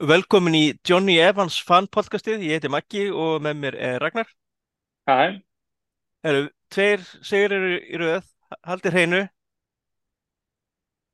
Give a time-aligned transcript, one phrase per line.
[0.00, 4.30] Velkomin í Johnny Evans fan podcastið, ég heiti Maggi og með mér er Ragnar.
[5.04, 5.42] Hæ,
[6.24, 8.24] Eru tveir segir eru í röð,
[8.64, 9.20] haldið hreinu,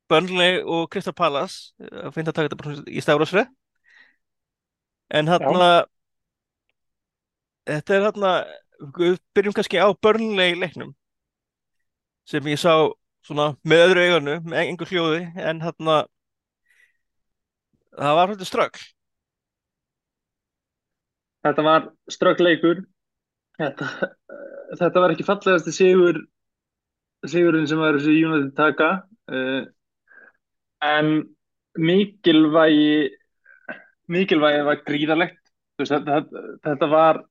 [0.07, 3.51] Burnley og Crystal Palace, að finna að taka þetta bara í stafrásfrið.
[5.19, 5.69] En þarna,
[7.67, 8.33] þetta er þarna,
[9.01, 10.95] við byrjum kannski á Burnley leiknum
[12.27, 12.71] sem ég sá
[13.27, 16.05] svona með öðru auganu, með einhver hljóði, en þarna,
[17.97, 18.79] það var svolítið strögg.
[21.47, 22.83] þetta var ströggleikur.
[23.57, 23.87] Þetta,
[24.79, 26.19] þetta var ekki fallegasti sigur,
[27.25, 28.89] sigurinn sem var þessi United taka.
[29.31, 29.63] Uh,
[30.85, 31.13] en
[31.77, 33.07] mikilvægi,
[34.13, 35.41] mikilvægi var gríðarlegt.
[35.77, 37.21] Veist, þetta, þetta, var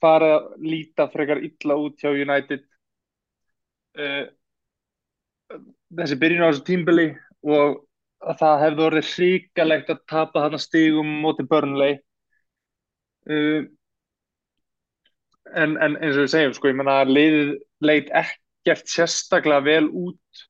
[0.00, 2.64] farið að líta frekar illa út hjá United.
[3.98, 4.26] Uh,
[5.98, 7.08] þessi byrjun á þessu tímbili
[7.42, 7.80] og
[8.20, 11.98] að það hefði orðið hrikalegt að tapa þarna stigum móti Burnley.
[13.30, 13.68] Uh,
[15.54, 17.52] en, en eins og við segjum, sko, ég menna að liðið
[17.86, 20.42] leit ekkert sérstaklega vel út.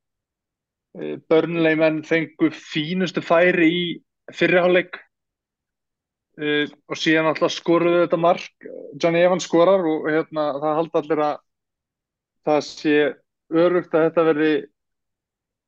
[0.98, 3.84] Uh, Burnley menn fengu fínustu færi í
[4.34, 4.98] fyrriháleik
[6.42, 8.68] uh, og síðan alltaf skoruðu þetta mark.
[8.98, 11.40] Johnny Evans skorar og hérna, það haldi allir að
[12.50, 13.00] það sé
[13.50, 14.52] örugt að þetta verði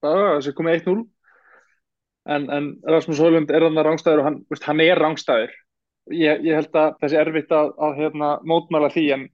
[0.03, 1.03] að það sé komið 1-0
[2.31, 5.55] en, en Rasmus Hólund er þannig rángstæður og hann, veist, hann er rángstæður
[6.15, 9.25] ég, ég held að sé erfitt að, að hérna, mótmæla því en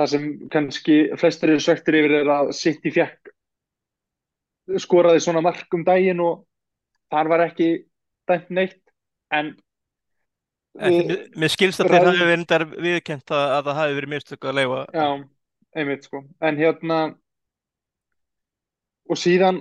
[0.00, 3.32] það sem kannski flestir eru svektir yfir er að City fjekk
[4.80, 6.46] skoraði svona mark um daginn og
[7.12, 7.70] þar var ekki
[8.30, 8.80] dæmt neitt
[9.34, 9.54] en
[10.80, 14.46] En við- mér- skilst að þeir hafi verið viðkent að, að það hafi verið mistök
[14.48, 14.78] að leifa.
[14.96, 15.08] Já,
[15.76, 16.22] einmitt sko.
[16.40, 17.00] En hérna
[19.12, 19.58] og síðan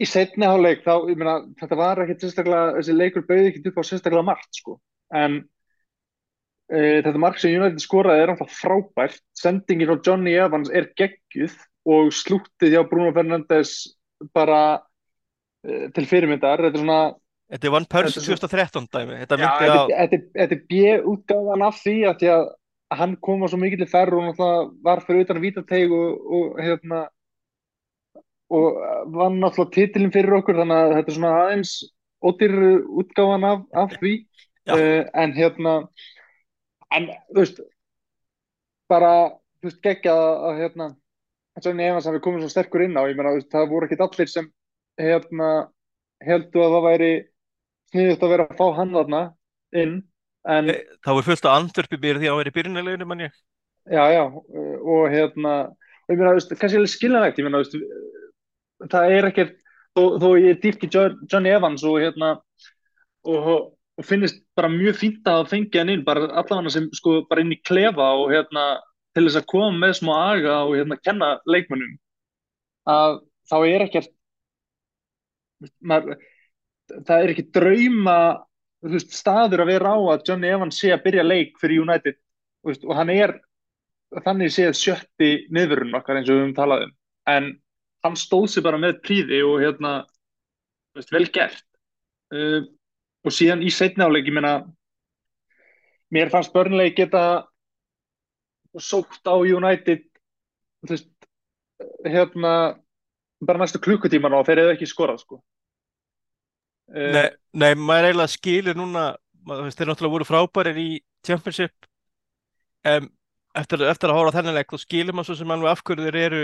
[0.00, 3.80] í seinni hálfleik þá, ég meina, þetta var ekkert sérstaklega, þessi leikur bauði ekkert upp
[3.80, 4.76] á sérstaklega margt sko.
[5.12, 5.40] En
[6.70, 9.22] e, þetta mark sem United skoraði er alltaf frábært.
[9.36, 11.56] Sendingin frá Johnny Evans er geggjuð
[11.90, 13.74] og slúttið hjá Bruno Fernandes
[14.36, 14.62] bara
[15.64, 16.64] e, til fyrirmyndar.
[16.64, 17.02] Þetta er svona
[17.50, 19.20] Þetta er One er svo- 2013 dæmi.
[19.24, 19.82] Þetta myndi á...
[19.90, 22.44] er- þetta er- B-útgáfan af því að því að
[23.00, 27.08] hann kom á svo mikill ferð og náttúrulega var fyrir utan vítateig og, og hérna
[28.50, 28.78] og
[29.14, 31.74] vann náttúrulega titilin fyrir okkur þannig að þetta er svona aðeins
[32.26, 32.70] ódýru
[33.02, 34.14] útgáfan af, af því
[34.74, 35.74] uh, en hérna
[36.96, 37.60] en þú veist
[38.90, 39.12] bara,
[39.62, 40.88] þú veist, geggja að, að hérna
[41.60, 44.30] Johnny Evans hafi komið svo sterkur inn á ég meina, veist, það voru ekki allir
[44.32, 44.48] sem
[45.00, 45.50] hérna
[46.26, 47.12] heldur að það væri
[47.90, 49.22] sniðut að vera að fá hann þarna
[49.76, 49.98] inn
[50.48, 53.26] en Eh, Það var fullt af andvörpi byrði því að verið í byrjunarleginu manni.
[53.92, 57.64] já, já, og hérna og ég meina, þú veist, kannski alveg skiljanlegt ég meina, þú
[57.66, 58.19] veist,
[58.90, 59.56] það er ekkert
[59.96, 60.64] þó, þó ég
[60.94, 62.30] Jo- Johnny Evans og hérna
[63.24, 63.50] og,
[63.98, 67.52] og finnist bara mjög fínt að fengið hann inn, bara allavega sem sko bara inn
[67.52, 68.68] í klefa og hérna
[69.14, 71.96] til þess að koma með smá aga og hérna kenna leikmönnum
[72.88, 73.20] að
[73.50, 74.12] þá er ekkert
[75.84, 76.16] maður,
[77.06, 78.16] það er ekki drauma
[78.86, 82.16] veist, staður að vera á að Johnny Evans sé að byrja leik fyrir United
[82.66, 83.36] veist, og hann er
[84.24, 86.94] þannig séð sjötti niðurinn okkar eins og við höfum talað um.
[87.30, 87.50] En
[88.04, 89.92] hann stóð sér bara með príði og hérna
[90.96, 91.64] veist, vel gert
[92.34, 92.64] uh,
[93.24, 94.54] og síðan í seinni áleik ég meina
[96.14, 97.46] mér fannst Burnley geta
[98.78, 100.06] sótt á United
[100.80, 101.10] þú veist
[102.06, 102.54] hérna
[103.40, 108.78] bara næstu klukkutíman og þeir hefðu ekki skorað sko uh, Nei, nei, maður eiginlega skilur
[108.78, 109.06] núna,
[109.46, 110.90] maður, þeir náttúrulega voru frábærir í
[111.26, 111.88] Championship.
[112.88, 113.10] Um,
[113.56, 116.18] eftir, eftir að hóra þennan leik, þá skilur maður svo sem alveg af hverju þeir
[116.24, 116.42] eru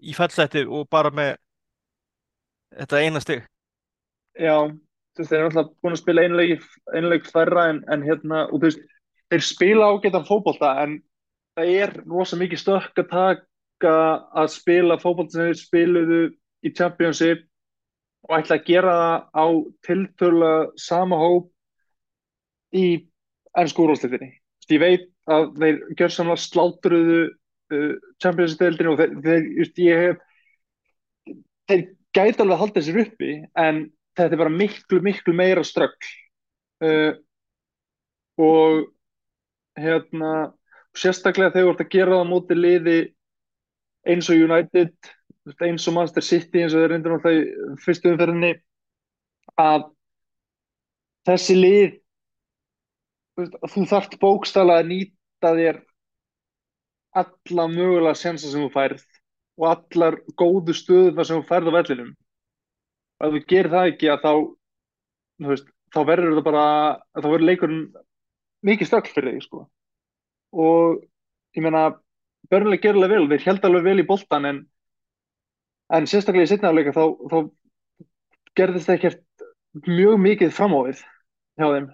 [0.00, 1.36] í fallseti og bara með
[2.76, 3.44] þetta eina stig.
[4.38, 8.60] Já, þú veist, þeir eru alltaf búin að spila einleik, færra en, en hérna, og
[8.60, 8.82] þú veist,
[9.32, 10.98] þeir spila ágætan fótbolta en
[11.58, 13.94] það er rosa mikið stökk að taka
[14.42, 16.22] að spila fótbolta sem þeir spiluðu
[16.64, 17.44] í Championship
[18.28, 19.46] og ætla að gera það á
[19.86, 21.50] tiltölu sama hóp
[22.76, 22.86] í
[23.58, 24.34] ennsku úrvalsleitinni.
[24.68, 27.36] Ég veit að þeir gjörsamlega slátruðu uh,
[27.68, 31.34] Championship-deildinu og þeir, þeir, just, ég hef
[31.68, 31.82] þeir
[32.16, 33.82] gæti alveg að halda sér uppi en
[34.18, 36.08] þetta er bara miklu, miklu meira ströggl
[36.86, 37.12] uh,
[38.38, 38.88] og
[39.78, 40.32] hérna
[40.98, 42.98] sérstaklega þegar þú ert að gera það móti liði
[44.08, 45.12] eins og United
[45.64, 48.52] eins og Manchester City eins og þeir reyndir náttúrulega í fyrstu umferðinni
[49.58, 49.86] að
[51.28, 51.96] þessi lið
[53.38, 55.80] þú, þarft bókstala að nýta þér
[57.22, 59.04] alla mögulega sensa sem þú færð
[59.58, 62.14] og allar góðu stöðuna sem þú færð á vellinum
[63.18, 64.32] ef þú gerir það ekki að þá
[65.50, 66.64] veist, þá verður það bara,
[67.18, 67.84] þá verður leikurinn
[68.66, 69.64] mikið stökk fyrir þig, sko.
[70.58, 71.02] Og
[71.56, 71.84] ég meina,
[72.50, 74.60] börnuleg gerðulega vel, þeir held alveg vel í boltan en,
[75.94, 77.38] en sérstaklega í setnaðarleika þá, þá
[78.58, 81.04] gerðist það ekkert mjög mikið framávið
[81.58, 81.88] hjá þeim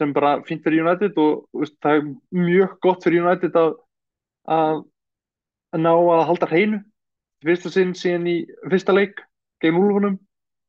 [0.00, 2.06] sem bara fínt fyrir United og veist, það er
[2.42, 3.74] mjög gott fyrir United að,
[4.50, 4.82] að,
[5.78, 6.82] ná að halda hreinu
[7.42, 8.36] fyrsta sinn síðan í
[8.70, 9.22] fyrsta leik
[9.62, 10.18] gegn Úlfunum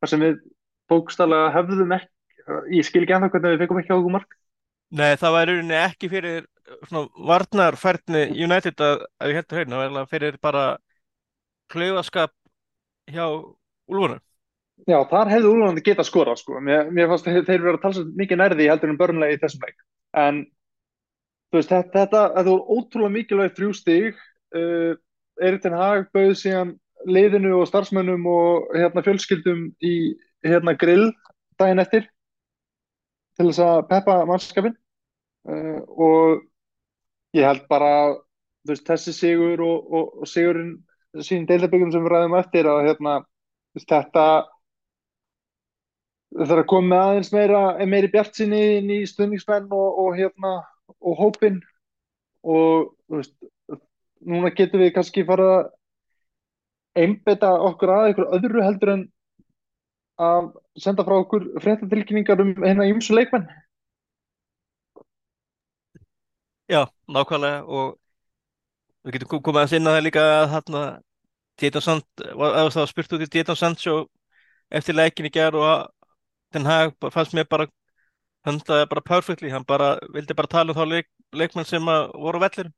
[0.02, 0.40] þar sem við
[0.92, 2.10] bókstallega hefðum ekki
[2.76, 4.40] ég skil ekki ennþá hvernig við fengum ekki á okkur mark
[4.94, 6.44] Nei, það var í rauninni ekki fyrir
[6.86, 10.66] svona varnarfærni United að, að við heldur hreinu, það var fyrir bara
[11.74, 12.36] klaufaskap
[13.10, 14.22] hjá Úlfunum
[14.90, 16.60] Já, þar hefði Úlfandi getað skorað sko.
[16.64, 19.64] Mér, mér fannst þeir, þeir verið að tala mikið nærði heldur en börnlega í þessum
[19.64, 19.78] leik.
[20.20, 20.40] En
[21.54, 24.22] veist, þetta, þetta, þetta voru ótrúlega mikilvægt þrjú stig.
[24.54, 24.94] Uh,
[25.42, 26.76] Eiritin Haag bauð síðan
[27.10, 29.96] liðinu og starfsmönnum og hérna, fjölskyldum í
[30.46, 31.12] hérna, grill
[31.60, 32.08] daginn eftir
[33.38, 34.78] til þess að peppa mannskapin.
[35.44, 36.44] Uh, og
[37.36, 37.94] ég held bara
[38.68, 40.78] veist, þessi sigur og, og, og sigurinn
[41.22, 43.16] sín deildaböggum sem við ræðum eftir að hérna,
[43.78, 44.26] þetta
[46.34, 50.56] það þarf að koma aðeins meira, meiri bjart sinni inn í stundingsmenn og, og hérna
[51.00, 51.62] og hópin
[52.44, 53.34] og veist,
[54.24, 55.72] núna getum við kannski fara að
[57.04, 59.04] einbeta okkur að eitthvað öðru heldur en
[60.22, 63.48] að senda frá okkur fréttatilkynningar um hérna ímsu leikmenn.
[66.70, 67.98] Já, nákvæmlega og
[69.04, 70.84] við getum komið að sinna það líka að þarna
[71.60, 73.98] Tieton Sand, að það var spurt út í Tieton Sancho
[74.74, 75.82] eftir leikin í gerð og að
[76.54, 77.68] Ten Hag fannst mér bara
[78.48, 82.44] höndaði bara perfectly, hann bara vildi bara tala um þá leik, leikmenn sem voru á
[82.46, 82.72] vellir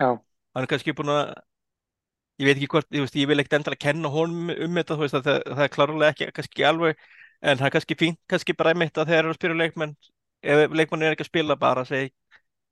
[0.00, 0.16] Já.
[0.16, 1.34] hann er kannski búin að
[2.40, 5.18] ég veit ekki hvort, ég, veist, ég vil ekkert endala kenna honum um þetta, veist,
[5.18, 7.04] það, það er klárlega ekki kannski alveg,
[7.42, 9.94] en það er kannski fínt kannski bara einmitt að þeir eru að spyrja leikmenn
[10.40, 12.10] ef leikmenn er ekki að spila bara segi,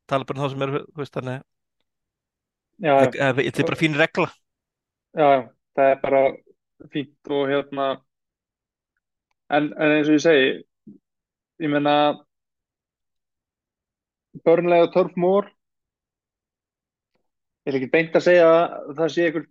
[0.09, 0.83] tala bara um þá sem eru
[1.13, 1.47] þannig
[2.89, 4.29] að þetta er bara fín regla.
[5.19, 5.31] Já,
[5.75, 6.21] það er bara
[6.93, 7.89] fínt og hérna
[9.49, 10.49] En, en eins og ég segi,
[11.59, 11.95] ég menna,
[14.47, 15.49] börnlega törf mór,
[17.67, 19.49] ég er ekki beint að segja að það sé einhver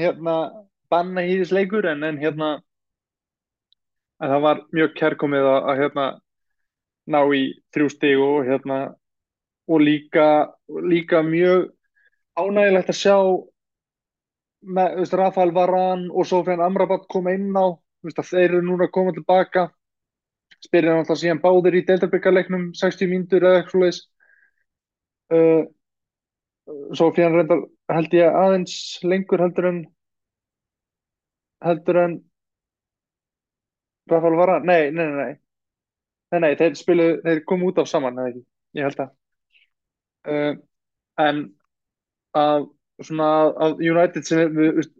[0.00, 0.34] hérna,
[0.90, 2.50] banna hýðisleikur en, en hérna,
[4.20, 6.08] en það var mjög kærkomið að, að hérna,
[7.10, 7.44] ná í
[7.74, 8.80] þrjú stig og hérna,
[9.70, 10.26] og líka,
[10.90, 11.70] líka mjög
[12.40, 13.16] ánægilegt að sjá
[14.60, 18.94] með, þú veist, Rafael Varane og Sofian Amrabat koma inn á þeir eru núna að
[18.96, 19.68] koma tilbaka
[20.64, 24.00] spyrir hann alltaf síðan báðir í deildarbyggarleiknum 60 mínútur eða eitthvað leis
[25.34, 25.62] uh,
[26.94, 27.62] svo fyrir hann reyndar
[27.96, 28.74] held ég aðeins
[29.06, 29.80] lengur heldur en
[31.64, 32.18] heldur en
[34.10, 35.34] Rafael Vara, nei, nei, nei nei,
[36.32, 38.42] nei, nei þeir spilu þeir komu út af saman, eða ekki?
[38.78, 39.12] Ég held að.
[40.30, 40.54] Uh,
[41.22, 41.42] en
[42.36, 42.66] að
[43.00, 43.28] svona
[43.66, 44.90] að United sem við, við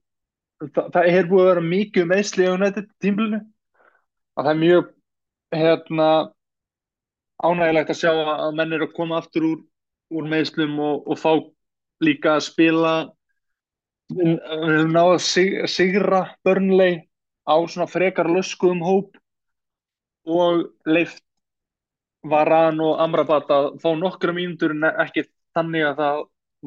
[0.75, 4.89] það, það er búið að vera mikið meðsli á nætti tímbilinu og það er mjög
[5.55, 6.11] hérna
[7.41, 9.63] ánægilegt að sjá að menn eru að koma aftur úr,
[10.13, 11.33] úr meðslum og, og fá
[12.05, 12.93] líka að spila
[14.11, 17.07] við höfum náðu að sig, sigra börnlei
[17.47, 19.19] á svona frekar löskuðum hóp
[20.29, 21.25] og leift
[22.31, 25.25] Varan og Amrabat að fá nokkra mínútur en ekki
[25.57, 26.19] þannig að það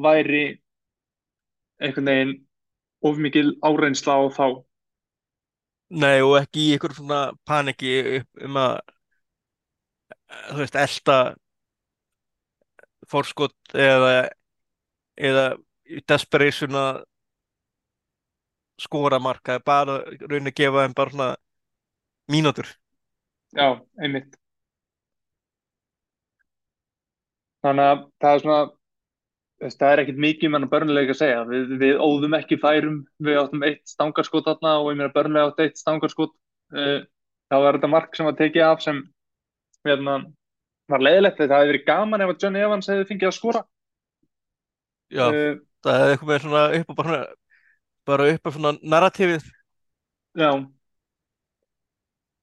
[0.06, 0.44] væri
[1.78, 2.34] einhvern veginn
[3.06, 4.46] of mikil áreynsla á þá
[5.94, 8.78] Nei og ekki í ykkur svona paniki um að
[10.50, 11.18] þú veist, elda
[13.10, 14.14] fórskot eða
[15.14, 15.44] eða
[16.10, 17.02] desperation að
[18.80, 21.28] skora marka, bara raunin að gefa þeim bara svona
[22.34, 22.70] mínútur.
[23.54, 23.68] Já,
[24.02, 24.34] einmitt.
[27.62, 28.62] Þannig að það er svona
[29.72, 31.42] það er ekkert mikið með börnuleika að segja.
[31.48, 33.00] Við, við óðum ekki færum.
[33.24, 36.34] Við áttum eitt stangarskot þarna og ég meina börnulega átt eitt stangarskot
[36.76, 36.98] uh,
[37.48, 39.00] þá var þetta mark sem var tekið af sem
[39.88, 40.18] hérna,
[40.92, 41.40] var leiðilegt.
[41.40, 43.64] Þetta hefði verið gaman ef að Johnny Evans hefði fengið að skora.
[45.14, 47.20] Já, uh, það hefði eitthvað með svona upp og bara,
[48.08, 49.52] bara upp af svona narratífið
[50.34, 50.50] Já.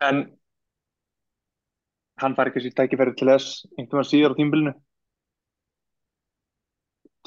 [0.01, 0.21] En
[2.21, 4.73] hann fær ekki sér tækifæri til þess einhvern veginn síðar á tímbilinu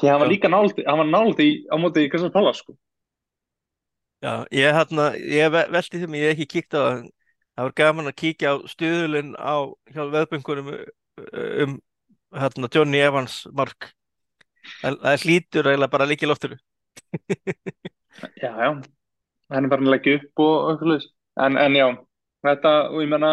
[0.00, 2.76] því hann var líka náldi, hann var náldi á móti í Kristján Pallas sko.
[4.24, 7.02] Já, ég hérna, ég veldi þeim ég ekki kíkt á það,
[7.54, 9.54] það var gaman að kíkja á stuðulinn á
[9.92, 10.70] hjálp veðböngunum
[11.64, 11.76] um
[12.34, 13.92] hérna Johnny Evans mark.
[14.80, 16.54] Það, það slítur eiginlega bara líki loftur
[18.42, 18.70] Já, já.
[19.52, 21.06] Henni var hann leggja upp og okkur laus
[21.44, 21.86] en, en já,
[22.46, 23.32] þetta og ég menna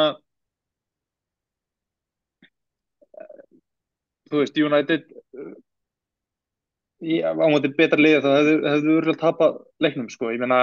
[3.21, 3.45] eh,
[4.29, 5.53] þú veist, United eh,
[7.01, 10.60] í, á móti betra liði þá hefðu, hefðu örgulega tapað leiknum sko, ég meina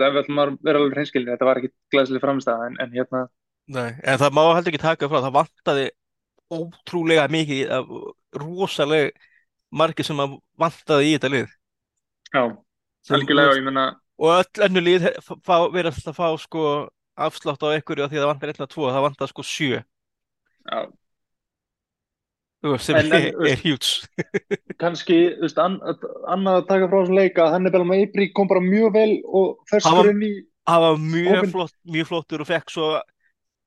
[0.00, 3.24] það er maður vera alveg hreinskilin, þetta var ekki glæsileg framstæða en, en hérna
[3.74, 5.84] Nei, en það má heldur ekki taka frá, það vantaði
[6.58, 7.94] ótrúlega mikið, af-
[8.42, 9.12] rosalega
[9.82, 11.54] margir sem að vantaði í þetta lið.
[12.34, 12.42] já,
[13.16, 13.86] algjörlega, ég meina
[14.18, 15.04] Og öll önnu lið
[15.74, 16.64] virðast að fá sko
[17.26, 19.82] afslátt á einhverju af því að það vantar einn að tvo, það vantar sko sjö.
[20.70, 21.03] já, Þú veist,
[22.80, 23.90] sem En- er, er hjúts.
[24.82, 25.78] kannski, þú veist, an,
[26.32, 29.10] annað að taka frá þessum leika, hann er bara með Eibri kom bara mjög vel
[29.26, 30.32] og Hann ferskur var- inn í
[30.64, 31.50] Það var mjög Hópinn.
[31.52, 32.86] flott, mjög flottur og fekk svo,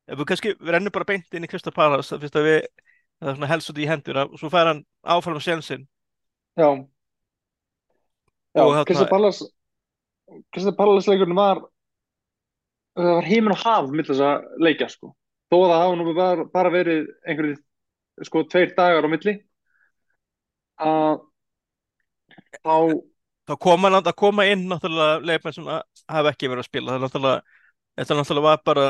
[0.10, 2.60] ef við kannski, við rennum bara beint inn í Krista Palas, það finnst að við,
[3.22, 5.84] það er svona helst út í hendur, að- svo fær hann áfram sjensin.
[6.58, 6.72] Já,
[8.58, 9.44] já, Og Kristið Pallas
[10.56, 11.62] Kristið Pallas leikurinn var
[12.98, 15.12] það var heimin og haf mitt þess að leikja sko
[15.54, 17.60] þó að það hafa nú bara, bara verið einhverjir
[18.26, 19.36] sko tveir dagar á milli
[20.78, 21.22] að
[22.64, 22.78] þá
[23.48, 26.98] Það koma, það koma inn náttúrulega leikmenn sem að hafa ekki verið að spila, það
[26.98, 27.60] er náttúrulega,
[27.96, 28.88] þetta náttúrulega var bara,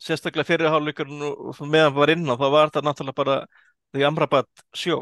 [0.00, 3.36] sérstaklega fyrir hálfleikurinn og og svo meðan var inn á, þá var þetta náttúrulega bara
[3.90, 5.00] því Amrabat sjó.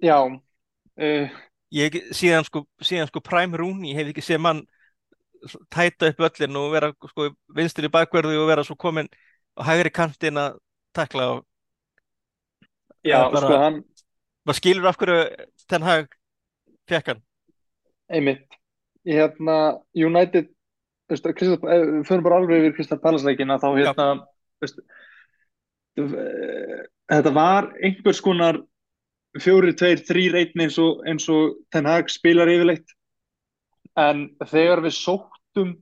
[0.00, 1.28] já uh,
[1.72, 4.64] Ég síðan sko, síðan sko Prime Rooney, ég hef ekki séð mann
[5.72, 9.08] tæta upp völlin og vera sko vinstir í bakverði og vera svo komin
[9.58, 10.56] á hægri kantinn að
[10.96, 11.44] takla og
[13.04, 13.84] já, bara- sko hann
[14.46, 16.08] maður skilur af hverju Ten Hag
[16.88, 17.22] fekk hann.
[18.10, 18.46] einmitt.
[19.06, 20.48] Hérna United
[21.10, 21.20] við
[22.06, 24.06] fyrir bara alveg yfir Kristið Pallas leikina þá hérna
[24.62, 24.78] veist,
[25.98, 28.60] eh, þetta var einhvers konar
[29.40, 30.78] fjóri, tveir, þrýr einn eins
[31.08, 32.86] eins og Ten Hag spilar yfirleitt.
[33.96, 35.74] En þegar við sóttum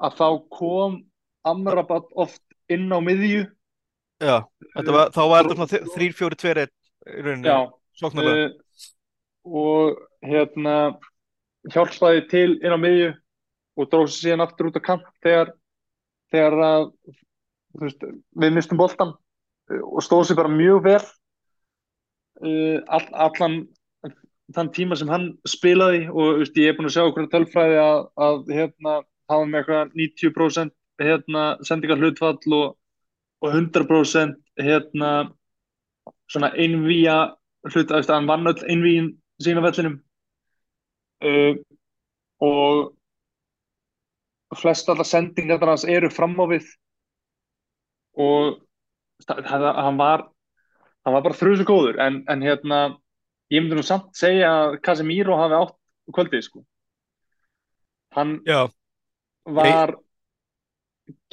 [0.00, 1.04] að þá kom
[1.44, 3.46] Amrabat oft inn á miðju
[4.20, 4.36] Já,
[4.74, 7.58] þetta var, þá var þetta svona þrýr, fjóri, tveir einn í rauninni, já,
[8.00, 8.50] sóknarlega.
[8.50, 8.90] uh,
[9.60, 10.74] og hérna
[11.72, 13.10] hjálpaði til inn á miðju
[13.80, 15.54] og dróð sér síðan aftur út á kant þegar,
[16.34, 16.86] þegar að,
[17.80, 18.04] veist,
[18.44, 23.60] við mistum boltan uh, og stóð sér bara mjög vel uh, all, allan
[24.54, 28.04] þann tíma sem hann spilaði og veist, ég er búin að sjá okkur tölfræði að,
[28.20, 28.98] að hérna,
[29.30, 32.76] hafa með eitthvað 90% hérna, sendingar hlutfall og,
[33.40, 35.10] og 100% hérna,
[36.30, 37.18] svona einvíja
[37.68, 40.00] hlut að hann vann öll einvíin sína vellinum.
[41.20, 41.56] Uh,
[42.40, 42.96] og
[44.56, 46.66] flest allar sendingar hans eru fram á við.
[48.16, 48.60] Og
[49.28, 50.26] hann var
[51.04, 52.00] hann var bara þrjusu góður.
[52.02, 52.80] En, en hérna
[53.52, 55.76] ég myndi nú samt segja að Casemiro hafi átt
[56.14, 56.64] kvöldið sko.
[58.16, 58.66] Hann Já,
[59.46, 59.96] var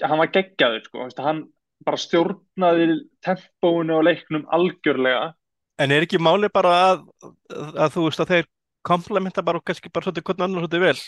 [0.03, 1.07] hann var geggjaður sko.
[1.23, 1.45] Hann
[1.85, 2.87] bara stjórnaði
[3.25, 5.33] tempóinu og leiknum algjörlega
[5.81, 7.05] en er ekki máli bara að,
[7.53, 8.49] að þú veist að þeir
[8.87, 10.99] komplementa bara og kannski bara svolítið hvernig annar svolítið vel.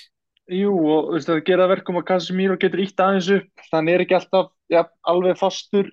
[0.49, 4.03] Jú, og þú veist, það gera verkum að Casemiro getur ítt aðeins upp, þannig er
[4.05, 5.91] ekki alltaf ja, alveg fastur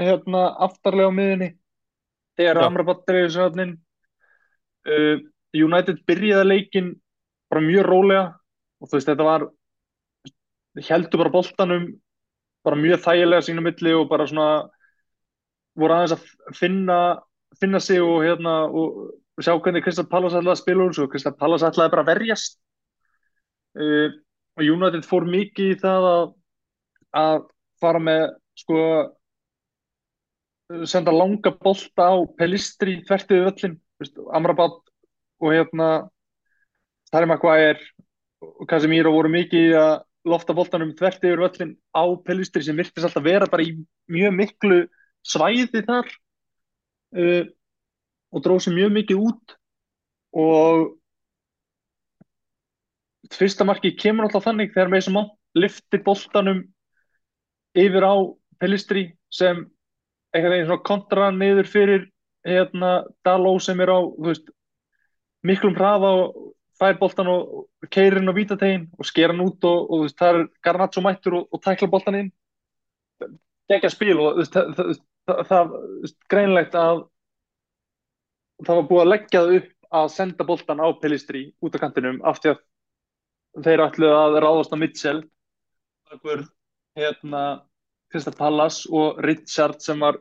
[0.00, 1.50] hérna aftarlega á miðunni
[2.38, 2.62] þegar.
[2.64, 3.74] Amrabat dreifir sér hann
[4.88, 5.16] uh,
[5.54, 6.92] United byrjaði leikinn
[7.50, 8.24] bara mjög rólega
[8.80, 9.48] og þú veist, þetta var
[10.86, 11.90] heldur bara boltanum
[12.66, 14.48] bara mjög þægilega sínu milli og bara svona
[15.78, 16.98] voru aðeins að finna
[17.60, 21.38] finna sig og hérna og sjá hvernig Kristall Pallas ætlaði að spila úr svo Kristall
[21.38, 22.58] Pallas ætlaði bara að verjast.
[23.78, 24.10] Uh,
[24.58, 26.24] og United fór mikið í það að,
[27.16, 27.36] að
[27.80, 28.24] fara með
[28.58, 28.80] sko
[30.90, 34.78] senda langa bolta á Pelistri þvert yfir völlin Vist, Amrabat
[35.40, 35.88] og hérna
[37.12, 37.82] Harry Maguire
[38.40, 39.94] og Casemiro voru mikið að
[40.28, 43.72] lofta boltanum þvert yfir völlin á Pelistri sem virtist alltaf vera bara í
[44.12, 44.80] mjög miklu
[45.26, 46.08] svæði þar
[47.16, 47.44] uh,
[48.30, 49.56] og dróð sér mjög mikið út.
[50.40, 50.90] Og
[53.34, 56.64] fyrsta markið kemur alltaf þannig þegar Mason Mount liftir boltanum
[57.78, 58.14] yfir á
[58.60, 59.64] Pelistri sem
[60.34, 62.06] einhvern veginn svona kontra niður fyrir
[62.46, 64.46] hérna Daló sem er á veist,
[65.46, 66.38] miklum hraða og
[66.80, 70.46] fær boltan og keirir inn á vítategin og sker hann út og, og það er
[70.64, 72.30] Garnaccio mættur og, og tækla boltan inn.
[73.70, 74.94] Gegja spil og það, það,
[75.28, 75.74] það, það
[76.32, 77.04] greinlegt að
[78.66, 82.20] það var búið að leggja það upp að senda boltan á Pelistri út á kantinum
[82.26, 82.64] af því að
[83.66, 85.20] þeir ætluðu að ráðast á Mitchell
[86.14, 86.44] okkur
[86.98, 87.44] hérna
[88.10, 90.18] Krista Pallas og Richard sem var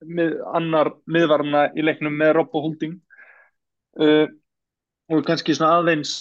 [0.00, 2.96] mið, annar miðvarna í leiknum með Robbo Holding.
[4.00, 4.28] Uh,
[5.10, 6.14] og kannski svona aðeins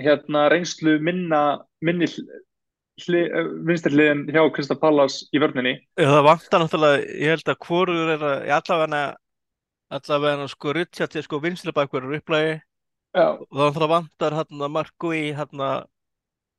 [0.00, 1.42] hérna reynslu minna
[1.84, 2.08] minni
[3.06, 3.22] hli,
[3.68, 5.78] vinstirliðin hjá Krista Pallas í vörninni.
[6.00, 9.04] Það vantar náttúrulega, ég held að hvorur er að, allavega
[9.96, 12.56] allavega sko Richard er sko vinstri bakverður upplægi
[13.16, 15.84] og þá vantar hann að Marko í hann að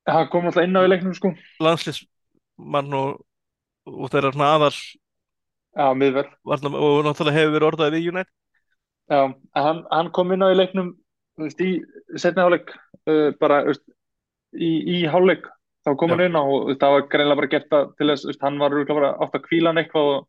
[0.07, 1.33] hann kom alltaf inn á í leiknum sko.
[1.59, 3.19] landslismann og,
[3.91, 4.71] og þeirra svona aðal
[5.77, 8.33] Já, miðverð og náttúrulega hefur verið orðað við United.
[9.11, 9.19] Já,
[9.59, 10.95] hann, hann kom inn á í leiknum
[11.41, 11.71] veist, í
[12.19, 13.85] setni hálfleik uh, bara veist,
[14.55, 15.47] í, í hálfleik
[15.87, 18.59] þá kom hann inn á og það var greinlega bara gert það til þess, hann
[18.59, 20.27] var bara átt að kvíla hann eitthvað og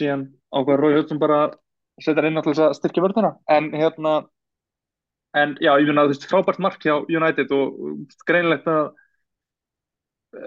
[0.00, 1.58] síðan ákveður Rói Hjóttum bara að
[2.02, 3.32] setja hann inn þess að styrkja vörðuna.
[3.52, 4.14] En hérna
[5.38, 7.78] en já, ég finna að þú veist, frábært mark hjá United og
[8.28, 8.90] greinlegt að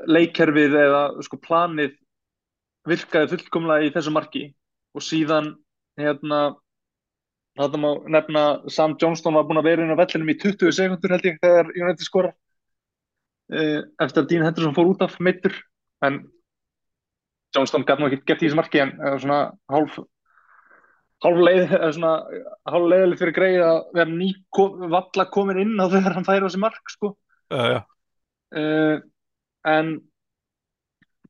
[0.09, 1.95] leikkerfið eða sko planið
[2.89, 4.43] virkaði fullkomlega í þessu marki
[4.95, 5.53] og síðan
[5.99, 6.41] hérna
[7.55, 8.41] Þetta má nefna
[8.73, 11.69] Sam Johnston var búinn að vera inn á vellinum í 20 sekundur held ég þegar
[11.71, 15.55] United skora uh, eftir að Dean Henderson fór út af meittur
[16.03, 16.19] en
[17.55, 19.39] Johnston gæti nú ekki gett í þessu marki en uh, svona
[19.71, 20.01] hálf
[21.23, 22.13] hálf leið eða svona
[22.73, 24.29] hálf leiðileg fyrir greið að vera ný
[24.91, 27.15] valla komin inn á þegar hann færi á þessi mark sko.
[27.55, 27.79] Já, já,
[28.59, 28.97] uh,
[29.71, 29.95] en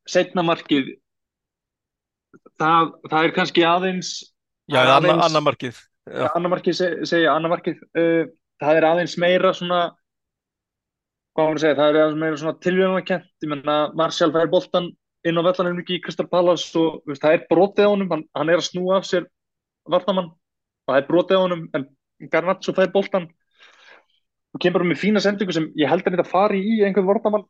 [0.09, 0.95] setna markið
[2.57, 4.15] það, það er kannski aðeins
[4.71, 8.25] já, aðeins- annar markið seg, segja annar markið uh,
[8.61, 9.81] það er aðeins meira svona
[11.35, 14.91] hvað að segja, það er aðeins meira svona tilvíðanakent, ég menna Martial fær boltan
[15.25, 18.11] inn á vellanum ekki í Crystal Palace og veist, það er brotið á honum.
[18.13, 19.25] Hann, hann er að snúa af sér
[19.89, 21.87] varnamann og það er brotið á honum en
[22.31, 23.25] Garnaccio fær boltan
[24.55, 27.47] og kemur bara með fína sendingu sem ég held að þetta fari í einhvern varnamann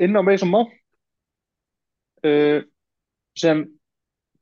[0.00, 0.62] inn á mig sem má
[2.24, 2.60] uh,
[3.36, 3.66] sem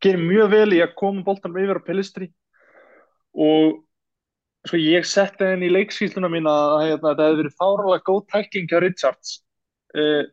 [0.04, 2.30] gerir mjög vel í að koma boltanum yfir á Pellistri
[3.37, 3.83] og
[4.66, 8.71] sko ég setti henni í leikskýsluna mín að hérna, þetta hefði verið fáralega góð tækling
[8.71, 9.35] hjá Richards.
[9.97, 10.25] Uh,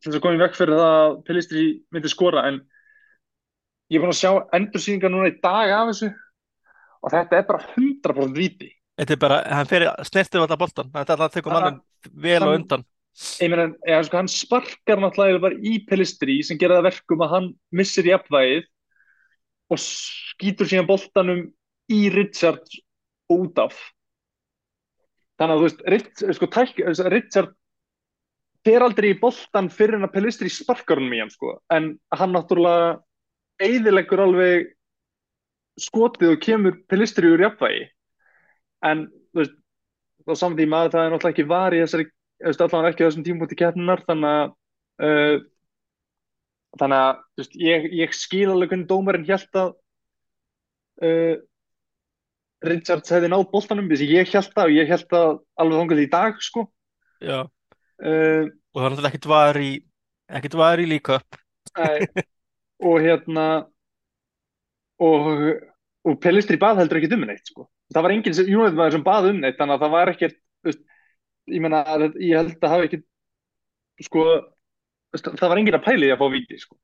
[0.00, 2.62] sem þess að komið vekk fyrir það að Pellistri myndi skora en
[3.92, 6.10] ég er búin að sjá endursýningar núna í dag af þessu.
[7.04, 11.14] Og þetta er bara 100% viti þetta er bara, hann fer snertið alltaf boltan, þetta
[11.14, 12.84] er alltaf tekur Hann- mannin vel hann- undan.
[13.40, 17.54] Meina, ja, sko, hann sparkar náttúrulega bara í Pellistri sem gera það verkum að hann
[17.70, 18.64] missir jafnvægið
[19.70, 21.52] og skýtur síðan boltanum
[21.92, 22.64] í Richard
[23.32, 23.76] út af
[25.38, 26.80] þannig að þú veist Rich, sko, tæk,
[27.12, 27.54] Richard
[28.64, 31.58] fer aldrei í boltan fyrir en að Pellistri sparkar hann í hann sko.
[31.70, 32.96] en hann náttúrulega
[33.64, 34.70] eyðileggur alveg
[35.80, 37.88] skotið og kemur Pellistri úr jafnvægi
[38.88, 39.56] en þú veist
[40.24, 42.08] á saman tíma það er náttúrulega ekki var í þessari
[42.44, 44.54] allavega ekki á þessum tímpunkti keppninar þannig að
[45.08, 45.36] uh,
[46.80, 49.74] þannig að veist, ég, ég skil alveg hvernig dómarinn hélt að
[51.04, 51.36] uh,
[52.64, 55.28] Richards hefði náð boltanum þessi ég hélt það og ég hélt það
[55.60, 56.64] alveg þangað í dag sko.
[57.24, 59.70] Já, uh, og það er náttúrulega ekkert var í
[60.38, 61.20] ekkert var í líka
[62.88, 63.46] og hérna
[65.02, 65.28] og,
[66.04, 67.68] og Pellistri bað heldur ekki um neitt sko.
[67.92, 70.40] það var enginn sem, United maður sem bað um neitt þannig að það var ekkert
[71.52, 71.84] ég meina,
[72.16, 73.00] ég held að hafa ekki
[74.06, 74.26] sko
[75.14, 76.76] það var enginn að pæli því að fá víti sko.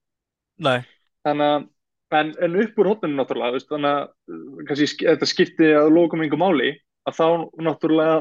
[0.63, 0.81] nei,
[1.27, 1.69] þannig að
[2.19, 5.91] en, en upp úr hóttunum náttúrulega veist, þannig að uh, kannski, sk- þetta skipti að
[5.95, 6.71] lókum einhver máli
[7.07, 7.27] að þá
[7.67, 8.17] náttúrulega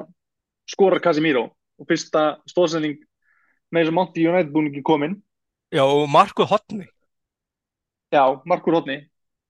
[0.70, 1.48] skorar Casemiro.
[1.80, 2.98] Og fyrsta stóðsending
[3.72, 5.14] með þess að Monty United búningin komin
[5.72, 6.86] já, og Marko Hotni.
[8.12, 8.98] Já, markur hóttni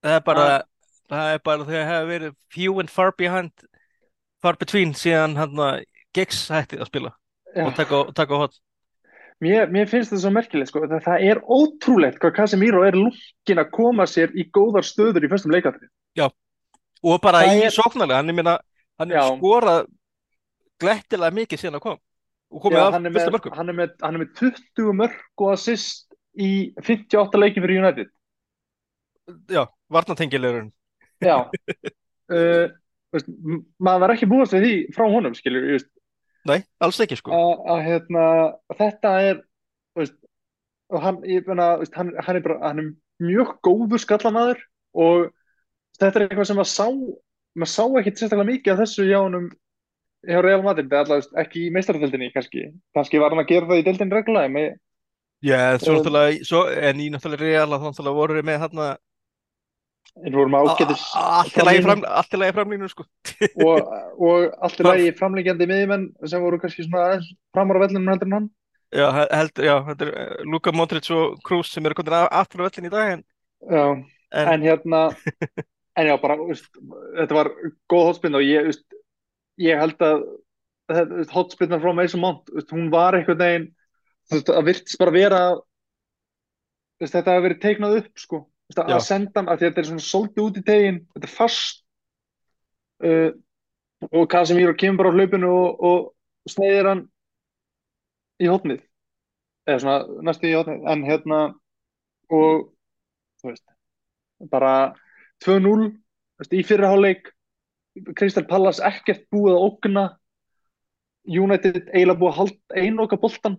[0.04, 0.64] það er bara, Ah.
[1.10, 3.52] það er bara þegar hefur verið few and far behind
[4.44, 7.12] far between síðan hann að Giggs hætti að spila.
[7.56, 8.60] Og taka, taka hot
[9.40, 13.70] Mér, mér finnst þetta svo merkilegt sko, það, er ótrúlegt hvað Casemiro er lúkkin að
[13.72, 15.88] koma sér í góðar stöður í fyrstum leikatri.
[16.20, 18.58] og bara Það í er- sóknarlega, hann er minna
[19.00, 19.38] hann er Já.
[19.38, 19.86] skorað
[20.82, 21.98] glettilega mikið síðan að kom
[22.52, 25.22] og komið af er fyrsta með, mörgum hann, er með, hann er með 20 mörg
[25.46, 26.50] og assist í
[26.84, 28.10] 58 leikin fyrir United.
[29.48, 30.72] já, varnatengilegurinn
[31.24, 31.38] Já.
[32.36, 32.68] uh,
[33.16, 33.32] veist,
[33.80, 35.88] maður var ekki búast við því frá honum, skilur, just,
[36.48, 37.34] nei, alls ekki sko.
[37.36, 38.26] Að, að hérna,
[38.80, 39.42] þetta er,
[39.98, 40.16] veist,
[40.94, 42.92] og hann, ég meina, veist, hann, hann er bara, hann er
[43.24, 44.62] mjög góður skallamaður
[44.96, 45.26] og
[46.00, 46.88] þetta er eitthvað sem maður sá,
[47.60, 49.50] maður sá ekkit sérstaklega mikið af þessu hjá honum
[50.28, 53.86] hjá Real Madrid, allavega ekki í meistaradeildinni kannski, kannski var hann að gera það í
[53.88, 54.72] deildin reglulega með,
[55.46, 58.84] já, svo Um, náttúrulega, svo, en í náttúrulega real að þá náttúrulega voru með hann
[58.88, 58.98] að
[60.18, 63.06] eins og vorum ágætis allt í lagi fram, allt í lagi framlínu sko.
[63.68, 67.20] Og, og allt í lagi framlengjandi miðjumenn sem voru kannski svona
[67.56, 68.48] framar á vellinum heldur en hann.
[68.90, 72.64] Já, he- held, já, þetta er eh, Luka Modric og Kroos sem eru af- aftur
[72.66, 73.24] á vellin í dag en,
[73.70, 75.02] Já, en, en hérna
[76.00, 76.70] en já, bara, veist,
[77.20, 77.52] þetta var
[77.92, 78.86] góð hotspinn og ég, veist,
[79.62, 80.24] ég held að
[81.36, 83.68] hotspinnan frá Mason Mount, veist, hún var einhvern veginn
[84.30, 85.42] þú veist, að virtist bara vera
[87.00, 88.40] þetta hafi verið teiknað upp sko.
[88.44, 91.82] Þú að senda hann, að þetta er svona svolítið út í tegin, þetta er fast
[93.06, 93.32] uh,
[94.12, 97.02] og Casemiro kemur bara á hlaupinu og, og sneiðir hann
[98.40, 98.84] í hotnið
[99.70, 101.42] eða svona næstu í hotnið en hérna
[102.30, 102.70] og
[103.42, 103.66] þú veist,
[104.52, 104.74] bara
[105.44, 107.34] 2-0 þú veist, í fyrra hálfleik
[108.16, 110.06] Crystal Palace ekkert búið að ógna
[111.30, 113.58] United eiginlega búið að halda einoka boltan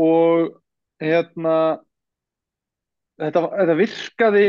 [0.00, 0.58] og
[1.00, 1.54] hérna
[3.20, 4.44] þetta, þetta virkaði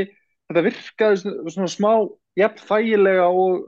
[0.52, 1.20] þetta virkaði
[1.54, 1.92] svona, smá
[2.40, 3.68] jafn þægilega og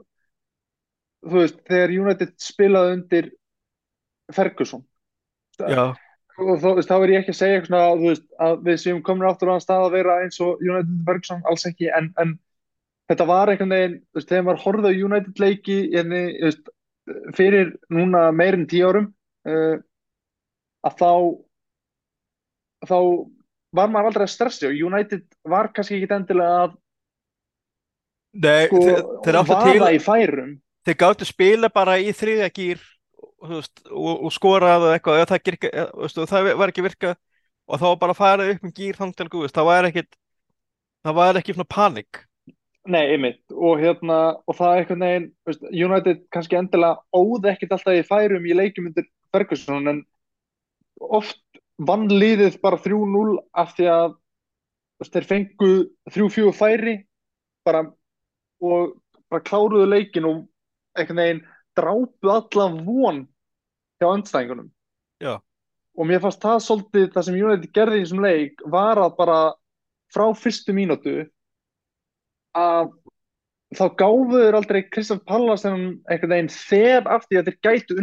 [1.24, 3.30] þú veist, þegar United spilaði undir
[4.34, 4.84] Ferguson.
[5.60, 5.94] Já,
[6.40, 8.80] og þá, veist, þá er ég ekki að segja eitthvað svona, þú veist, að við
[8.82, 12.10] séum komin áttur á þann stað að vera eins og United Ferguson, alls ekki, en,
[12.20, 12.34] en
[13.10, 16.72] þetta var einhvern veginn, þú veist, þegar maður horfði á United leiki hérna, þú veist,
[17.36, 19.10] fyrir núna meirinn tíu árum
[19.48, 19.76] uh,
[20.88, 21.10] að þá
[22.88, 22.98] þá
[23.74, 26.74] var maður aldrei að stressi og United var kannski ekki endilega að
[28.34, 28.82] nei, sko,
[29.26, 30.56] þeir, áttu til vaða í færum.
[30.86, 32.82] þeir gáttu spila bara í þriðja gýr
[33.44, 35.54] og, og, og skorað og eitthvað, það,
[35.94, 37.14] og það var ekki virka
[37.64, 40.12] og þá bara fara upp um gýr guðist, það var ekkit
[41.04, 42.22] það var ekki svona panik.
[42.84, 47.96] Nei, einmitt, og hérna og það er þú veist, United kannski endilega óð ekkert alltaf
[47.96, 50.02] í færum í leikjum undir Ferguson en
[51.00, 51.40] oft
[51.78, 54.14] vann liðið bara 3-0 af því að
[55.10, 55.72] þeir fengu
[56.14, 56.94] 3-4 færi
[57.66, 57.84] bara
[58.64, 58.94] og
[59.32, 60.44] bara kláruðu leikin og
[60.94, 61.42] einhvern veginn
[61.74, 63.24] drápu alla von
[63.98, 64.70] hjá andstæðingunum.
[65.22, 65.40] Já,
[65.98, 69.38] og mér fannst það svolítið það sem United gerði í þessum leik var að bara
[70.14, 71.16] frá fyrstu mínútu
[72.54, 72.92] að
[73.74, 77.98] þá gáfu þeir aldrei Kristaf Pallas einhvern veginn þegar af því að þeir gætu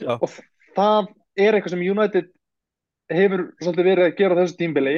[0.00, 0.14] Já.
[0.16, 0.30] og
[0.76, 2.30] það er eitthvað sem United
[3.10, 4.96] hefur svolítið verið að gera þessu tímbili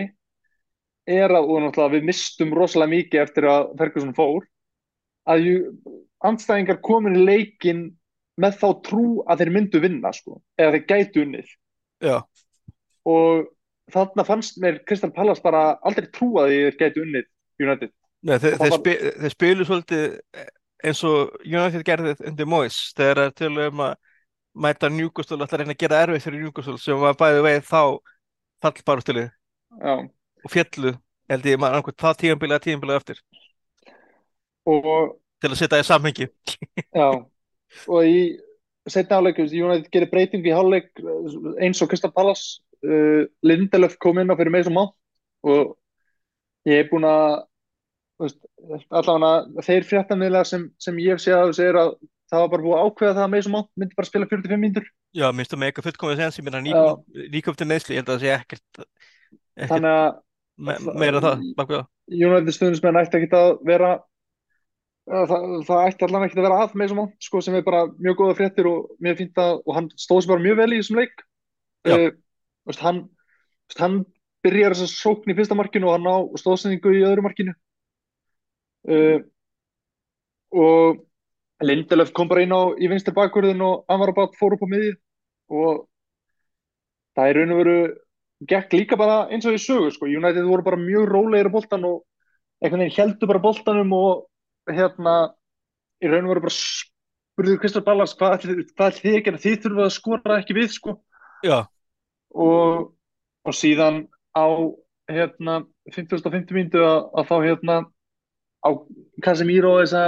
[1.09, 4.45] er að, og náttúrulega við mistum rosalega mikið eftir að Ferguson fór
[5.33, 5.49] að
[6.23, 7.83] andstæðingar komin í leikin
[8.41, 11.51] með þá trú að þeir myndu vinna sko, eða þeir gætu unnið.
[12.03, 12.17] Já,
[13.09, 13.51] og
[13.93, 17.29] þarna fannst mér Kristall Pallas bara aldrei trúa því þeir gætu unnið
[17.63, 17.93] United.
[18.23, 20.07] Nei, þeir, þeir, var- spi, þeir spilu svolítið
[20.83, 23.97] eins og United gerði undir Moyes þegar til um að
[24.55, 27.65] mæta Newcastle og ætla að reyna að gera erfið fyrir Newcastle sem var bæði veið
[27.69, 27.83] þá
[28.63, 29.29] fallbarustilið
[29.81, 29.95] Já.
[30.45, 30.95] og fjallu
[31.33, 33.21] held ég maður annað það tíðanbílega tíðanbílega eftir.
[34.69, 34.89] Og
[35.43, 36.29] til að setja í samhengi.
[37.01, 37.09] Já,
[37.89, 38.19] og í
[38.91, 40.91] setna áleik, United gerir breytingu í hálfleik
[41.63, 44.89] eins og Kristall Pallas uh, Lindelöf kom inn á fyrir mig sem má
[45.47, 45.77] og
[46.69, 47.43] ég er búinn að
[48.23, 51.95] allavega þeir fréttamiðlega sem, sem ég séð að þessu er að
[52.33, 54.87] það var bara búið að ákveða það að Mason Mount myndi bara spila 45 mínútur
[55.13, 56.85] Já, minnst það með eitthvað fullkomið sen sem er að Já.
[57.35, 58.87] nýköpti neðsli, ég held að það sé ekkert,
[59.59, 60.09] ekkert þannig að
[60.63, 61.91] me meira það bak við það.
[62.13, 63.93] United stundismenn ætti ekki að vera
[65.13, 67.85] að það, það ætti allan ekki að vera að Mason Mount sko, sem er bara
[67.99, 70.81] mjög góða fréttir og mjög fínt að og hann stóð sér bara mjög vel í
[70.81, 71.25] þessum leik
[71.91, 72.09] uh,
[72.69, 73.01] veist, hann,
[73.69, 74.01] veist, hann
[74.47, 77.57] byrjar þess að sókn í fyrsta markinu og hann á stóðsendingu í öðru markinu
[78.89, 79.19] uh,
[80.53, 81.03] og
[81.63, 84.97] Lindelöf kom bara inn á í vinstir bakverðin og Amrabat fór upp á miðið
[85.53, 85.85] og
[87.17, 87.77] það er raun og veru
[88.51, 90.09] gekk líka bara eins og í sögu sko.
[90.11, 92.03] United voru bara mjög rólegir á boltan og
[92.63, 94.25] einhvern veginn heldur bara boltanum og
[94.71, 95.15] hérna
[96.03, 99.43] í raun og veru bara spurðu Kristal Ballas hvað ætlið þið að gera?
[99.45, 100.97] Þið þurfum að skora ekki við sko.
[102.33, 102.93] Og,
[103.47, 104.47] og síðan á
[105.13, 107.79] hérna 50.50 mínútu að, að þá hérna
[108.63, 108.71] á
[109.23, 110.05] Casemiro þessa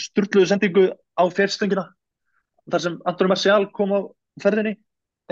[0.00, 1.86] sturluðu sendingu á fjörstöngina
[2.70, 4.00] þar sem Antonio Marcial kom á
[4.42, 4.76] ferðinni.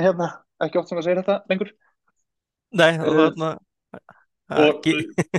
[0.01, 0.31] Hérna,
[0.65, 1.73] ekki oft sem að segja þetta lengur.
[2.75, 3.51] Nei, og Eh, þarna
[4.55, 4.87] og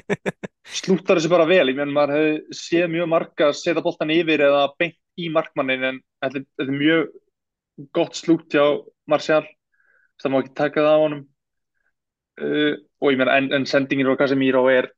[0.80, 4.42] slúttar þessu bara vel, ég menn maður hefði séð mjög marga að setja boltan yfir
[4.48, 7.12] eða beint í markmannin en þetta, er- mjög
[7.96, 8.66] gott slút hjá
[9.12, 9.44] Marcial
[10.22, 11.24] það má ekki taka það á honum.
[12.36, 14.90] Uh, og ég menn en, en sendingin á Casemiro er,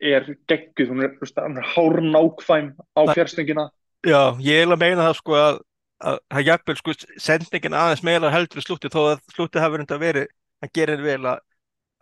[0.00, 3.14] er gegguð, hún er, er hárnákvæm á Nei.
[3.14, 3.68] fjárstöngina
[4.04, 5.62] já, ég vil að meina það sko að
[6.04, 9.94] að það jafnvel sko sendingin aðeins meira heldur í slútti þó að slútti hafi verið
[9.94, 10.24] að veri
[10.64, 11.44] að gera vel að,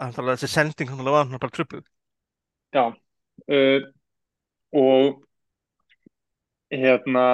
[0.03, 1.85] að þessi sending hann var hann bara trubluð.
[2.73, 3.81] Já, uh,
[4.73, 5.21] og
[6.73, 7.27] hérna,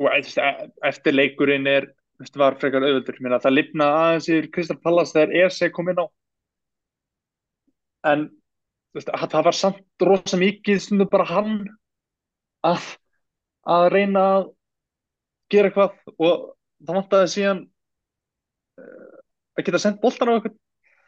[0.00, 5.36] og eftir leikurinn er, veist, var frekar auðvöldur, það lifna aðeins yfir Kristal Pallas þegar
[5.46, 6.06] Ese kom inn á,
[8.12, 8.28] en
[8.96, 11.56] veist, að það var samt rosa mikið stundum bara hann
[12.66, 12.90] að,
[13.68, 14.48] að reyna að
[15.52, 16.46] gera eitthvað og
[16.82, 17.62] það vantaði síðan
[18.80, 19.20] uh,
[19.56, 20.56] að geta sendt boltan á eitthvað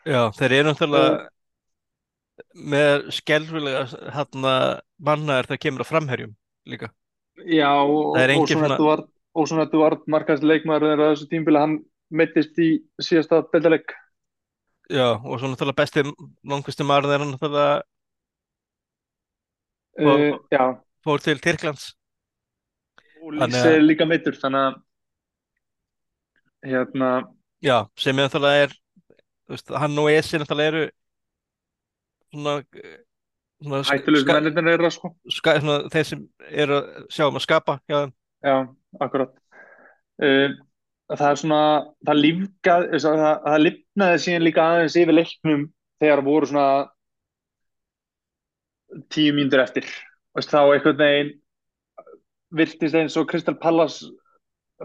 [0.08, 1.28] Já, þeir eru náttúrulega
[2.54, 4.54] með skelfilega hérna
[5.02, 6.34] mannaðir það kemur að framherjum
[6.68, 6.90] líka.
[7.44, 11.60] Já, er og, og svona svona, Eduard, og svona Eduard markast leikmaður á þessu tímbili,
[11.62, 11.78] hann
[12.10, 12.70] meittist í
[13.02, 13.94] síðasta deildaleg.
[14.88, 16.04] Já, og svo náttúrulega besti
[16.48, 17.78] langustu maður þeirra náttúrulega
[19.98, 20.64] fór, Uh, já,
[21.02, 21.94] fór til Tyrklands.
[23.22, 24.76] og að, er líka meittur, þannig að
[26.70, 27.08] hérna,
[27.64, 28.76] já, sem er náttúrulega er,
[29.50, 30.84] veist, hann og Esi náttúrulega eru
[32.30, 32.62] svona,
[33.90, 35.12] ska, mennirnir þeirra, sko.
[35.34, 38.16] ska, svona þeir sem eru að sjá um að skapa hjá þeim.
[38.46, 38.56] Já,
[39.02, 39.34] akkurat.
[40.22, 40.54] Uh,
[41.16, 41.62] það er svona,
[42.04, 45.66] það lífgað, það, það lifnaði síðan líka aðeins yfir leiknum
[46.02, 46.68] þegar voru svona
[49.12, 49.88] tíu mínútur eftir.
[50.36, 51.34] Veist, þá einhvern veginn
[52.58, 54.08] virtist eins og Crystal Palace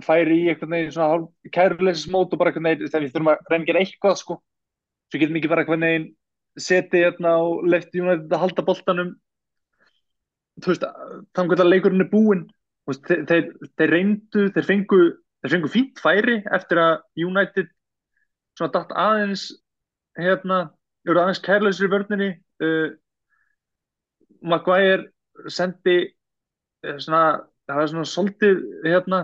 [0.03, 3.83] færi í einhvern veginn svona kæruleysismót og bara einhvern veginn þegar við þurfum að gera
[3.83, 4.39] eitthvað sko.
[5.11, 6.09] Svo getum við ekki bara einhvern veginn
[6.59, 9.13] setið hérna og left United að halda boltanum
[10.61, 10.83] þú veist,
[11.33, 12.43] þannig að leikurinn er búinn
[13.07, 13.47] þeir,
[13.79, 15.01] þeir reyndu, þeir fengu
[15.43, 17.69] þeir fengu fínt færi eftir að United
[18.57, 19.47] svona datt aðeins
[20.19, 20.59] hérna,
[21.07, 22.29] eru aðeins kærleysir í vörninni.
[22.63, 22.93] Uh,
[24.43, 25.09] Maguire
[25.51, 25.97] sendi
[26.85, 27.23] uh, svona,
[27.67, 29.23] það var svona svolítið hérna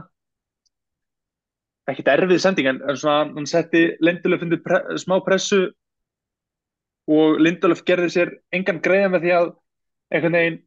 [1.89, 5.69] ekkert erfið sending en, en svona hann setti Lindelöf undir pre, smá pressu
[7.09, 9.51] og Lindelöf gerði sér engan greiða með því að
[10.13, 10.59] einhvern veginn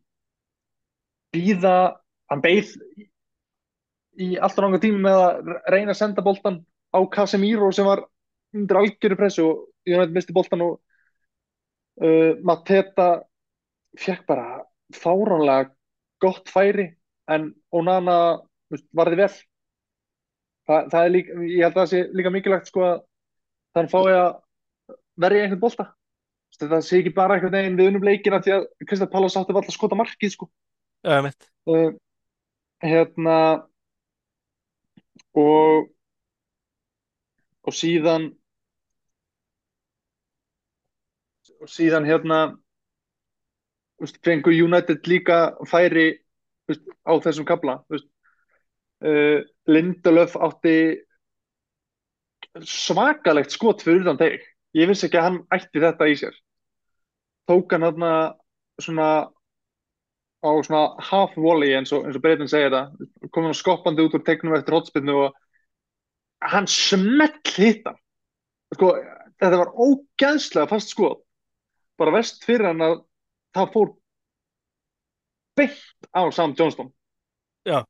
[1.33, 1.77] býða,
[2.31, 2.73] hann beið
[4.21, 6.61] í alltaf langa tíma með að reyna að senda boltan
[6.93, 8.05] á Casemiro sem var
[8.53, 10.75] undir algjöru pressu og United misti boltan og
[12.03, 13.23] uh, Mateta
[13.99, 15.73] fekk bara fáránlega
[16.23, 16.93] gott færi
[17.33, 18.43] en Onana
[18.95, 19.33] varði vel.
[20.69, 23.03] Þa, það er líka, ég held að það sé líka mikilvægt sko að
[23.77, 24.31] þann fái að
[25.23, 25.89] verja einhvern bolta.
[26.61, 29.75] Það sé ekki bara einhvern veginn við unnum leikina því að Kristall Pallas átti alltaf
[29.75, 30.49] skota markið sko.
[31.03, 31.49] Já, mitt.
[31.67, 31.91] uh,
[32.85, 33.37] hérna
[35.39, 35.89] og
[37.63, 38.33] og síðan
[41.63, 42.39] og síðan hérna
[44.03, 46.09] veist, fengu United líka færi
[46.69, 48.09] veist, á þessum kabla veist,
[49.07, 49.41] uh,
[49.71, 50.77] Lindelöf átti
[52.67, 54.43] svakalegt skot fyrir utan teg
[54.77, 56.35] ég vissi ekki að hann ætti þetta í sér.
[57.49, 58.13] Tók hann þarna
[58.81, 59.09] svona
[60.43, 63.09] á svona half volley eins og, og breytin segir það.
[63.31, 65.41] Kom hann skoppandi út úr tegnum eftir hotspinnu og
[66.53, 67.95] hann smell hitta
[68.75, 68.95] sko,
[69.39, 71.23] þetta var ógæðslega fast skot.
[72.01, 73.03] Bara vest fyrir hann að
[73.55, 73.93] það fór
[75.57, 76.93] beint á Sam Johnston
[77.69, 77.85] Já,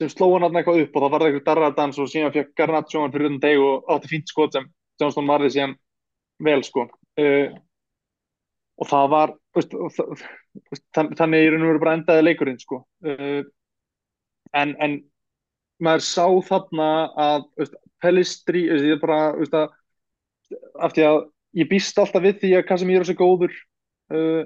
[0.00, 3.02] sem sló hann hann eitthvað upp og það varði eitthvað darradans og síðan fekk Garnaccio
[3.02, 4.66] hann fyrir utan deg og átti fínt skot sem
[5.00, 5.76] Johnston varði síðan
[6.44, 6.88] vel sko.
[7.16, 7.54] Uh,
[8.76, 12.82] og það var veist, og það, þannig í raun og veru bara endaði leikurinn sko.
[13.04, 13.42] Uh,
[14.56, 14.98] en, en
[15.82, 16.90] maður sá þarna
[17.26, 19.70] að veist, Pellistri veist, ég er bara að,
[20.84, 21.22] af því að
[21.62, 23.54] ég býst alltaf við því að Casemiro sé góður.
[24.12, 24.44] Uh,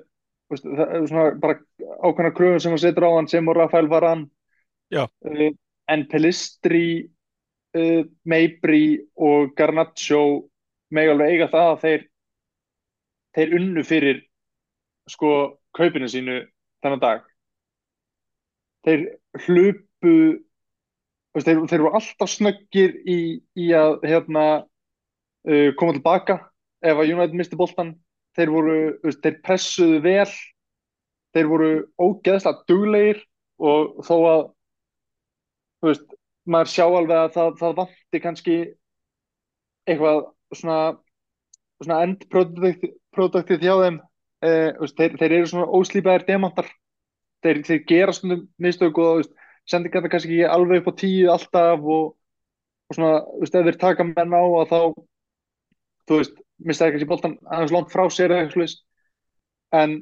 [0.50, 1.58] það er svona bara
[2.02, 4.30] ákveðna kröfum sem hann setur á hann sem og Rafael Varane.
[4.90, 5.50] Já, uh,
[5.90, 6.84] en Pellistri
[7.74, 10.22] uh, Mabry og Garnaccio
[10.94, 12.06] meg alveg eiga það að þeir
[13.36, 14.22] þeir unnu fyrir
[15.10, 15.30] sko
[15.76, 16.40] kaupinu sínu
[16.82, 17.24] þennan dag.
[18.86, 19.02] Þeir
[19.46, 20.14] hlupu
[21.34, 23.18] veist, þeir, þeir voru alltaf snöggir í,
[23.58, 26.38] í að hérna uh, koma tilbaka
[26.80, 27.94] ef að United misti boltan
[28.38, 30.30] þeir voru, veist, þeir pressuðu vel.
[31.30, 31.70] Þeir voru
[32.02, 33.20] ógeðslega duglegir
[33.62, 34.40] og þó að
[35.86, 36.16] veist,
[36.50, 38.56] maður sjá alveg að það, það vanti kannski
[39.86, 40.24] eitthvað
[40.56, 40.80] svona
[41.80, 43.98] svona end product- produktið hjá þeim
[44.40, 46.68] veist, þeir, þeir eru svona óslípaðir demantar
[47.44, 49.32] þeir, þeir gera svona mistök og þú veist,
[49.68, 52.12] sendi þetta kannski ekki alveg upp á tíu alltaf og,
[52.90, 54.78] og svona, þú veist, ef þeir taka menn á að þá
[56.10, 58.78] þú veist, mista þeir kannski boltan aðeins langt frá sér eða eitthvað svoleiðis.
[59.80, 59.96] en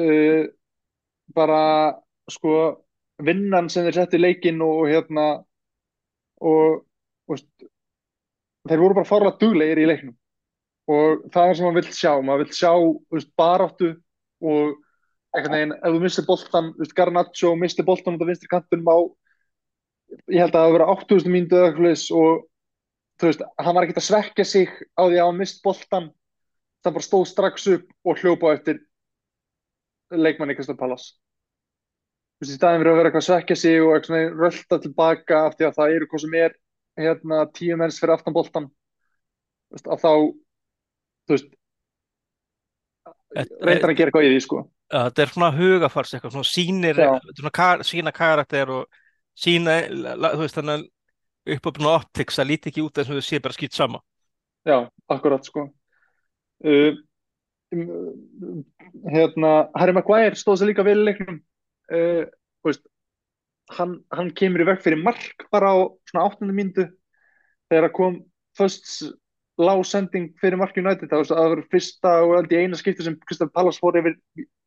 [0.00, 0.42] uh,
[1.36, 1.62] bara
[2.30, 2.52] sko
[3.26, 5.26] vinnan sem þeir settu í leikinn og hérna
[6.44, 6.84] og
[7.30, 7.48] veist,
[8.68, 10.16] þeir voru bara fárlega duglegir í leiknum
[10.86, 12.12] og það er sem maður vill sjá.
[12.22, 12.72] Maður vill sjá
[13.14, 13.92] veist, baráttu
[14.46, 14.74] og
[15.36, 18.98] einhvern veginn, ef þú missir boltan Garnaccio missi boltan út af vinstri kantunum á
[20.32, 22.44] ég held að það hafi verið 8000 mínútu eða eitthvað og
[23.16, 26.08] þú veist, hann var ekkert að svekja sig á því að hann mist boltan
[26.84, 28.80] það bara stóð strax upp og hljópa eftir
[30.14, 31.10] leikmanni Kristall Pallas
[32.36, 34.80] þú veist, í staðin fyrir að vera eitthvað að svekja sig og eitthvað svona rölda
[34.86, 36.58] tilbaka af því að það eru hvað sem er
[36.96, 38.70] hérna tíu menns fyrir aftan boltan
[39.76, 40.12] að þá
[41.26, 41.54] þú veist
[43.36, 44.62] reyndar að gera eitthvað í því sko.
[44.92, 47.00] Þetta er svona hugafars eitthvað, svona er
[47.34, 49.00] svona kar, sína karakter og
[49.36, 53.40] sína, þú veist, þannig að uppöfna optics, það líti ekki út eins og þau sé
[53.42, 54.00] bara skýt sama.
[54.66, 54.78] Já,
[55.12, 55.68] akkurat sko.
[56.64, 56.96] Uh,
[57.74, 58.62] um,
[59.10, 61.42] hérna Harry Maguire stóð sér líka vel leiknum.
[61.90, 62.24] Uh,
[62.62, 62.86] þú veist,
[63.76, 65.76] hann, hann kemur í veg fyrir mark bara á
[66.08, 66.88] svona áttundu mínútu
[67.70, 68.18] þegar að kom
[68.58, 68.90] först
[69.60, 73.98] lágsending fyrir mark United það var fyrsta og ég eina skipti sem Kristaf Pallas fór
[74.00, 74.18] yfir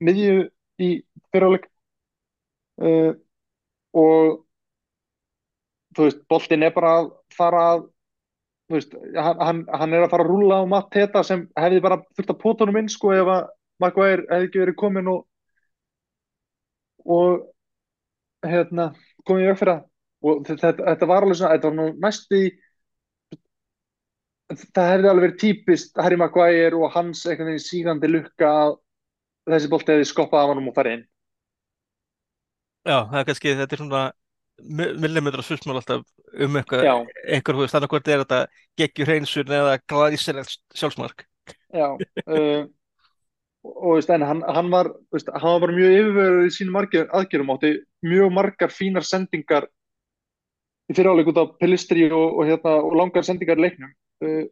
[0.02, 0.48] miðju
[0.82, 0.90] í
[1.34, 1.68] fyriráleik
[2.82, 3.14] uh,
[3.94, 4.42] og
[5.98, 7.88] þú veist, boltinn er bara að fara að
[8.70, 12.02] þú veist, hann, hann, er að fara að rúlla á Matt Teta sem hefði bara
[12.18, 13.50] þurft að pota honum inn sko ef að
[13.80, 15.26] Maguire hefði ekki verið komin og
[17.10, 17.46] og
[18.46, 18.92] hérna
[19.28, 19.86] komið í það.
[20.20, 22.50] Og þetta, þetta var alveg svona, þetta var næstu í
[24.50, 28.78] það hefði alveg verið típist Harry Maguire og hans einhvern veginn sígandi lukka að
[29.50, 31.06] þessi bolti hefði skoppað af honum og farið inn.
[32.88, 34.04] Já, það er kannski, þetta er svona
[35.00, 36.04] millimetra svismál alltaf
[36.44, 37.06] um eitthvað,
[37.48, 38.40] þú veist, þannig hvort er þetta
[38.80, 41.26] geggjur hreinsun eða glæsilegt sjálfsmark.
[41.74, 42.66] já uh,
[43.64, 47.74] og, veist, en hann, hann var veist, hann var mjög yfirvegur í sínum aðgerðum átti
[48.06, 49.68] mjög margar fínar sendingar
[50.90, 53.92] í fyriráleik út af Pelistri og, og, hérna, og langar sendingar leiknum
[54.26, 54.44] uh,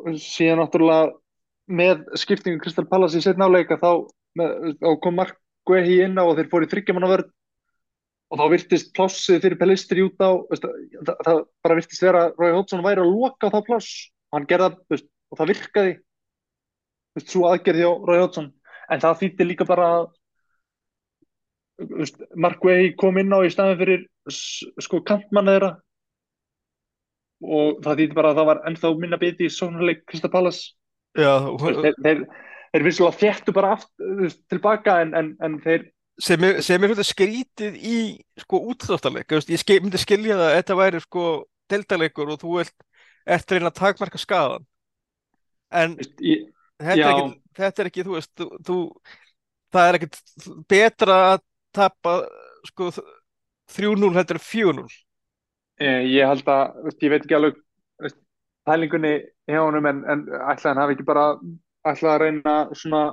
[0.00, 1.10] og síðan náttúrulega
[1.70, 4.06] með skiptingu Kristal Pallas í setna áleika þá,
[4.80, 5.36] þá kom Mark
[5.68, 7.30] Guehi inn á og þeir fóru í þryggjamanna vörð
[8.30, 12.52] og þá virtist plássið fyrir Pelistri út á veist, það, það bara virtist vera Rói
[12.54, 13.90] Hótsson væri að loka á það pláss.
[14.30, 15.92] Hann gerði það veist, og það virkaði
[17.18, 18.48] veist, svo aðgerði á Rói Hótsson
[18.90, 20.08] en það þýtti líka bara að
[22.36, 25.70] Mark Guehi kom inn á í staðin fyrir sko kantmann þeirra
[27.40, 30.60] og það þýtti bara að það var ennþá minna biti í sóknarleik Krista Pallas
[31.18, 32.20] Já, þeir, þeir,
[32.74, 33.90] þeir vissulega þéttu bara aft,
[34.52, 35.88] tilbaka en, en, en þeir
[36.20, 37.98] sem er, sem er skrítið í
[38.42, 41.26] sko útþróttaleg, ég skil, myndi skilja það að þetta væri sko
[41.72, 42.86] deltaleikur og þú vilt
[43.30, 44.66] eftir reyna að takmarka skadan
[45.80, 46.44] en veist, ég,
[46.82, 48.78] þetta er ekki, þetta er ekki þú veist, þú, þú,
[49.72, 50.20] það er ekkit
[50.70, 51.44] betra að
[51.80, 52.16] tapa
[52.68, 52.90] sko
[53.70, 55.09] 3-0 heldur en 4-0 Eh,
[55.80, 57.58] Ég held að, veist, ég veit ekki alveg
[58.02, 58.18] veist,
[58.68, 59.14] pælingunni
[59.48, 61.24] hjá honum en, en ætla hann hafi ekki bara
[61.88, 63.04] ætla að reyna svona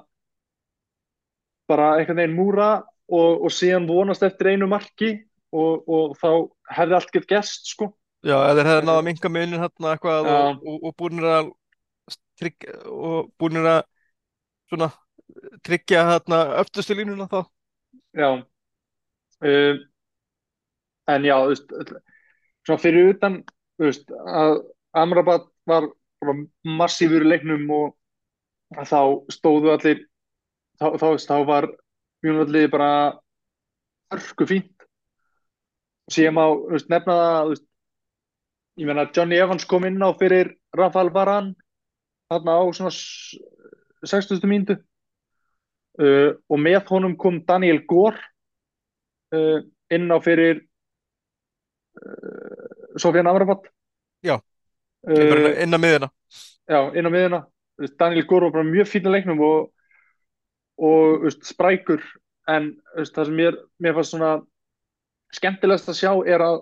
[1.68, 2.70] bara einhvern veginn múra
[3.08, 5.14] og, og síðan vonast eftir einu marki
[5.56, 6.30] og, og þá
[6.76, 7.92] hefði allt gett gerst sko.
[8.28, 10.38] Já, eða hefði náða að minka munin hérna eitthvað Já.
[10.52, 11.52] og, og, búinir að
[12.40, 13.82] tryggja, og búinir að
[14.68, 14.90] svona
[15.64, 17.40] tryggja hérna öftustu línuna þá
[18.18, 18.30] Já.
[19.38, 19.82] Um,
[21.14, 21.74] en já, þú veist,
[22.68, 23.40] svona fyrir utan,
[23.80, 24.60] veist, að
[24.98, 25.88] Amrabat var
[26.68, 27.94] massífur í leiknum og
[28.88, 29.00] þá
[29.32, 30.02] stóðu allir,
[30.82, 31.70] þá, þá, þá var
[32.26, 32.90] mjög allir bara
[34.16, 34.74] örku fínt.
[36.32, 37.56] Má, þú veist, nefna það,
[38.80, 41.56] ég meina, Johnny Evans kom inn á fyrir Rafael Varane,
[42.32, 43.36] þarna á svona s-
[44.08, 44.44] 60.
[44.48, 44.78] mínútu
[46.00, 48.20] uh, og með honum kom Daniel Gore
[49.36, 50.67] uh, inn á fyrir
[52.98, 53.68] Sofjan Amrabat.
[54.26, 54.38] Já.
[55.08, 56.10] kemur uh, inn- á miðuna
[56.68, 57.12] já, inn á
[57.78, 59.70] veist, Daniel Gore var bara mjög fínn í leiknum og,
[60.82, 62.02] og veist, sprækur.
[62.50, 64.32] En veist, það sem mér, mér fannst svona
[65.36, 66.62] skemmtilegast að sjá er að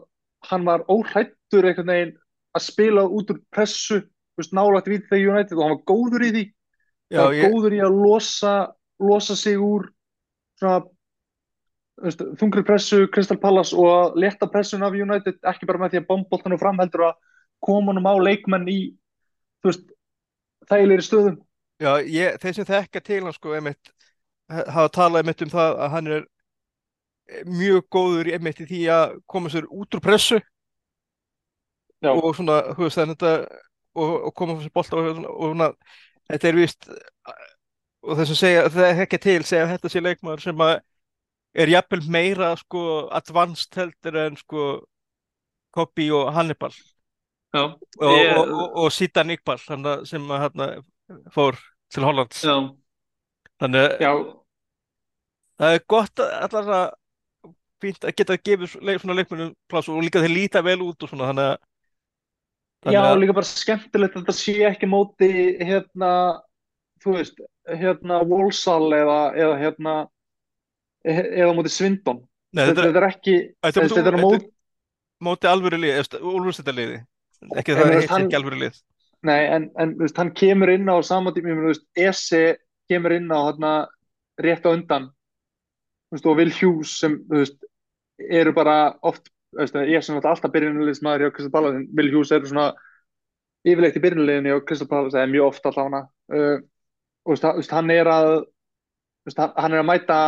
[0.50, 2.16] hann var óhrættur einhvern veginn
[2.56, 4.02] að spila út úr pressu
[4.38, 6.46] veist, nálægt við þegar United og hann var góður í því.
[7.14, 8.56] Já, var ég, góður í að losa,
[9.00, 9.88] losa sig úr
[10.60, 10.84] svona
[11.96, 16.08] þungri pressu, Crystal Palace og að leta pressun af United ekki bara með því að
[16.10, 17.20] bombboltanu fram heldur að
[17.64, 18.80] koma honum á leikmenn í
[20.70, 21.38] þægilegri stöðum
[21.82, 23.92] já ég, þeir sem þekka til hann sko einmitt,
[24.52, 26.26] ha- hafa talað einmitt um það að hann er
[27.50, 30.40] mjög góður einmitt í því að koma sér út úr pressu
[32.04, 32.12] Já.
[32.12, 33.62] og svona, þú veist, þannig þetta
[33.96, 35.70] og, og koma sér bolta og, og svona,
[36.30, 36.90] þetta er víst
[38.06, 40.76] og þess að segja, það er ekki til segja að þetta sé leikmaður sem að
[41.56, 42.82] er jafnvel meira sko
[43.16, 44.66] advanced heldur en sko
[45.76, 46.72] Kobi og Hannibal.
[47.56, 48.92] Já, og, Ég- og, og, og
[49.72, 50.84] hann að- sem að hann
[51.36, 51.56] fór
[51.92, 52.42] til Hollands.
[52.44, 52.56] Já,
[53.62, 54.12] þannig að já,
[55.60, 57.54] það er gott að allar að
[57.84, 58.38] fínt að geta
[58.68, 61.56] svo- leik, svona leikmennum pláss og líka þeir líta vel út og svona þannig að
[61.56, 65.30] já, þannig að- líka bara skemmtilegt að þetta sé ekki móti
[65.60, 66.12] hérna,
[67.04, 69.96] þú veist, hérna Walsall eða, eða hérna
[71.06, 72.24] eða móti Svindon.
[72.56, 73.36] Nei, þetta, þetta er, er ekki
[73.66, 74.26] þetta er þetta er á
[75.26, 77.02] móti, alvöru lið, úlfurstætta liði
[77.60, 78.80] ekki það hann- ekki alvöru lið.
[79.26, 82.42] Nei, en, en veist, hann kemur inn á sama tíma, ég meina, þú veist, Ese
[82.92, 83.72] kemur inn á hérna
[84.42, 85.08] rétt á undan.
[86.14, 87.58] Veist, og Will Hughes sem veist,
[88.30, 92.68] eru bara oft ég er sem alltaf byrjunarliðsmaður hjá Crystal Palace Will Hughes eru svona
[93.66, 96.02] yfirleitt í byrjunarliðinu hjá Crystal Palace eða mjög oft allavega.
[96.32, 96.58] Uh,
[97.26, 98.32] og þú veist, þú veist, hann er að
[99.58, 100.20] hann er að mæta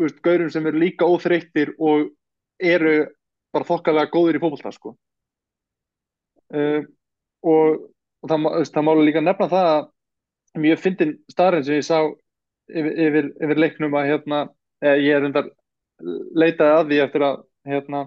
[0.00, 2.10] veist, gaurum sem eru líka óþreyttir og
[2.60, 2.96] eru
[3.54, 4.96] bara þokkalega góðir í fótbolta sko.
[6.54, 6.82] uh,
[7.42, 7.86] og,
[8.22, 11.98] og það, það máli líka nefna það að mjög fyndin staðarinn sem ég sá
[12.70, 14.42] yfir, yfir, yfir leiknum að hérna,
[14.82, 15.50] eh, ég er undar
[16.36, 18.00] leitaði að því eftir að hérna,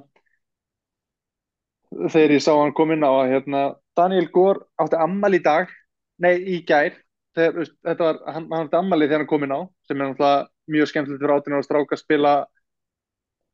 [2.13, 3.61] þegar ég sá hann kom inn á að hérna,
[3.97, 5.71] Daniel Gór átti ammal í dag
[6.21, 6.93] nei, í gær
[7.37, 10.47] þegar, veist, var, hann, hann átti ammali þegar hann kom inn á sem er náttúrulega
[10.71, 12.33] mjög skemmtilegt fyrir áttina og stráka að spila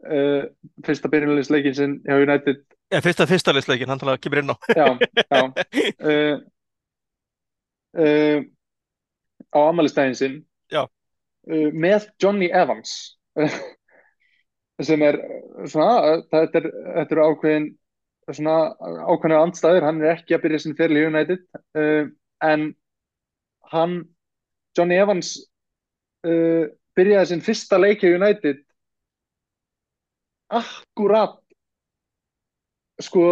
[0.05, 0.43] uh,
[0.85, 2.63] fyrsta byrjunarliðsleikin sinn hjá United
[2.93, 4.55] Já, fyrsta fyrsta leysleikin, hann talaði að kemur inn á.
[4.77, 4.87] já,
[5.25, 5.41] já
[6.09, 6.35] uh,
[8.05, 8.43] uh,
[9.55, 10.37] á ammælistæðin sinn
[10.71, 10.83] Já.
[10.85, 13.17] uh, með Johnny Evans
[14.87, 17.67] sem er uh, svona, þetta er, þetta er ákveðin
[18.33, 18.55] svona
[19.05, 21.43] ákveðinu andstæður, hann er ekki að byrja sinn fyrir United
[21.77, 22.07] uh,
[22.45, 22.71] en
[23.71, 23.99] hann
[24.77, 25.35] Johnny Evans
[26.27, 26.65] uh,
[26.95, 28.61] byrjaði sinn fyrsta leik í United
[30.55, 31.39] akkurat
[33.01, 33.25] sko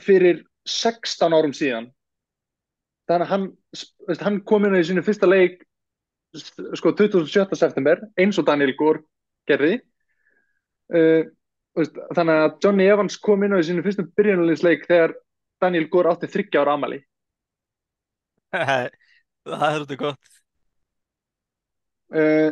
[0.00, 1.90] fyrir 16 árum síðan
[3.10, 3.46] þannig að hann,
[4.22, 5.62] hann kom inn í sínu fyrsta leik
[6.78, 7.56] sko 27.
[7.58, 9.02] september eins og Daniel Gór
[9.48, 9.80] gerði
[10.94, 11.24] uh,
[12.14, 15.16] þannig að Johnny Evans kom inn í sínu fyrsta byrjunarliðsleik þegar
[15.62, 17.02] Daniel Gór átti 30 ára amali
[19.42, 20.34] Það er þetta gott.
[22.14, 22.50] uh,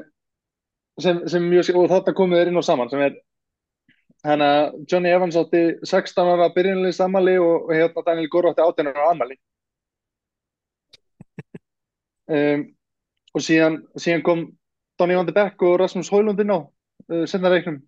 [1.05, 3.19] sem, sem mjög og þarna komið þeir inn á saman sem er
[4.45, 9.11] að Johnny Evans átti 16 ára byrjunarliðs amali og, hérna Daniel Gór átti 18 ára
[9.15, 9.39] amali
[12.29, 12.67] um,
[13.35, 14.47] og síðan, síðan kom
[15.01, 17.81] Donny van de Beek og Rasmus Højlund inn á uh, senna leiknum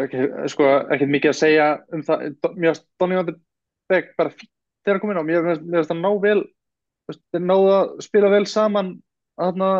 [0.00, 3.36] ekki, sko, ekkert mikið að segja um það, finnst Donny van de
[3.90, 4.52] Beek bara fínt
[4.84, 6.40] þegar hann kom inn á mér finnst hann ná vel
[7.32, 8.92] þeir náðu að spila vel saman
[9.40, 9.70] þarna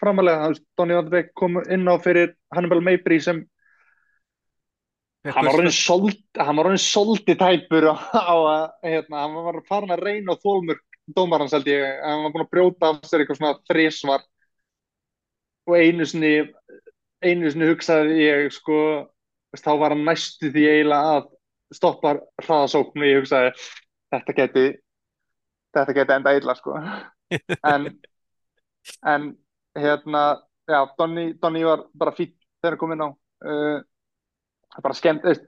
[0.00, 3.44] framalega, Donny van de Beek kom inn á fyrir Hannibal Mabry sem
[5.24, 10.84] hann var orðinn soldi tæpur á, að hérna, hann var farin að reyna á þólmörk
[11.16, 14.24] dómarans held ég, hann var búin að brjóta af sér eitthvað svona þrísvar
[15.64, 16.34] og einu sinni
[17.24, 18.78] einu sinni hugsaði ég sko
[19.56, 21.28] þá var hann næstu því eiginlega að
[21.74, 23.52] stoppa hraðasókn og ég hugsaði
[24.14, 24.64] þetta geti
[25.74, 26.76] þetta geti enda illa sko.
[27.72, 27.88] En
[29.08, 29.30] en
[29.78, 30.24] hérna
[30.68, 33.82] já, Donny, Donny var bara fýtt þegar hann kom inn á uh,
[34.82, 35.44] bara skemmt veist,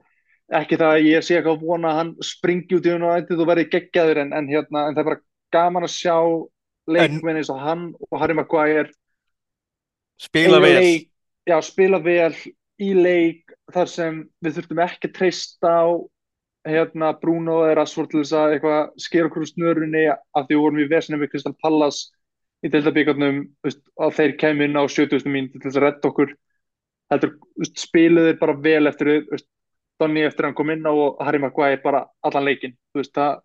[0.55, 3.17] ekki það að ég sé eitthvað að vona að hann springi út í hún og
[3.17, 5.25] ættið og verði geggjaður en, en, hérna, en það er bara
[5.57, 6.17] gaman að sjá
[6.87, 8.93] leikmenn eins og hann og Harry Maguire
[10.23, 10.77] Spila vel.
[10.81, 11.09] leik,
[11.45, 12.33] já, spila vel
[12.81, 15.87] í leik þar sem við þurftum ekki að treysta á
[16.67, 20.63] hérna, Bruno eða Rashford til þess að eitthvað skera okkur úr snörunni af því við
[20.63, 22.01] vorum í vesinu við Kristal Pallas
[22.65, 25.27] í deildabíkarnum að þeir kemur inn á 70.
[25.29, 26.33] mínútu til þess að redda okkur
[27.13, 27.37] heldur
[27.93, 29.49] þeir bara vel eftir veist,
[30.01, 33.15] Donny eftir að hann kom inn á og Harry Maguire bara allan leikinn þú veist
[33.17, 33.39] það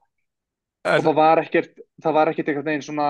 [0.91, 3.07] og það var ekkert það var ekkert eitthvað neginn svona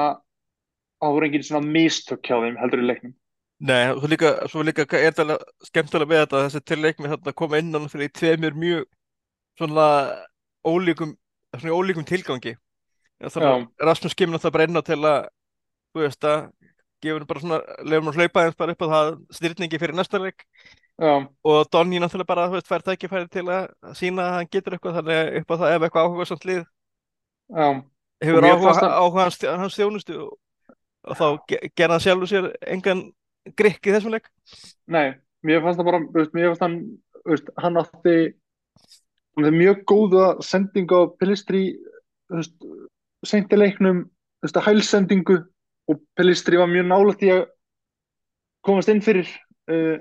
[1.01, 3.15] það voru engin svona mistök hjá þeim heldur í leiknum
[3.61, 5.37] nei, svo líka, svo líka er þetta
[5.69, 8.85] skemmtilega með þetta, þessi til leikmi þarna koma inn á náttúrulega í tveimur mjög
[9.61, 9.87] svona
[10.65, 11.15] ólíkum,
[11.57, 12.55] svona ólíkum tilgangi.
[13.21, 15.19] Þannig að Rasmus kemur náttúrulega bara inn á til að,
[15.93, 16.49] þú veist að,
[17.01, 20.45] gefur bara svona, lefum hann hlaupa eins bara upp á það styrningi fyrir næsta leik.
[21.01, 21.13] Já,
[21.43, 24.99] og Donny náttúrulega bara, þú veist, fær tækifæri til að sína að hann getur eitthvað,
[24.99, 27.67] þannig að upp á það ef eitthvað áhuga samt lið já,
[28.21, 30.19] hefur áhuga, það- áhuga hans, hans þjónustu.
[30.21, 30.37] Og,
[31.09, 33.01] og þá ge- gerði hann sjálfur sér engan
[33.57, 34.27] grikk í þessum leik.
[34.87, 36.75] nei mér fannst það bara, veist, mér fannst hann
[37.25, 38.15] veist, hann átti
[39.41, 41.63] mjög góða sendingu á Pelistri
[42.29, 42.55] þú veist,
[43.25, 45.37] seinti leiknum þú veist, hælsendingu
[45.89, 47.43] og Pelistri var mjög nálægt í að
[48.65, 49.27] komast inn fyrir
[49.71, 49.97] uh,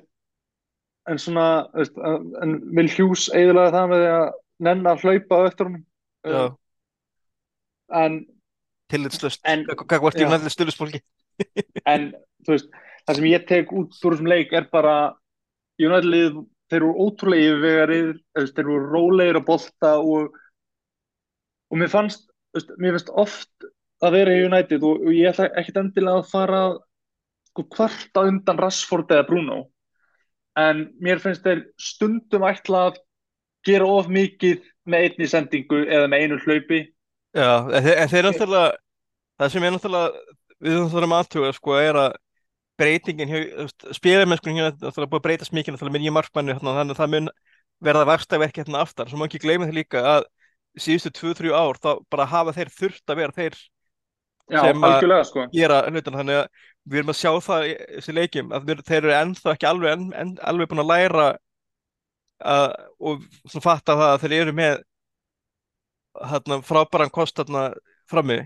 [1.08, 4.26] en svona veist, að- en Will Hughes eiginlega það með því að
[4.68, 5.86] nenn að hlaupa eftir honum
[6.28, 6.50] uh,
[8.02, 8.20] en
[8.90, 10.28] tillitslöst, En- hvað vart í já.
[10.28, 11.00] næðlega stuðlisfólki.
[11.92, 12.10] en
[12.44, 12.70] þú veist,
[13.06, 14.94] það sem ég tek út úr þessum leik er bara
[15.80, 20.36] United lið, þeir eru ótrúlega veist, þeir eru rólegir að bolta og
[21.70, 23.68] og mér fannst, veist, mér finnst oft
[24.00, 26.62] að vera í United og, og ég ætla ekkit endilega að fara
[27.50, 29.60] sko kvarta undan Rashford eða Bruno.
[30.58, 33.00] En mér finnst þeir stundum ætla að
[33.66, 36.80] gera of mikið með einni sendingu eða með einu hlaupi.
[37.36, 38.70] Já, en þeir, þeir náttúrulega,
[39.38, 40.26] það sem er náttúrulega
[40.60, 42.18] við þurfum aðtuga sko er að
[42.80, 43.34] breytingin
[43.96, 47.28] spilamennskunum hérna er búið að breytast mikið er með nýja markmanni þannig að það mun
[47.84, 49.08] verða verstaverki hérna aftar.
[49.08, 50.26] Svo má ekki gleyma því líka að
[50.80, 53.58] síðustu 2-3 ár þá bara hafa þeir þurft að vera þeir
[54.50, 55.46] Já, sem að sko.
[55.54, 59.00] gera hlutan þannig að við erum að sjá það í þessi leikjum að þeir, þeir
[59.00, 61.26] eru ennþá ekki alveg, en, en, alveg búin að læra
[62.40, 64.80] að, og svona fatta það að þeir eru með
[66.32, 67.68] hérna, frábæran kost hérna,
[68.10, 68.40] frammi.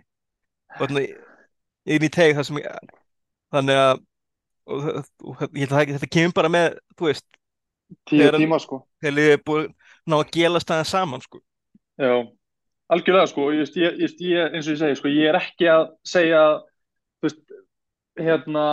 [1.84, 2.58] Inn í teg sem
[3.54, 4.02] þannig að
[4.64, 4.86] og,
[5.24, 7.26] og, ég held að þetta kemur bara með þú veist
[8.08, 8.80] tíu tíma sko.
[9.02, 9.66] þegar þið er búin
[10.08, 11.40] ná að gela staðið saman sko.
[12.00, 12.12] Já,
[12.92, 16.42] algjörlega sko ég, ég, ég, eins og ég segi sko ég er ekki að segja
[17.24, 17.40] veist,
[18.20, 18.66] hérna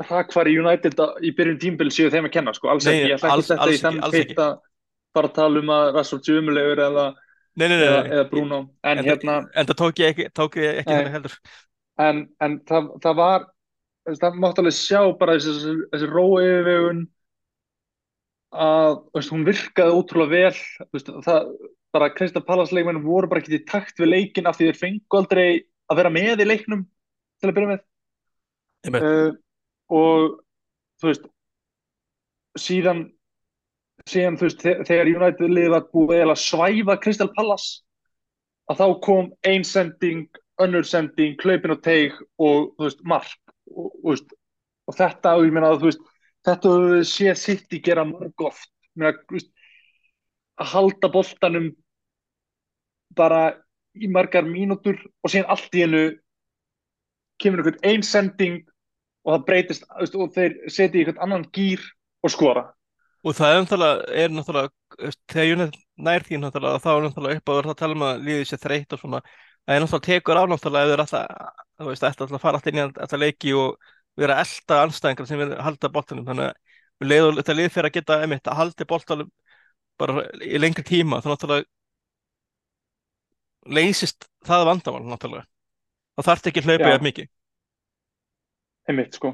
[0.00, 3.36] hrakfari United í byrjun tímbil séu þeim að kenna sko, alls Nei, ekki, ég ætla
[3.36, 4.58] ekki alls í þann pitt að
[5.16, 7.06] bara tala um að Rassort Sumulegur eða,
[7.58, 8.60] nei, nei, nei, eða, eða Bruno.
[8.86, 11.38] En En, hérna, en það tók ég ekki, tók ég ekki þannig heldur.
[12.00, 13.48] En, en það, það var
[14.20, 17.02] það mátti alveg sjá bara þessi, þessi, róyfirvegun
[18.50, 20.86] að veist, hún virkaði ótrúlega vel.
[20.94, 21.50] Veist, það,
[21.94, 25.18] bara Krista Pallas leikmenn voru bara ekki í takt við leikin af því þeir fengu
[25.20, 25.46] aldrei
[25.90, 26.84] að vera með í leiknum
[27.40, 27.86] til að byrja með.
[29.04, 29.32] Uh,
[29.90, 30.36] og
[31.00, 31.26] þú veist
[32.60, 33.02] síðan
[34.08, 37.82] síðan þú veist þe- þegar United liðið var búið að svæfa Crystal Palace
[38.70, 40.28] að þá kom ein sending
[40.60, 43.36] önnur sending, hlaupin og teig og þú veist, mark.
[43.70, 44.32] Og, og, veist,
[44.90, 46.02] og þetta, og ég meina að þú veist
[46.48, 46.72] þetta
[47.06, 49.50] séð sitt í gera marg oft Ég meina, þú veist,
[50.60, 51.70] að halda boltanum
[53.16, 53.54] bara
[53.98, 56.02] í margar mínútur og síðan allt í hennu
[57.40, 58.60] kemur einhvern ein sending
[59.24, 61.82] og það breytist og þeir setja í einhvern annan gýr
[62.22, 62.66] og skora.
[63.24, 67.50] Og það er náttúrulega, er náttúrulega þegar United nær því náttúrulega þá er náttúrulega upp
[67.50, 69.20] á að tala um að líðið sér þreytt og svona,
[69.64, 72.80] það er náttúrulega tekur á náttúrulega ef þeir alltaf, þú veist, alltaf fara alltaf inn
[72.80, 73.90] í alltaf leiki og
[74.20, 76.26] vera að elta anstæðingar sem vil halda boltanum.
[76.28, 76.56] Þannig að
[77.00, 79.30] um leið og þetta lið fyrir að geta einmitt að halda boltanum
[80.00, 81.68] bara í lengri tíma þá náttúrulega
[83.76, 85.46] leysist það vandamál náttúrulega.
[86.16, 86.92] Þá þarf ekki að hlaupa Já.
[86.94, 87.28] jafn mikið.
[88.90, 89.32] Einmitt sko.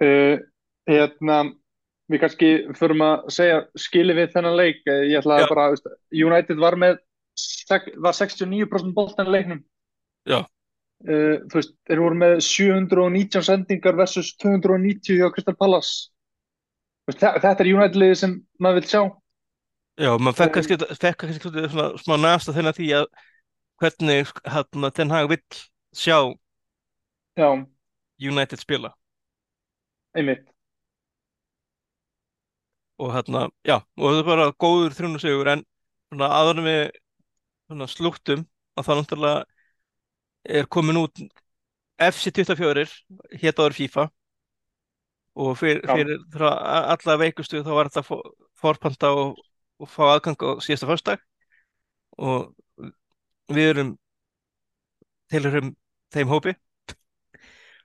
[0.00, 0.36] Uh,
[0.88, 1.38] hérna
[2.10, 4.82] við kannski förum að segja skili við þennan leik.
[4.86, 5.44] Eh, ég ætla Já.
[5.46, 6.98] að bara, veist, United var með
[8.00, 9.62] var 69% boltan í leiknum.
[10.28, 10.38] Já.
[11.04, 16.08] Uh, þú veist, þeir voru með 719 sendingar versus 290 hjá Crystal Palace.
[17.06, 19.02] Veist, þe- þetta er United-liði sem maður vil sjá
[19.96, 20.56] Já, maður fekk
[21.22, 23.06] kannski, svona, smá næsta þennan því að
[23.80, 25.40] hvernig hérna Ten Hag vill
[25.96, 26.18] sjá
[27.36, 27.48] já,
[28.20, 28.92] United spila.
[30.16, 30.44] Einmitt.
[33.00, 35.64] Og hérna, já, og það er bara góður þrjónusegur en
[36.24, 36.78] aðra við
[37.68, 38.44] svona slúttum
[38.76, 39.42] að það náttúrulega
[40.60, 41.20] er komin út
[42.06, 42.86] FC24
[43.42, 44.06] hétt áður FIFA.
[45.36, 48.20] Og fyrir, fyrir frá a- alla veikustu þá var þetta
[48.62, 49.36] forpanta og,
[49.82, 51.20] og fá aðgang á síðasta föstudag
[52.18, 52.52] og
[53.52, 53.90] við erum
[55.32, 55.74] tilhörum
[56.14, 56.54] þeim hópi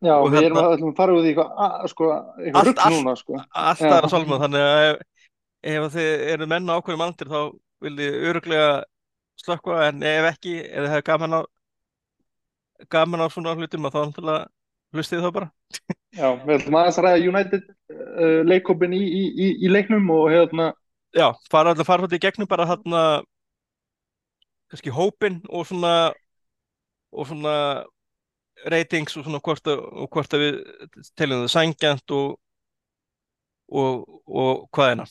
[0.02, 2.06] Já, Og við erum að, að fara út í eitthvað, að- sko,
[2.42, 3.36] eitthvað Allt- rugg núna, sko.
[3.54, 3.90] allt Já.
[3.94, 5.02] aðra sálma þannig að ef,
[5.76, 7.42] ef þið eru menn á ákveðum aldur þá
[7.86, 8.72] viljið öruglega
[9.44, 11.42] slökkva en ef ekki, ef þið hefur gaman á
[12.90, 14.48] gaman á svona hlutum að þá náttúrulega
[14.98, 15.52] hlustið þá bara
[16.18, 20.26] Já, við ætlum aðeins að ræða United uh, leikópin í, í, í, í leiknum og
[20.34, 20.72] hérna,
[21.16, 23.02] já, fara alltaf fara svolítið í gegnum bara þarna
[24.72, 25.96] kannski hópin og svona
[27.12, 27.56] og svona
[28.72, 30.62] ratings og svona hvort að, og hvort að við
[31.20, 32.38] teljum það sangjant og
[33.72, 35.04] og, og hvað er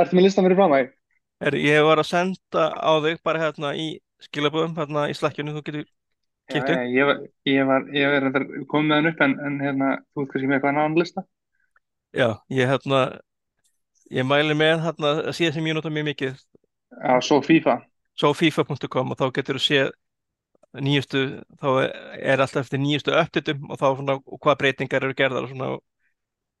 [0.00, 3.88] ertu með listan fyrir fram að ég var að senda á þig bara hérna í
[4.26, 5.86] skilaböðum, hérna í slakkjunni, þú getur.
[6.50, 9.90] Já, ég var, ég var, ég var reyndar komið með hann upp en, en hérna,
[10.12, 11.24] þú ert kannski með eitthvað annan lista?
[12.10, 13.00] Já, ég hérna
[14.10, 17.76] ég mæli með hérna að síða sem ég nota mjög mikið Já, svo FIFA.
[18.18, 19.92] svo fifa.com og þá getur þú séð
[20.82, 21.20] nýjustu,
[21.58, 25.52] þá er, alltaf eftir nýjustu uppdatum og þá svona og hvað breytingar eru gerðar og
[25.52, 25.70] svona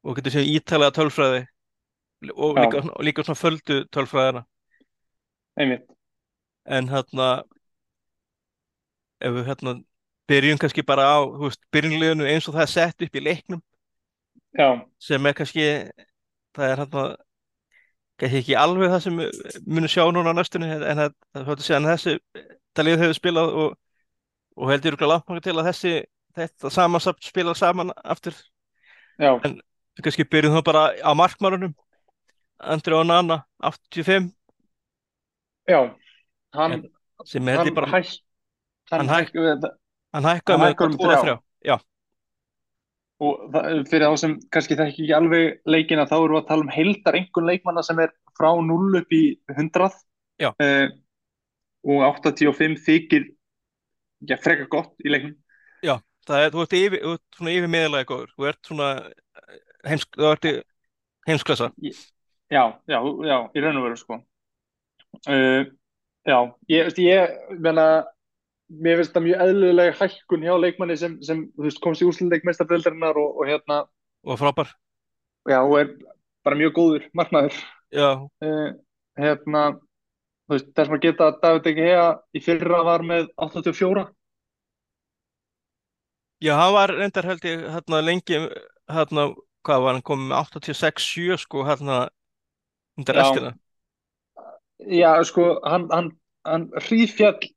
[0.02, 1.42] og getur séð ítalega tölfræði
[2.34, 4.44] og líka, og líka svona földu tölfræðina
[5.58, 5.86] Einmitt.
[6.66, 7.30] en hérna
[9.20, 9.76] ef við hérna
[10.30, 13.62] byrjum kannski bara á, þú veist, byrjunliðinu eins og það er sett upp í leiknum
[14.58, 15.66] Já, sem er kannski
[16.56, 17.02] það er hérna
[18.20, 19.20] kannski ekki alveg það sem
[19.66, 22.14] munum sjá núna á næstunni en það það að segja en þessi
[22.74, 23.76] það lið hefur spilað og,
[24.58, 25.92] og heldur ykkur langt til að þessi
[26.40, 28.34] þetta samansamt spila saman aftur.
[29.20, 31.72] Já, við kannski byrjum þá bara á markmárunum
[32.60, 34.30] Andri og Nana 85
[35.70, 35.80] já.
[36.54, 36.88] Hann,
[37.24, 38.18] sem hann held ég bara hætt,
[38.90, 39.66] hann, Hann hæk- hæk,
[40.16, 41.34] hann hækkaði með hækkar um 2 og þrjá.
[41.38, 41.76] 3 já,
[43.20, 46.66] og það, fyrir þá sem kannski þekki ekki alveg leikina þá erum við að tala
[46.66, 49.90] um heildar einhvern leikmanna sem er frá 0 upp í 100
[50.40, 50.48] Já.
[50.64, 50.88] Eh,
[51.84, 53.26] og 85 þykir
[54.24, 55.36] já, frekar gott í leiknum.
[56.28, 58.32] Það er, þú ert yfir, þú ert svona yfir meðalega góður.
[58.36, 58.88] Þú ert svona
[59.88, 60.54] heims, þú ert í
[61.28, 61.68] heimsklassa.
[62.50, 62.98] Já, já,
[63.30, 64.18] já, í raun og veru sko.
[65.26, 65.62] Uh,
[66.28, 66.36] já,
[66.70, 67.86] ég, ég meina
[68.70, 73.18] mér finnst það mjög eðlulega hækkun hjá leikmanni sem, sem veist, komst í úrslutleik meistarbreldarinnar
[73.20, 73.82] og, og hérna,
[74.26, 74.72] og frábær.
[75.48, 75.92] Já, og er
[76.46, 77.56] bara mjög góður markmaður.
[77.90, 78.68] Já, uh,
[79.18, 79.64] hérna
[80.50, 84.06] veist, þess að geta að David hega í fyrra var með 84
[86.40, 88.38] já, hann var reyndar held ég hérna lengi
[88.90, 89.30] hérna,
[89.66, 92.00] hvað var hann komið með 86-7 sko hérna
[92.98, 93.20] undir Já.
[93.20, 93.52] restina.
[94.80, 96.10] Já, sko, hann, hann,
[96.48, 97.50] hann hríðfjall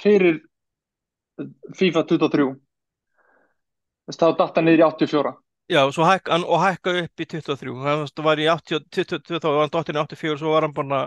[0.00, 0.42] fyrir
[1.74, 2.50] FIFA 23
[4.06, 5.34] þess þá datt hann niður í 84
[5.72, 5.80] já,
[6.10, 9.98] hæk, og hækkaði upp í 23 hann var í 80, 22 þá var hann dottin
[9.98, 11.00] í 84 svo var hann bara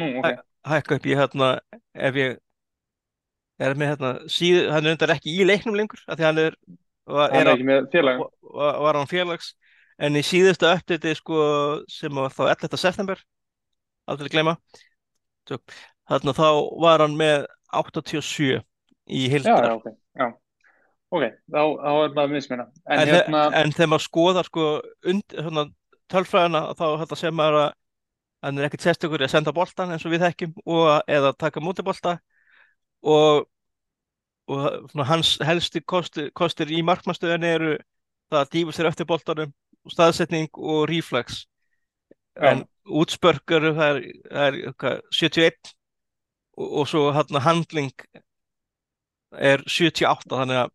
[0.00, 1.50] nú, ok, hækka upp í hérna
[1.94, 2.38] ef ég
[3.60, 6.56] er með hérna síð, hann er reyndar ekki í leiknum lengur af því hann er,
[7.08, 8.22] var, hann er félag.
[8.40, 9.52] Var, var hann félags.
[10.00, 11.40] En í síðustu uppdati sko
[11.92, 12.78] sem var þá 11.
[12.80, 13.20] september
[14.08, 14.32] aldrei
[16.10, 16.48] gleyma þarna þá
[16.82, 18.62] var hann með 87
[19.10, 20.26] í já, hildar já, ok, já.
[21.10, 24.66] Ok, þá, þá er það mismina en, en, hérna, en þegar maður skoðar sko
[25.04, 25.64] hérna,
[26.10, 27.70] tölfræðina þá hérna, sem maður að
[28.40, 31.84] hann er ekkert sérstakur að senda boltan eins og við þekkjum og, eða taka múti
[31.84, 32.14] bolta.
[33.04, 33.42] Og,
[34.48, 37.74] og svona, hans helsti kostir, kostir í markmannstöðinni eru
[38.30, 39.52] það að dýfa sér eftir boltanum
[39.92, 41.44] staðsetning og reflex.
[42.40, 42.52] Já.
[42.52, 45.72] en útspörk eru það er, það er hvað, 71
[46.60, 47.92] og, svo hérna handling
[49.50, 50.72] er 78 þannig að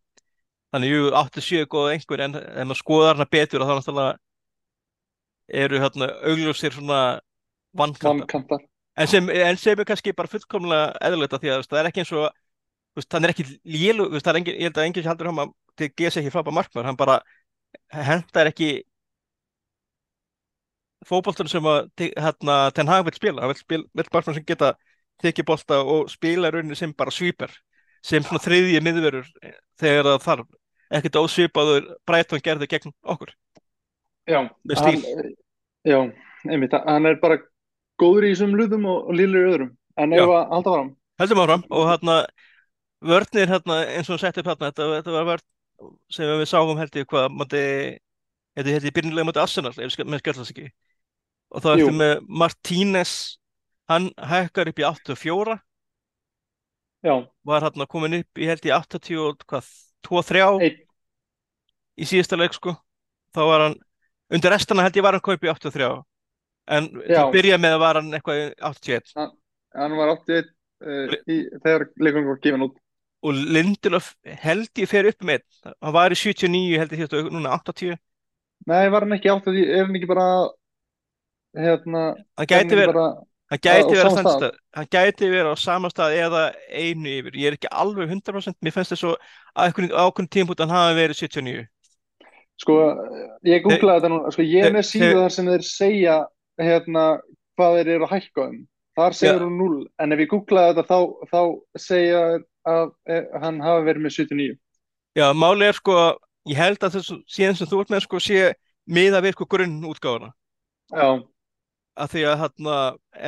[0.74, 4.14] þannig jú, 87 er góð einhver en ef maður skoðar hana betur þá náttúrulega
[5.62, 7.00] eru hérna augljósir svona
[7.76, 8.64] vannkanta vannkantar
[8.96, 12.02] en sem, en sem er kannski bara fullkomlega eðlilegt af því að það er ekki
[12.02, 15.28] eins og hann er ekki lélu, það er engin, ég held að enginn sé haldur
[15.30, 17.16] hann að til GS ekki frábæð markmaður, hann bara
[17.92, 18.70] hendar ekki
[21.06, 24.72] fótboltan sem að hérna, Ten Hag vil spila, hann vil spila vil markmaður sem geta
[25.22, 27.52] tekið bolta og spila í rauninni sem bara svíper,
[28.04, 29.28] sem svona þriðji miðverur
[29.80, 30.46] þegar það þarf.
[30.96, 33.32] Ekkert ósvipaður Brighton gerði gegn okkur.
[34.26, 35.32] Já, hann, stíl.
[35.86, 35.98] já,
[36.50, 37.40] einmitt, hann er bara
[38.00, 39.72] góður í þessum hlutum og, og lillur í öðrum.
[39.96, 42.14] En ef að halda fram Heldum áfram og hérna
[43.06, 45.44] vörnir hérna eins og hún setti upp hérna þetta, þetta var vörn
[46.12, 47.62] sem við sáum held ég hvað mátti
[48.56, 50.66] þetta held ég byrjunlega mátti Arsenal ef ske- með skjöldast ekki.
[51.54, 52.12] Og þá eftir með
[52.42, 53.14] Martínez
[53.90, 55.58] hann hækkar upp í 84
[57.06, 57.14] já,
[57.46, 59.70] var hérna komin upp í held ég 80 og hvað
[60.06, 60.82] 2-3 einn,
[61.96, 62.76] í síðasta leik sko.
[63.34, 63.78] Þá var hann
[64.32, 65.90] undir restana held ég var hann kaup í 83
[66.76, 67.20] en til Já.
[67.22, 69.12] að byrja með var hann eitthvað í 81
[69.76, 70.48] hann var 81
[70.82, 72.76] uh, í, þegar leikum var gefin út.
[73.26, 74.12] Og Lindelöf
[74.42, 77.94] held ég fer upp með hann var í 79 held ég þetta núna 80
[78.66, 80.26] nei, var hann ekki 80, er hann ekki bara
[81.56, 83.08] hérna, hann hann gæti verið bara
[83.52, 84.36] hann gæti verið á sama stað?
[84.36, 88.58] stað hann gæti verið á sama stað eða einu yfir ég er ekki alveg 100%
[88.60, 89.16] mér finnst þess að
[89.66, 91.66] ákveðin tímpút hann hafi verið 79
[92.56, 92.74] Sko,
[93.44, 96.14] ég googlaði þetta núna, sko, ég er með síðu þar sem þeir segja,
[96.56, 97.02] hérna,
[97.52, 98.54] hvað þeir eru að hækka um.
[98.96, 99.44] Þar segir Já.
[99.44, 101.42] hún 0, en ef ég googlaði þetta þá, þá
[101.84, 104.56] segja þeir að eh, hann hafi verið með 79.
[105.16, 105.96] já, málið er sko
[106.50, 108.42] ég held að þessu síðan sem þú ert með sko sé
[108.86, 110.32] miða við sko grunn útgáfuna
[110.94, 111.08] Já,
[111.96, 112.76] af því að hérna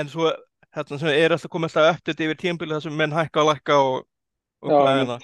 [0.02, 0.30] en svo
[0.76, 3.80] hérna sem er alltaf komið alltaf uppdætt yfir tímabilið þar sem menn hækka og lækka
[3.84, 3.98] og,
[4.62, 5.18] og hérna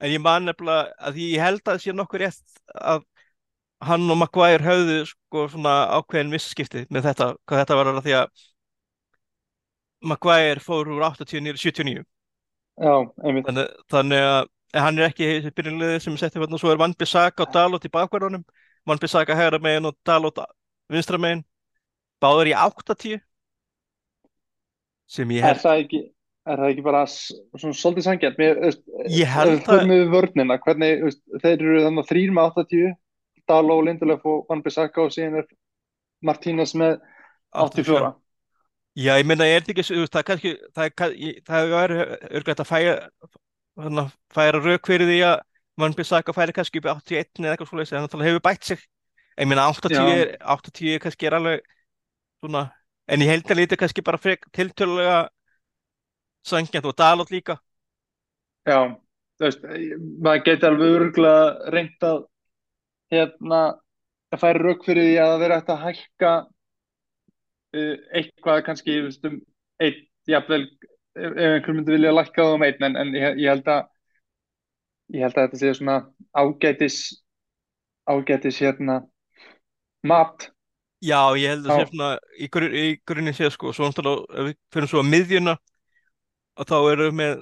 [0.00, 3.04] en ég man nefnilega að ég held að sé nokkuð rétt að
[3.84, 8.16] hann og Maguire höfðu sko svona ákveðin visskipti með þetta, hvað þetta var að því
[8.20, 8.44] að
[10.04, 12.94] Maguire fór úr 80 niður í 79 já,
[13.46, 17.44] þannig, þannig að hann er ekki þessi byrjunliði sem setti hérna svo er Van Bissaka
[17.44, 18.44] og Dalot í bakverðunum
[18.88, 20.40] Van Bissaka hægra megin og Dalot
[20.92, 21.44] vinstra megin
[22.24, 23.22] báður í 80
[25.14, 26.00] sem ég Er held það ekki,
[26.48, 28.42] er það ekki bara svona svolítið sangjart?
[29.12, 29.70] Ég held
[30.12, 31.06] vörnina, hvernig,
[31.42, 32.98] þeir eru þannig þrýr með 80,
[33.48, 35.48] Daló, Lindelöf og Van Bissaka og síðan er
[36.24, 36.98] Martínez með
[37.52, 38.14] 84.
[38.94, 41.94] Já, ég meina, ég er ekki, það er kannski, það er, það er
[42.38, 42.94] örglætt að færa,
[43.80, 45.36] þannig að færa rauk fyrir því að
[45.82, 48.84] Van Bissaka færi kannski upp í 81 eða eitthvað svoleiðis, en það hefur bætt sig.
[49.34, 50.04] Ég meina, 80 Já.
[50.14, 51.73] er, 80 er kannski er alveg
[52.44, 52.66] svona,
[53.08, 55.22] en ég held að lítið kannski bara frek tiltölulega
[56.44, 57.58] sangjant og Dalot líka.
[58.68, 58.78] já,
[59.38, 59.64] þú veist,
[60.24, 62.20] maður geti alveg örgulega reynt að
[63.12, 63.60] hérna,
[64.32, 66.32] að færa rauk fyrir því að það vera hægt að hækka
[67.78, 69.40] uh, eitthvað kannski um
[69.82, 70.62] einn, jafnvel
[71.14, 73.84] ef ef einhver myndi vilja lækka það um einn en, en ég, ég held að
[75.14, 75.98] ég held að þetta sé svona
[76.34, 76.98] ágætis
[78.08, 79.02] ágætis hérna
[80.04, 80.50] mat
[81.04, 84.54] Já, ég held að sé svona í, grunn, í grunni sé sko, svo náttúrulega við
[84.72, 85.56] fyrir svo að miðjuna
[86.54, 87.34] og þá erum við með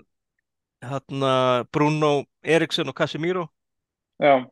[0.83, 1.35] hérna
[1.71, 2.11] Bruno
[2.43, 3.47] Eriksson og Casemiro.
[4.23, 4.43] Já,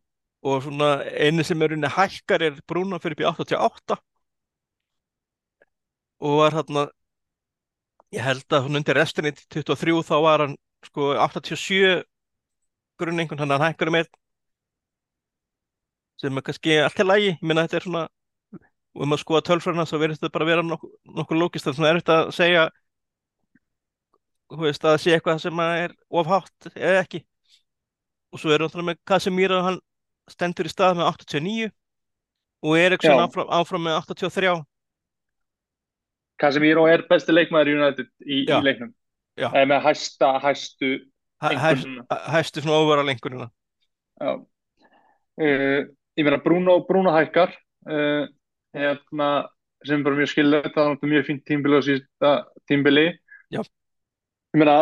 [0.43, 3.99] og svona eini sem er unni hækkar er Bruno fyrir í 88
[6.21, 6.87] og var hérna
[8.15, 10.57] ég held að hún undir restinni til 23 þá var hann
[10.87, 12.01] sko 87
[13.01, 14.11] grunni einhvern hann hækkar um einn.
[16.21, 18.03] Sem er kannski allt í lagi, ég meina þetta er svona
[18.97, 21.93] og um að skoða tölfræðina svo verðist þetta bara vera nokkuð, nokkuð lókist það er
[21.95, 22.65] erfitt að segja
[24.51, 27.21] þú veist að það sé eitthvað sem að er ofhátt eða ekki.
[28.31, 29.79] Og svo er náttúrulega með Casemiro hann
[30.31, 31.71] stendur í stað með 89
[32.67, 34.57] og Eriksson áfram, áfram með 83
[36.41, 38.93] Casemiro er besti leikmaður í United í, í leiknum.
[39.41, 40.93] Eða með hæsta, hæstu
[41.41, 41.89] Hæ- hæst,
[42.29, 43.49] hæstu svona óvara lengunina
[44.21, 44.33] já.
[45.41, 45.89] Uh,
[46.19, 47.55] ég meina Bruno, Bruno hækkar.
[47.89, 48.29] Uh,
[48.77, 49.49] hérna,
[49.85, 52.33] sem er bara mjög skilvægt það er mjög fínt tímbili á sísta
[52.69, 53.07] tímbili
[53.51, 53.63] já,
[54.51, 54.77] ég meina,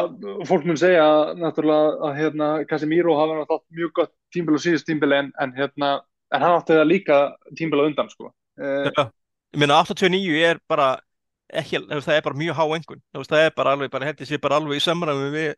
[0.48, 5.18] fólk mun segja náttúrulega að hérna, Casemiro hafa náttúrulega mjög gott tímbili á síðast tímbili
[5.18, 5.90] en, en hérna,
[6.32, 7.18] en hann átti það líka
[7.58, 8.32] tímbili á undan sko.
[8.58, 9.04] Uh, já.
[9.52, 10.88] Ég meina 89 er bara
[11.48, 14.58] ekki, það er bara mjög há engun það er bara alveg, bara held ég bara
[14.60, 15.52] alveg í samræmi við,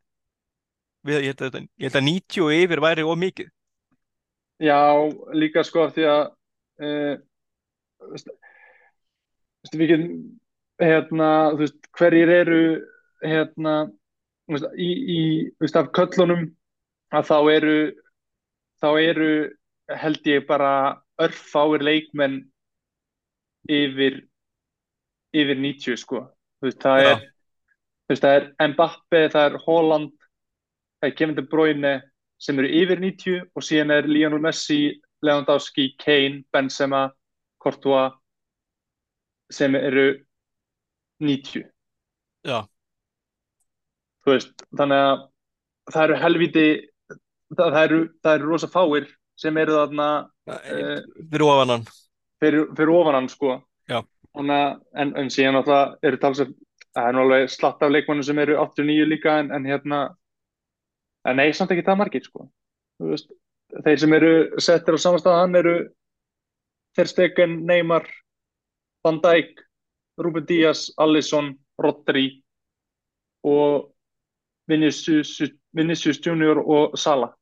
[1.06, 3.50] við ég, held að, ég held að 90 og yfir væri of mikið.
[4.60, 4.80] Já,
[5.32, 6.22] líka sko af því að
[6.82, 7.14] uh,
[8.12, 8.30] veist,
[9.62, 10.14] veist, við getum
[10.80, 12.62] hérna, þú veist, hverjir eru
[13.24, 15.20] hérna þú veist, í, í,
[15.56, 16.46] þú veist, af köllunum
[17.14, 17.76] að þá eru
[18.80, 19.32] þá eru
[20.00, 20.72] held ég bara
[21.20, 22.40] örfáir leikmenn
[23.68, 24.22] yfir
[25.36, 26.24] yfir 90 sko.
[26.60, 27.26] Þú veist, það já, er,
[28.06, 30.16] þú veist, það er Mbappe, það er Haaland
[31.00, 31.94] það er Kevin De Bruyne
[32.40, 37.08] sem eru yfir 90 og síðan er Lionel Messi, Lewandowski, Kane, Benzema,
[37.60, 38.16] Courtois
[39.52, 40.06] sem eru
[41.20, 41.64] 90
[42.46, 42.58] já,
[44.26, 45.24] veist, þannig að
[45.90, 46.66] það eru helviti
[47.10, 48.00] það, það eru,
[48.34, 50.08] eru rosa fáir sem eru þarna
[50.48, 51.02] uh,
[51.32, 51.84] fyrir ofan hann
[52.40, 53.58] fyrir, fyrir ofan hann sko
[53.90, 56.54] að, en, en síðan náttúrulega eru talsað,
[56.94, 60.02] það er nú alveg slatt af leikmannum sem eru 89 líka en, en hérna
[61.28, 62.46] en nei, samt ekki það margir sko.
[63.02, 63.32] Veist,
[63.84, 64.32] þeir sem eru
[64.62, 65.74] settir á samanstæðan eru
[66.96, 68.06] Ter Stegen, Neymar
[69.04, 69.60] Van Dijk,
[70.18, 72.42] Ruben Díaz Alisson, Rodri
[73.46, 73.92] og
[74.68, 75.38] Vinicius,
[75.76, 77.32] Vinicius Junior og Sala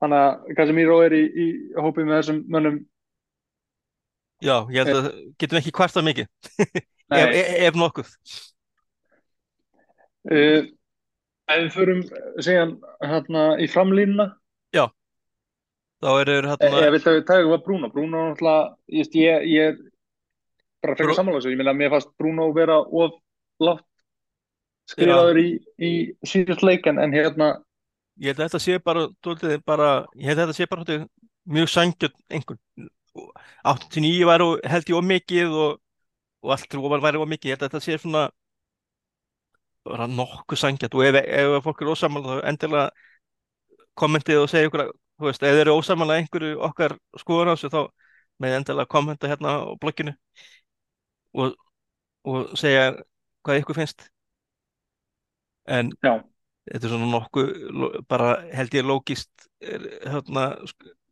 [0.00, 1.46] þannig að Casemiro er í, í
[1.80, 2.78] hópi með þessum mönnum.
[4.40, 5.08] Já, ég held að
[5.40, 6.30] getum ekki kvartað mikið.
[7.10, 7.32] Ef,
[7.66, 8.10] ef, nokkuð.
[10.30, 10.68] Uh,
[11.50, 12.04] ef við förum
[12.38, 14.28] síðan hérna í framlínuna.
[14.76, 14.84] Já,
[16.00, 17.90] þá eru e, hérna ég vil að við tægum að Bruno.
[17.92, 19.80] Bruno náttúrulega, ég, ég, ég er
[20.80, 23.18] bara Brú, sammála þessu, ég meina að mér fannst Bruno vera of
[23.60, 23.84] látt
[24.90, 25.48] skrifaður í,
[25.78, 25.90] í
[26.26, 27.52] síðust leik en, hérna,
[28.20, 31.06] ég held að þetta sé bara, dóltið, bara ég held að þetta sé bara dálítið,
[31.50, 32.90] mjög sangjöld einhvern
[33.66, 35.78] 89 væri of- held ég of mikið og,
[36.44, 38.24] og allt ofan væri of mikið, ég held að þetta sé svona
[39.86, 42.88] bara nokkuð sangjöld og ef, ef fólk er ósamála þá endilega
[44.00, 47.70] kommentið og segja ykkur að, þú veist, þeir eru ósamála einhverju okkar skoðun á þessu
[47.74, 47.80] þá
[48.40, 50.14] með endilega kommenta hérna á blogginu
[51.34, 51.54] og,
[52.28, 52.86] og segja
[53.44, 54.06] hvað ykkur finnst.
[55.70, 56.12] En já,
[56.70, 60.46] þetta er svona nokkuð lo- bara held ég lógist hérna,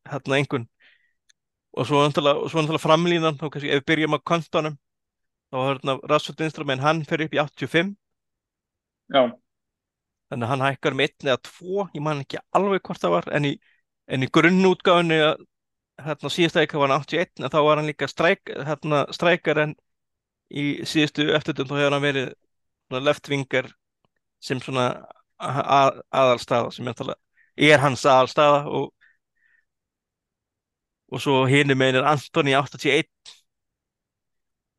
[0.09, 0.67] hérna einhvern
[1.79, 4.77] og svo náttúrulega, framlínan þá kannski ef við byrjum á kontanum
[5.51, 7.95] þá var hérna Rassut Instrument, hann fer upp í 85
[9.15, 9.23] já,
[10.31, 13.29] þannig að hann hækkar um 1 eða 2 ég man ekki alveg hvort það var
[13.39, 13.53] en í,
[14.09, 15.19] en í grunnútgáfunni
[16.05, 19.75] hérna síðasta ekki var hann 81 en þá var hann líka stræk, hérna, strækar en
[20.49, 23.73] í síðustu eftirtum þá hefur hann verið leftvingar
[24.41, 24.87] sem svona
[25.39, 27.13] að, aðalstaða sem er,
[27.73, 28.89] er hans aðalstaða og,
[31.13, 33.11] og svo megin er Antoni 81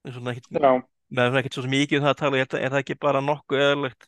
[0.09, 0.71] svona já,
[1.13, 3.63] með ekkert svo mikið um það að tala, er, það- er það ekki bara nokkuð
[3.65, 4.07] eðalegt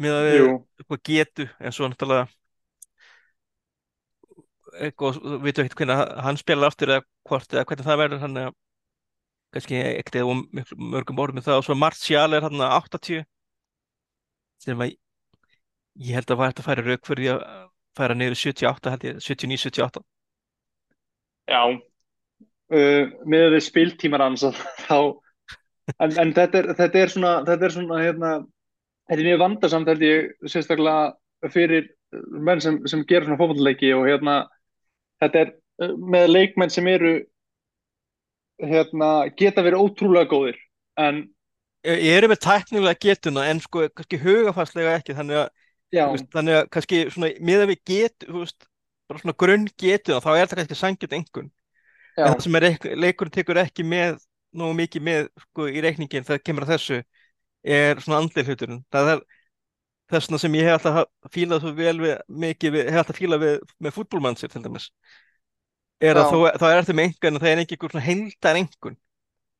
[0.00, 2.28] með að við getu en svo náttúrulega
[4.78, 8.50] eitthvað, við veitum ekkert hvernig hann spilar aftur eða hvort eða hvernig það verður að
[9.50, 10.38] kannski ekkert eða
[10.94, 13.24] mörgum orðum það og svo Martial er hann 80
[14.60, 14.98] sem að
[15.98, 17.40] Ég held að það væri að færa rauk fyrir því að
[17.98, 20.02] færa niður í 78 held ég, 79-78.
[21.50, 24.96] Já, uh, með við spiltímar hans að þá
[25.98, 28.32] en, en þetta, er, þetta er svona þetta er svona hérna
[29.10, 31.90] þetta er mjög vandarsamt held ég sérstaklega fyrir
[32.30, 34.36] menn sem, sem gera svona fótballleiki og hérna
[35.22, 35.52] þetta er
[35.82, 37.18] uh, með leikmenn sem eru
[38.60, 40.58] hérna geta verið ótrúlega góðir
[41.00, 41.24] en
[41.80, 45.46] Ég ég er með tæknilega getuna en sko kannski hugafarslega ekki þannig að,
[46.12, 48.66] veist, þannig að kannski svona miðað við get, veist,
[49.08, 51.48] bara svona grunn getuna þá er það kannski sangjut engun.
[52.18, 52.58] já, En það sem
[53.00, 54.20] leikurinn tekur ekki með
[54.52, 57.00] nógu mikið með sko í reikningin þegar kemur að þessu
[57.64, 58.82] er svona andli hluturinn.
[58.92, 59.24] Það er
[60.10, 63.58] þessna sem ég hef alltaf fílað svo vel við, mikið við, hef alltaf fílað við
[63.78, 64.90] með fútbolmannsir til dæmis.
[66.00, 66.30] Er að Já.
[66.30, 68.98] þá, þá er þetta með engun en það er ekki einhver svona heildar engun.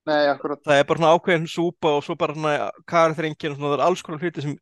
[0.08, 3.72] nei, akkurat það er bara svona ákveðin súpa og svo bara svona karþrengin og svona
[3.72, 4.54] það er alls konar hluti sem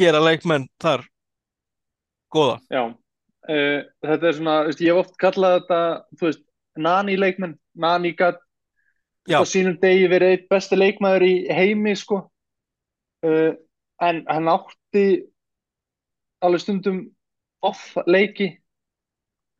[0.00, 1.04] gera leikmenn þar
[2.32, 2.56] góða.
[2.72, 5.82] Já, uh, þetta er svona, þú veist, ég hef oft kallað þetta,
[6.16, 6.42] þú veist,
[6.80, 8.40] Nani leikmenn, Nani gat
[9.28, 9.38] Já.
[9.38, 12.22] á sínum degi verið eitt besti leikmaður í heimi, sko,
[13.28, 13.52] uh,
[14.02, 15.04] en hann átti
[16.42, 17.04] alveg stundum
[17.62, 18.58] off leiki,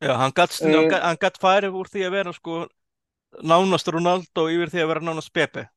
[0.03, 0.83] Já, hann gatt Eh.
[0.91, 2.65] uh, farið úr því að vera sko
[3.41, 5.69] nánast Ronaldo yfir því að vera nánast Pepe.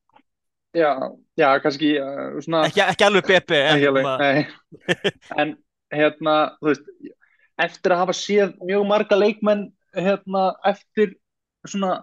[0.75, 0.91] já,
[1.39, 5.12] já, kannski uh, svona, Ekki, ekki alveg Pepe en ekki alveg, svona- nei,
[5.45, 5.55] en
[5.95, 6.91] hérna, þú veist,
[7.69, 9.62] eftir að hafa séð mjög marga leikmenn,
[9.95, 11.14] hérna, eftir
[11.67, 12.03] svona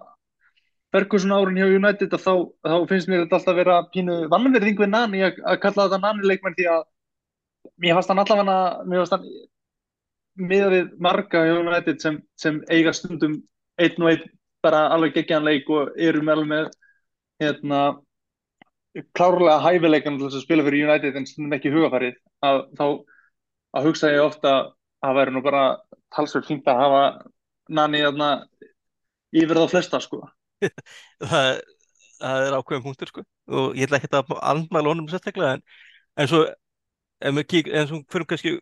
[0.94, 4.92] Ferguson árin hjá United að þá, þá finnst mér þetta alltaf vera pínu vannverðing við
[4.92, 6.84] Nani að, að kalla þetta Nani leikmenn því að
[7.82, 9.26] mér fannst hann allavega mér fannst hann
[10.50, 13.40] miða við marga hjá United sem, sem eiga stundum
[13.80, 14.30] einn og einn
[14.64, 16.70] bara alveg geggjaðan leik og eru með alveg með
[17.42, 17.80] hérna
[19.18, 22.16] klárlega hæfileikan til þess að spila fyrir United en stundum ekki hugafarið
[22.46, 22.86] að þá
[23.74, 24.54] að hugsa ég ofta
[25.04, 25.64] að væri nú bara
[26.14, 27.04] talsveit fínt að hafa
[27.74, 28.04] Nani
[29.34, 30.22] yfir þá flesta sko
[31.30, 31.48] það,
[32.20, 33.24] það er ákveðin punktur sko
[33.60, 35.64] og ég ætla ekki að andmæla honum sérstaklega en,
[36.20, 36.44] en svo
[37.24, 38.54] ef við kík, en svo fyrir kannski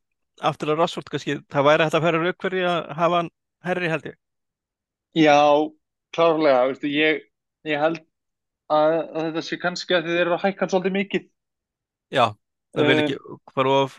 [0.51, 3.31] aftur að Rashford kannski, það væri hægt að færa rauk fyrir að hafa hann
[3.69, 4.17] herri held ég.
[5.17, 5.37] Já,
[6.17, 7.23] klárlega, veistu, ég,
[7.69, 8.01] ég held
[8.73, 11.29] að, að þetta sé kannski að þið eru að hækka hann svolítið mikið.
[12.13, 12.25] Já,
[12.77, 13.03] það vil Eh.
[13.03, 13.17] ekki
[13.57, 13.99] fara of,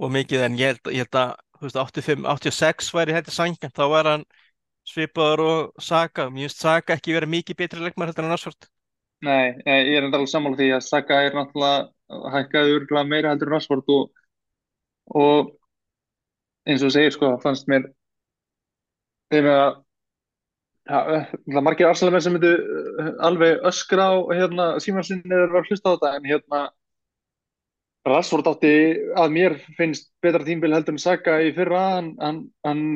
[0.00, 3.76] of mikið en ég held, ég held að þú veist, 85, 86 væri þetta sangjant,
[3.76, 4.24] þá var hann
[4.90, 8.68] svipaður og Saka, mér finnst Saka ekki verið mikið betri leikmar heldur en Rashford.
[9.26, 13.50] Nei, eh, ég er alveg sammála því að Saka er náttúrulega hækkaði örgulega meira heldur
[13.50, 14.10] en Rashford og,
[15.20, 15.54] og
[16.68, 17.86] eins og segir sko, fannst mér
[19.30, 19.78] þeim að
[20.90, 25.70] það er margir arsalamenn sem myndu eh, alveg öskra á hérna, Símansin eða var að
[25.70, 26.62] hlusta á þetta en hérna
[28.08, 28.70] Rashford átti
[29.20, 32.38] að mér finnst betra tímbil heldur en Saka í fyrra hann,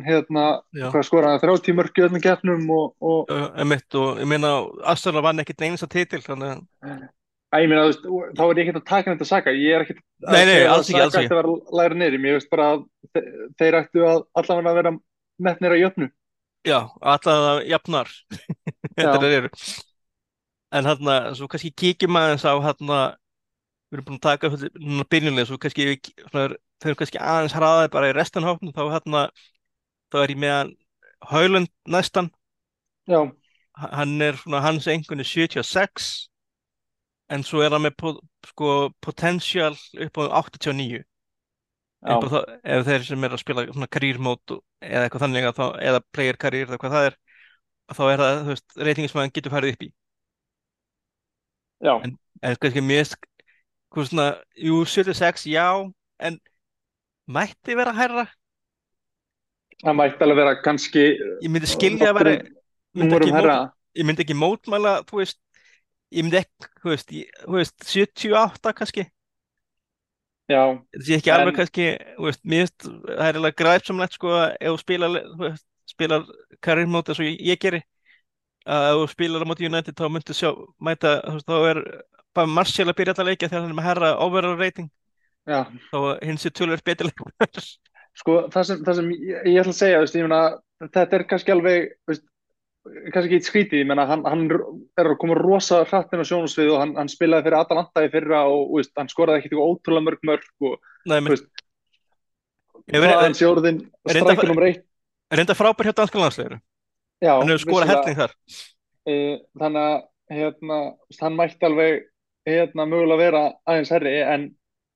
[0.06, 0.86] hérna Já.
[1.04, 4.54] skoraði 30 mörg í öllum keppnum og, og Uh, emitt, og ég meina
[4.88, 6.54] Arsenal vann ekkert einasta titil þannig
[7.54, 8.06] að ég meina, þú veist,
[8.38, 10.72] þá er ég ekkert að taka þetta Saka, ég er ekkert að Nei, nei, að
[10.72, 13.26] alls Saka ætti að vera læra niður, mér veist bara að þe-
[13.60, 14.94] þeir ættu að allavega að vera
[15.48, 16.08] metnir að jöfnu.
[16.64, 18.08] já, alltaf jafnar
[18.96, 19.34] þetta Já.
[19.36, 19.52] eru
[20.74, 23.04] en hann að, svo kannski kíkjum aðeins á hann að
[23.94, 24.50] við erum búin að taka
[24.82, 28.82] núna byrjunlega, svo kannski við svona, þau eru kannski aðeins hraðaði bara í restan þá
[28.96, 29.44] hann að,
[30.10, 30.74] þá er ég með hann
[31.24, 32.28] Haaland næstan.
[33.08, 33.20] Já,
[33.78, 36.12] hann er svona, hans engun er 76
[37.32, 38.20] en svo er hann með
[38.50, 38.70] sko,
[39.04, 39.72] potential
[40.04, 41.04] upp á 89 já,
[42.04, 45.66] upp á það, ef þeir sem er að spila svona karýrmót eða eitthvað þannig þá,
[45.88, 47.20] eða player karýr eða hvað það er
[47.92, 49.90] þá er það, þú veist, reytingin sem hann getur farið upp í.
[51.84, 53.16] Já, en kannski mjög
[53.94, 54.26] hvað svona,
[54.58, 55.66] jú, 76, já
[56.28, 56.38] en
[57.30, 58.26] mætti vera hærra?
[59.84, 62.34] Það mætti alveg vera kannski ég myndi skilja að vera
[62.94, 65.38] númurum mót, ég myndi ekki mótmæla þú veist,
[66.14, 69.04] ég myndi ekki þú veist, ég, þú veist 78 kannski.
[70.52, 70.60] Já,
[70.92, 71.84] þetta sé ekki En- alveg kannski
[72.18, 76.26] þú veist, mér finnst, það er alveg græpsamlegt sko ef þú spilar, þú veist, spilar
[76.64, 77.80] karriérmót eins og ég, ég geri
[78.64, 81.80] að ef þú spilar á móti United þá myndu sjá, mæta, þú veist, þá er
[82.34, 84.90] bara Martial að byrja þetta leikja þegar hann er með herra overall rating,
[85.48, 85.60] já,
[85.92, 87.32] þá hins er tölver betur leikmar
[88.14, 90.40] sko það sem, það sem ég, ég ætla að segja, veist, meina,
[90.94, 92.22] þetta er kannski alveg, veist,
[92.84, 96.26] kannski ekki eitt skrítið, ég meina, hann, hann er að koma rosa hratt inn á
[96.28, 100.06] sjónusvið og hann, hann spilaði fyrir Atalanta í fyrra og, veist, hann skoraði ekkert ótrúlega
[100.10, 100.76] mörg mörg og
[101.10, 101.50] Nei, menn, verið-
[103.00, 104.84] hvaðan sé orðin Reynda- strækur nummer eitt.
[105.34, 106.58] reynda frábær hjá danska landsliður
[107.24, 108.32] Já, hann hefur skorað helling þar.
[109.08, 110.78] Eh, þannig að hérna,
[111.20, 112.02] hann mætti alveg
[112.46, 114.48] hérna, mögulega vera aðeins herri en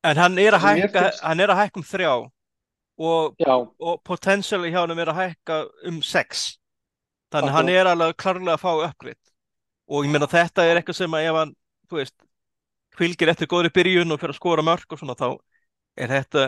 [0.09, 2.13] en hann er að hækka, finnst- hann er að hækka um þrjá
[2.99, 3.45] og,
[3.81, 5.59] og potentially hjá hann er að hækka
[5.91, 6.45] um 6
[7.33, 9.33] þannig að hann er alveg klárlega að fá uppgritt
[9.89, 11.55] og ég meina þetta er eitthvað sem að ef hann,
[11.89, 12.17] þú veist
[12.99, 15.29] fylgir eftir góðri byrjun og fyrir að skora mörg og svona þá
[15.99, 16.43] er þetta,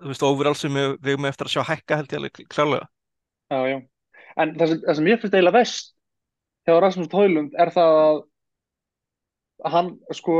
[0.00, 2.88] þú veist, overall sem við erum eftir að sjá hækka held ég alveg klárlega.
[3.50, 3.78] Já, já.
[4.40, 5.92] En það sem, það sem ég finnst eiginlega vest
[6.68, 8.18] hjá Rasmus Højlund er það að
[9.64, 10.38] hann sko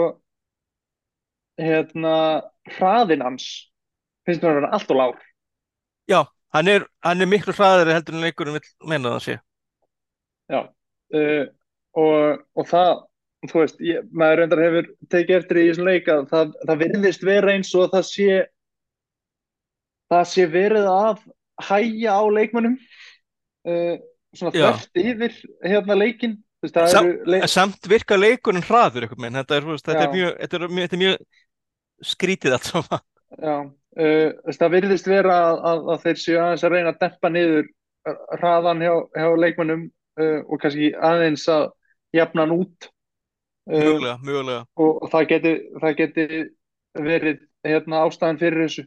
[1.61, 2.15] hérna
[2.77, 3.47] hraðinn hans
[4.27, 5.23] finnst mér að vera allt og lár.
[6.11, 6.21] Já,
[6.57, 9.39] hann er, hann er miklu hraðari heldur en leikurinn vil meina það sé.
[10.51, 11.47] Já uh,
[11.99, 12.93] og, og það
[13.49, 17.27] þú veist, ég, maður reyndar hefur tekið eftir í þessum leik að það, það virðist
[17.27, 18.29] vera eins og það sé
[20.11, 21.23] það sé verið að
[21.71, 23.97] hæja á leikmönnum uh,
[24.37, 29.67] svona þvert yfir hérna leikin veist, Sam, leik, Samt virka leikurinn hraður eitthvað þetta er,
[29.69, 33.05] veist, þetta er mjög, þetta er mjög, þetta er mjög skrítið allt saman.
[33.41, 33.57] Já,
[34.05, 37.69] uh, það virðist vera að, að, að þeir séu aðeins að reyna að dempa niður
[38.41, 39.85] hraðan hjá, hjá leikmönnum
[40.21, 41.69] uh, og kannski aðeins að
[42.17, 42.91] jafna hann út.
[43.71, 44.65] Uh, Mögulega, mögulega.
[44.81, 46.27] og, og það geti, það geti
[47.01, 48.87] verið hérna ástæðan fyrir þessu.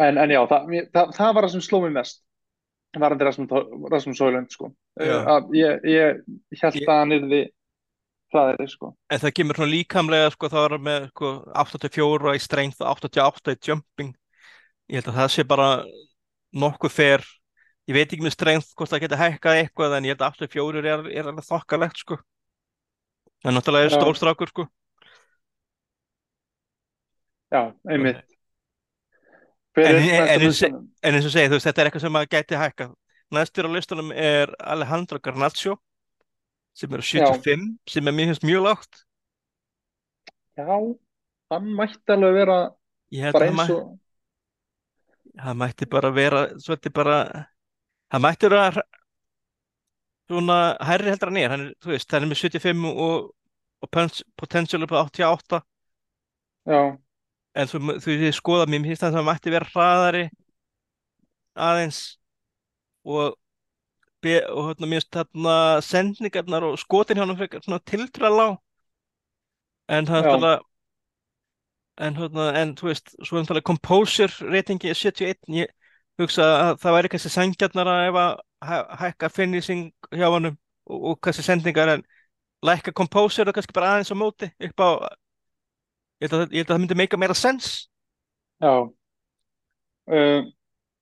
[0.00, 2.22] En, en já, það, það, það var það sem sló mig mest
[2.98, 4.72] varandi Rasmus, Højlund sko.
[4.98, 6.22] Að ég, ég
[6.62, 7.42] held að hann yrði
[8.30, 8.92] hraðari sko.
[9.10, 11.32] En það kemur svona líkamlega, sko, það var með sko,
[11.64, 14.14] 84 í strength og 88 í jumping.
[14.90, 15.68] Ég held að það sé bara
[16.64, 17.26] nokkuð fer.
[17.90, 20.82] Ég veit ekki með strength hvort það geti hækkað eitthvað, en ég held að 84
[20.94, 22.20] er, er alveg þokkalegt, sko.
[23.46, 23.98] En náttúrulega er Já.
[23.98, 24.66] stórstrákur, sko.
[27.50, 28.20] já, einmitt
[29.76, 30.88] En- er en- en-?
[31.02, 32.94] En eins og segið, þú veist, þetta er eitthvað sem að geti hækkað.
[33.30, 35.76] Næstur á listunum er Alejandro Garnacho,
[36.74, 39.04] sem eru 75, sem er finnst mjög lágt.
[40.56, 40.66] já,
[41.50, 42.56] hann mætti alveg vera
[43.12, 43.98] Ég bara að hann, eins og
[45.38, 47.46] hann mætti bara vera, svolítið bara,
[48.10, 48.82] hann mætti vera
[50.28, 53.30] svona hærri heldur hann er, hann er, þú veist, hann er með 75 og,
[53.82, 53.88] og
[54.36, 55.62] potential upp á 88,
[56.66, 56.82] já,
[57.58, 60.24] en þú, þú þið skoða mér, finnst það að hann mætti vera hraðari
[61.66, 62.00] aðeins
[63.04, 63.36] og,
[64.24, 68.58] og hérna, mér finnst þarna sendningarnar og skotin hjá hann frekar svona tiltrúlega lág,
[69.88, 70.60] en það er náttúrulega
[72.00, 75.72] en, hérna, en þú veist, svo náttúrulega composure ratingi er 71, ég
[76.20, 78.32] hugsa að það væri kannski sangjarnara ef að
[78.70, 80.56] hæ- hækka finishing hjá honum
[80.90, 82.04] og, og kannski sendingar en
[82.66, 84.88] lækka composure og kannski bara aðeins á móti upp á
[86.20, 87.70] ég held að, ég held að það myndi meika meira sens
[88.60, 88.74] já.
[90.10, 90.42] Uh,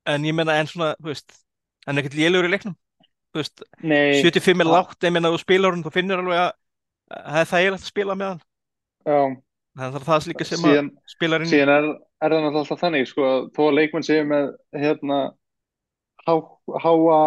[0.09, 1.41] en ég meina en svona, þú veist
[1.87, 2.77] hann er ekkert lélugur í leiknum.
[3.33, 4.21] Þú veist, nei.
[4.23, 6.51] 75 er lágt ég meina þú spilar hann, þú finnur alveg að
[7.09, 8.43] að það er þægilegt að spila með hann.
[9.09, 9.21] Já,
[9.79, 12.63] þannig að það er líka sem síðan að spilar inn síðan er, er það náttúrulega
[12.63, 14.51] alltaf þannig sko, að þó að leikmenn séu með
[14.83, 15.19] hérna
[16.27, 16.35] há,
[16.85, 17.21] háa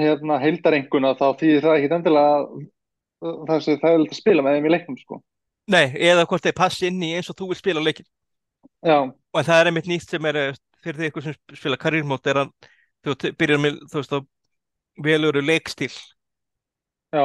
[0.00, 4.56] hérna heildarenguna þá þýðir það ekki endilega að það sé það er að spila með
[4.56, 5.20] þeim í leiknum sko.
[5.70, 8.06] Nei, eða hvort þeir passi inn í eins og þú vil spila leikin
[8.84, 12.30] já, og það er einmitt nýtt sem er eh, fyrir því ykkur sem spila karriérmót
[12.30, 12.52] er að
[13.04, 14.26] þú byrjar með þú veist að
[15.00, 15.92] veluru leikstíl.
[17.12, 17.24] Já,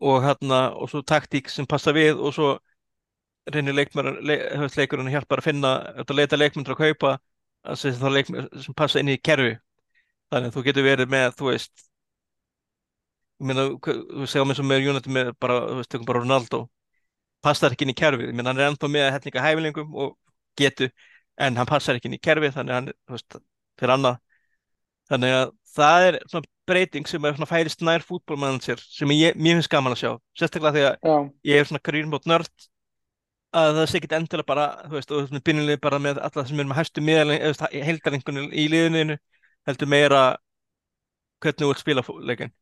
[0.00, 2.50] og hérna og svo taktík sem passa við og svo
[3.52, 4.36] reynir leikmar le,
[4.76, 5.72] leikurinn hjálpar að finna
[6.02, 7.16] að leita leikmyndur að kaupa
[7.66, 9.56] að sem, þá sem passa inn í kerfi.
[10.30, 11.86] Þannig að þú getur verið með þú veist
[13.40, 16.66] ég meina þú segjum eins og með United með bara þú veist tökum bara Ronaldo
[17.44, 18.32] passar ekki inn í kerfið.
[18.34, 20.14] Meina hann er ennþá með hellinga hæfilingum og
[20.58, 20.88] getu
[21.38, 23.38] en hann passar ekki inn í kerfið þannig að hann veist
[23.80, 24.20] fyrir annað.
[25.10, 29.58] Þannig að það er svona breyting sem er svona færist nær fútbolmanager sem ég, mér
[29.60, 30.10] finnst gaman að sjá.
[30.40, 30.94] Sérstaklega að já,
[31.52, 32.66] ég er svona karýrmót nörd
[33.56, 36.66] að það sé ekki endilega bara þú veist, og byrjunlega bara með alla sem er
[36.68, 37.44] með hæstu miðaling,
[37.86, 39.16] heildarengunni í liðinu
[39.68, 40.22] heldur meira
[41.40, 42.52] hvernig þú vilt spila fó- leikinn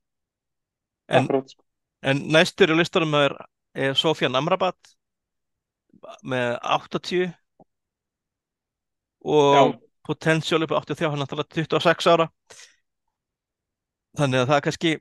[1.08, 1.26] en,
[2.04, 3.34] en næstur í listanum er
[3.98, 4.94] Sofjan Amrabat
[6.22, 7.32] með 80
[9.24, 12.28] og potential upp á 83, hann er náttúrulega 26 ára.
[14.18, 14.94] Þannig að það kannski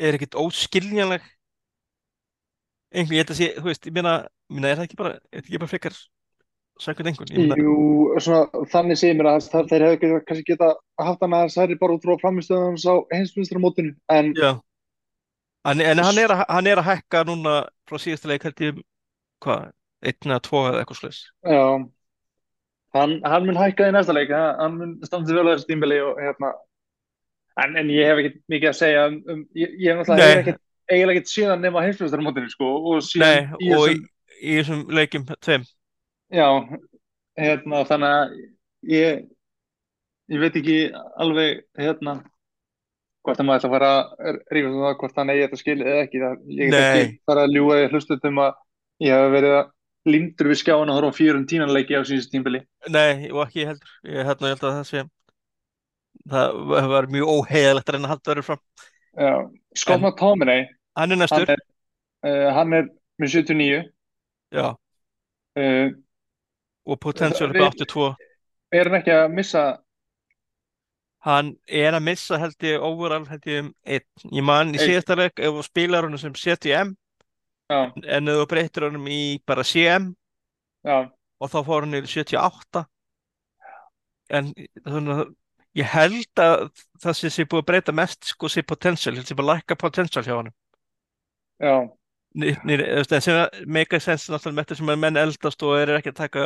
[0.00, 1.26] er ekkit óskiljanleg.
[2.90, 4.14] Einhvern, ég held að sé, þú veist, ég meina,
[4.50, 5.98] ég er það ekki bara, er það ekki bara frekar
[6.80, 7.74] sækvæmt einhvern, ég jú,
[8.24, 11.96] svona þannig segir mér að það, þeir hefðu kannski geta haft hann aðeins hærri bara
[11.96, 13.60] út frá framistöðunum á heimsmyndstra
[14.16, 14.50] en já
[15.68, 17.56] en, en hann, er að, hann er að hækka núna
[17.88, 18.82] frá ég
[19.40, 19.70] hvað,
[20.04, 21.62] einn eða tvo eða eitthvað slags já.
[22.96, 25.68] Hann, hann mun hækka í næsta leik ha- hann mun standa sig vel á þessu
[25.68, 26.52] tímbili og hérna
[27.64, 30.56] en, en ég hef ekkert mikið að segja um, um ég, ég hef náttúrulega
[30.90, 34.08] eiginlega ekkert síðan nema heimsmyndstra sko og síðan Nei, í og í, þessum
[34.40, 35.66] í þessum leikjum tveim.
[36.30, 36.48] Já,
[37.40, 38.34] hérna, þannig að
[38.94, 39.22] ég,
[40.30, 40.78] ég veit ekki
[41.20, 42.16] alveg hérna
[43.26, 43.90] hvort að maður ætla að fara
[44.30, 47.44] að rífa um það hvort hann eigi þetta skilið eða ekki ég get ekki fara
[47.44, 48.52] að ljúga því hlustum að
[49.04, 49.70] ég hef verið að
[50.10, 53.90] lindur við skjáin að horfa fjörum tínanleiki á síðust tímbili nei, og ekki heldur.
[54.08, 55.02] Ég, hérna, ég held að það sé
[56.30, 58.62] það var mjög óheiðalegt að reyna að halda öðru fram.
[59.76, 60.64] Scott en McTominay
[60.96, 61.52] hann er hann næstur.
[61.52, 61.62] er,
[62.24, 62.88] uh, hann er
[63.20, 63.82] með 79
[64.56, 64.66] já,
[65.60, 65.86] uh,
[66.88, 68.08] og potential upp á við 82
[68.80, 69.64] erum ekki að missa
[71.26, 74.06] hann er að missa held ég overall held ég um einn.
[74.32, 76.94] Ég man í síðasta leik ef þú spilar honum sem CTM
[77.70, 77.80] já,
[78.16, 80.12] en ef þú breytir honum í bara CM
[80.86, 80.96] já,
[81.40, 82.86] og þá fór hann í 78
[84.30, 84.52] en
[84.86, 85.30] þannig að
[85.80, 86.66] ég held að
[87.02, 90.24] það sem sé búið að breyta mest sko sé potential, held sé bara lækka potential
[90.26, 90.54] hjá honum.
[91.60, 91.74] Já,
[92.40, 95.16] Ný- ný- þú veist, en sem make a sense náttúrulega með þetta sem að menn
[95.18, 96.44] eldast og eru ekki að taka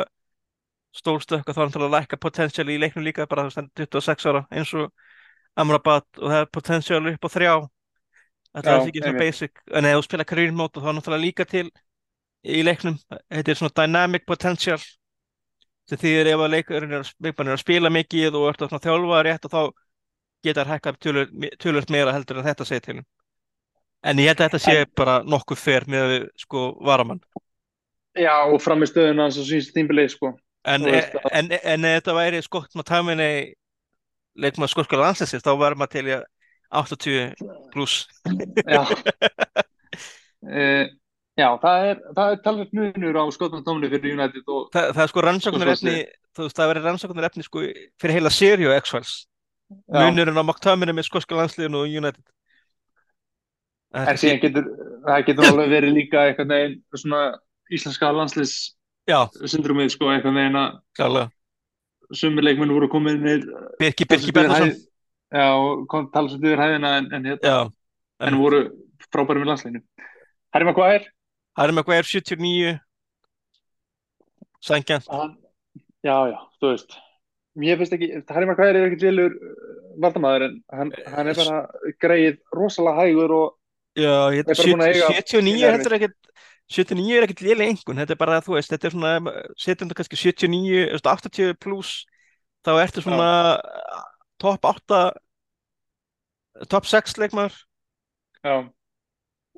[0.95, 3.69] stórstökk og þá er náttúrulega að lækka potential í leiknum líka bara þú veist, hann
[3.75, 4.91] er 26 ára eins og
[5.55, 7.53] Amrabat og það er potential upp á þrjá.
[8.55, 11.45] Það sé ekki svona basic en ef þú spila career mode þá er náttúrulega líka
[11.47, 11.65] til
[12.45, 12.97] í leiknum.
[13.31, 14.79] Þetta er svona dynamic potential.
[15.85, 19.23] Sem þýðir ef að leikurinn er, að- er að spila mikið og ert að þjálfa
[19.27, 19.61] rétt og þá
[20.45, 20.97] geta þær hækkað
[21.61, 23.05] tölvöld meira heldur en þetta segir til um.
[24.05, 27.21] En ég held að þetta sé en bara nokkuð fer með sko varamann.
[28.15, 30.35] já, og fram í stöðun hans á síðust tímbili sko,
[30.65, 33.31] En, að en, en ef þetta væri skott með taminni
[34.41, 36.25] leikmann skorskala landslæsins þá var maður til í að
[36.75, 37.35] 80
[37.73, 38.07] pluss.
[38.65, 38.81] já,
[40.43, 40.85] uh,
[41.41, 45.03] já, það er það er talveg munur á Scott McTominay fyrir United og Þa, það
[45.05, 45.95] er sko rannsóknar efni,
[46.35, 47.65] þú veist það verið rannsóknar efni sko
[48.01, 49.13] fyrir heila seríu á X-Files.
[49.69, 52.25] já, Munurinn á McTominay með skorskala landsliðinu og United.
[53.95, 54.65] En en kannski, getur
[55.05, 57.21] það getur alveg verið líka einhvern veginn svona
[57.71, 58.74] íslenska landsliðs
[59.07, 61.29] syndromið sko, einhvern veginn að klálega.
[62.13, 63.43] sumir leikmenn voru kominir
[63.79, 64.75] Birki, Birki hæð
[65.33, 65.45] já,
[65.89, 67.71] kom talsveit yfir hæðina en, en, hérna, Já,
[68.21, 68.59] en en voru
[69.11, 69.81] frábæri með landsliðinu
[70.53, 71.05] Harry Maguire
[71.57, 72.79] Harry Maguire 79,
[74.61, 75.07] sængjarnt.
[75.09, 75.35] hann,
[76.05, 76.97] já, já, þú veist
[77.55, 79.35] mér finnst ekki, Harry Maguire er ekkert vilur
[80.03, 81.59] valdamaður en hann, hann er bara
[82.03, 83.53] greið rosalega hægur og
[83.95, 86.09] Já, ég er bara búin að eiga 79 pínu heldur erfitt.
[86.09, 86.33] ekkert
[86.71, 89.97] 79 er ekkert léleg einhvern, þetta er bara, þú veist, þetta er svona, setjum þetta
[89.99, 91.91] kannski 79, þú veist, 80 pluss,
[92.65, 93.29] þá ertu já, svona
[94.41, 95.01] topp 8,
[96.71, 97.59] topp 6 leikmaður.
[98.45, 98.55] Já,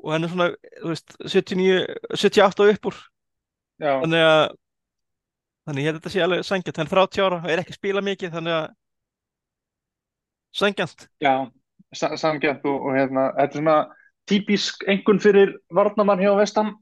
[0.04, 0.50] og hann er svona,
[0.82, 1.78] þú veist, 79,
[2.12, 3.00] 78 og upp úr,
[3.80, 4.44] já, þannig að,
[5.70, 8.36] þannig að þetta sé alveg sangjant, hann er 30 ára og er ekki spila mikið,
[8.36, 8.68] þannig að
[10.58, 11.36] sangjant, já
[11.96, 13.78] sa samgjönd og, og hérna, þetta er svona
[14.28, 16.74] típisk einhvern fyrir varnamann hjá Vestam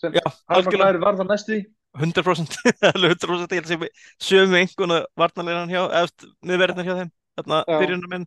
[0.00, 0.84] sem já, algjörlega.
[0.84, 1.64] Maguire varða næstu því.
[1.98, 2.58] 100%
[2.92, 3.88] alveg 100% ég held að
[4.20, 8.26] sé sömu einhvern varnarleiran hjá eða miðverðina hjá þeim þarna já, byrjunarmenn.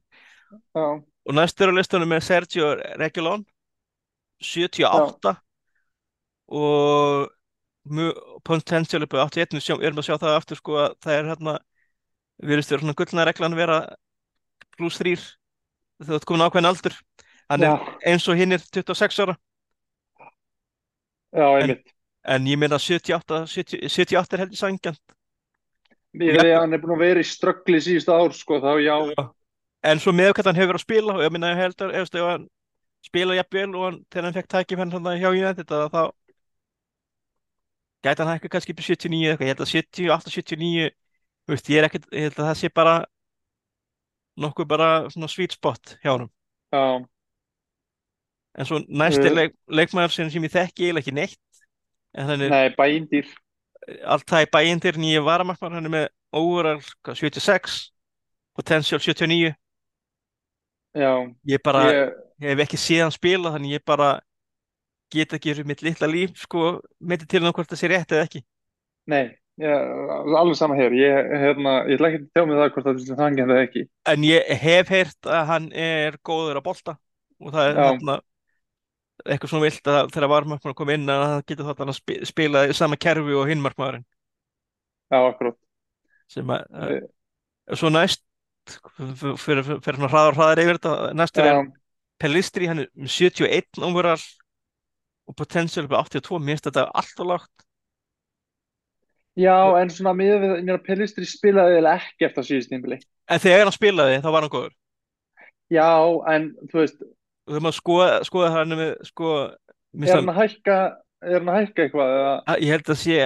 [0.51, 3.45] Já, og næstur á listunum er Sergio Reguilón
[4.41, 5.35] já, 78
[6.51, 7.29] og
[7.87, 11.29] mjög potential upp á 81 við erum að sjá það aftur sko að það er
[11.31, 11.53] hérna
[12.41, 13.77] virðist vera svona gullna reglan vera
[14.77, 16.97] pluss 3 þegar þú ert komin ákveðin aldur.
[17.51, 19.37] Hann já, er eins og hinn er 26 ára
[21.31, 21.93] já, en, einmitt.
[22.35, 25.17] en ég meina 78 70, 78 er heldur sangjant
[26.11, 28.95] Ég veit að hann er búin að vera í ströggli síðustu ár sko, þá já,
[29.15, 29.29] Já.
[29.87, 32.25] En svo með hvað hann hefur verið að spila og ég minna að ef ef
[32.27, 32.43] hann
[33.01, 36.03] spila jafnvel og hann, þegar hann fekk tækifæri hann hjá United að þá
[38.05, 41.55] gæti hann hækka kannski upp í 79 eða eitthvað, ég held að 78, 79 þú
[41.55, 42.95] veist, ég er ekkert, ég held að það sé bara
[44.41, 46.83] nokkuð bara svona sweet spot hjá hann já,
[48.57, 51.61] en svo næsti uh, leik, leikmaður sem, sem ég þekki eiginlega ekki neitt
[52.17, 53.29] en er nei, bæindýr,
[54.03, 57.77] allt það í bæindir nýja varamarkmaður, hann er með overall hvað, 76,
[58.57, 59.53] potential 79
[60.97, 61.13] já,
[61.47, 64.17] ég bara ég, ég hef ekki séð hann spila þannig ég bara
[65.11, 68.27] get ekki fyrir mitt litla líf sko, meiti til hann hvort það sé rétt eða
[68.27, 68.41] ekki.
[69.11, 69.23] Nei,
[69.59, 69.93] ég,
[70.39, 73.21] alveg sama hér, ég, hérna, ég ætla ekki að tjá mig það hvort það er
[73.21, 76.97] þannig eða ekki, en ég hef heyrt að hann er góður að bolta
[77.41, 78.17] og það er já, hérna
[79.25, 82.65] eitthvað svona vilt að þegar varmarkmaður kom inn að það getur þátt að spi, spila
[82.67, 84.05] í sama kerfi og hinn markmaðurinn.
[85.11, 85.57] Já, akkurat,
[86.31, 86.99] sem að uh,
[87.75, 88.23] svo næst
[89.41, 91.63] fyrir, svona hraðar hraðar yfir þetta næstur er
[92.21, 94.21] Pellistri, hann er með 71 overall
[95.29, 97.65] og potential upp á 82, mér finnst þetta allt og lágt.
[99.39, 102.99] Já, en svona mér að Pellistri spilaði eða ekki eftir síðust tímbili,
[103.31, 104.77] en þegar hann spilaði þá var hann góður.
[105.71, 105.89] Já,
[106.33, 107.03] en þú veist,
[107.47, 109.31] og þegar maður skoða, skoða hann með sko,
[110.01, 110.77] er hann að hækka,
[111.21, 113.17] er hann að hækka eitthvað eða, að ég held að sé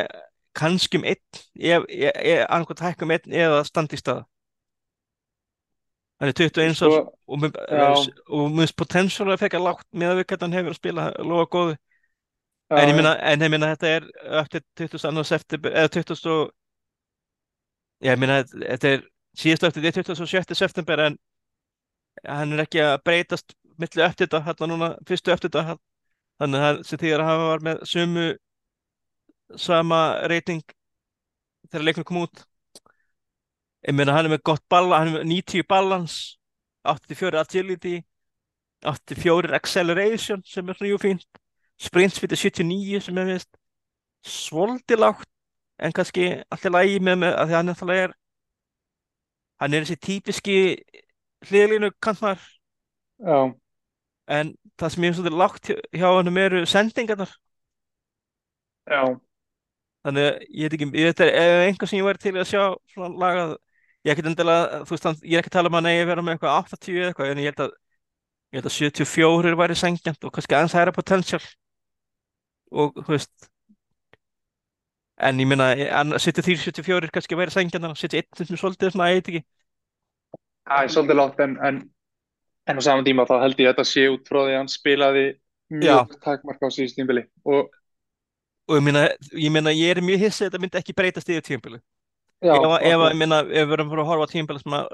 [0.56, 1.42] kannski um einn
[1.76, 4.26] ef, ef annað hækka um einn eða standi í staða
[6.20, 10.56] hann er 21 Sko, og með potential að fekka lágt með að við hvernig hann
[10.60, 14.08] hefur að spila lofa góðu já, en ég minna, en ég minna þetta er
[14.42, 15.26] eftir 22.
[15.28, 16.32] september eða 20.
[16.32, 19.06] og ég minna þetta er
[19.36, 20.56] síðast eftir því 27.
[20.56, 21.20] september en
[22.24, 25.77] hann er ekki að breytast milli eftir þetta, hérna núna fyrstu eftir þetta
[26.41, 28.26] þannig að sem að hann var með sömu
[29.61, 30.64] sama reyting
[31.69, 32.43] þegar leiknum kom út.
[33.85, 36.18] Ég meina hann er með gott balla, hann er með 90 balans
[36.85, 37.95] 84 agility
[38.85, 41.30] 84 acceleration sem er mjög fínt.
[41.81, 43.57] Sprint speed er 79 sem er vist
[44.26, 45.30] svolítið lágt
[45.77, 48.14] en kannski alltaf lægi með með að því hann alltaf er
[49.61, 50.57] hann er þessi típiski
[51.49, 52.39] hliðlínu kantmar
[53.19, 53.52] já,
[54.27, 57.31] en það sem ég er svolítið lágt hjá, hjá hann eru sendingarnar.
[58.85, 59.02] Já,
[60.06, 62.61] þannig að ég veit ekki, ég veit ef einhver sem ég væri til að sjá
[62.93, 63.56] svona lagað?
[64.06, 66.57] Ég er endilega, veist, ég er ekki að tala um að að vera með eitthvað
[66.77, 67.72] 80 eða eitthvað en ég held að
[68.53, 71.41] ég held að 74 væri sengjant og kannski aðeins hæra potential.
[72.76, 73.49] Og þú veist
[75.18, 79.22] en ég meina, en 73, 74 kannski væri sengjant en 71 sem svolítið svona, ég
[79.22, 79.43] veit ekki.
[80.65, 81.81] Það er svolítið látt en, en,
[82.68, 84.72] en á saman tíma þá held ég að þetta sé út frá því að hann
[84.74, 85.26] spilaði
[85.70, 87.70] mjög takmark á síðust tímbili og
[88.68, 89.02] og ég meina,
[89.38, 91.80] ég meina, ég er mjög hissið að þetta myndi ekki breytast yfir tímabili
[92.42, 94.78] já, ef, að- að, ég meina, ef við að fara að horfa á tímabili sem
[94.80, 94.88] að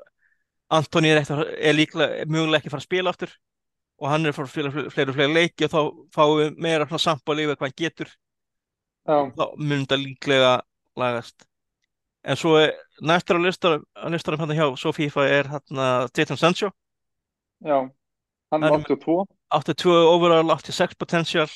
[0.72, 1.20] Antoni er,
[1.60, 3.32] er líklega mögulega ekki að fara að spila aftur
[4.02, 5.80] og hann er að fara að spila fle- fleiri og fleiri leiki og þá
[6.16, 8.12] fáum við meira svona sambal yfir hvað hann getur
[9.08, 10.52] já, þá mun þetta líklega
[11.00, 11.46] lagast.
[12.24, 12.72] En svo er
[13.02, 13.84] næstur á listanum,
[14.14, 16.72] listanum hann hjá svo FIFA er hann Sancho
[17.62, 17.78] já
[18.52, 21.48] hann er er með- 82 82 overall, 86 potential.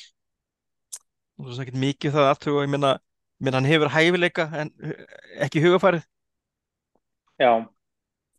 [1.36, 2.92] Svo er ekkert mikið það aftur og ég meina,
[3.40, 5.06] ég meina hann hefur hæfileika en hu-
[5.44, 6.04] ekki hugafærið
[7.40, 7.50] já,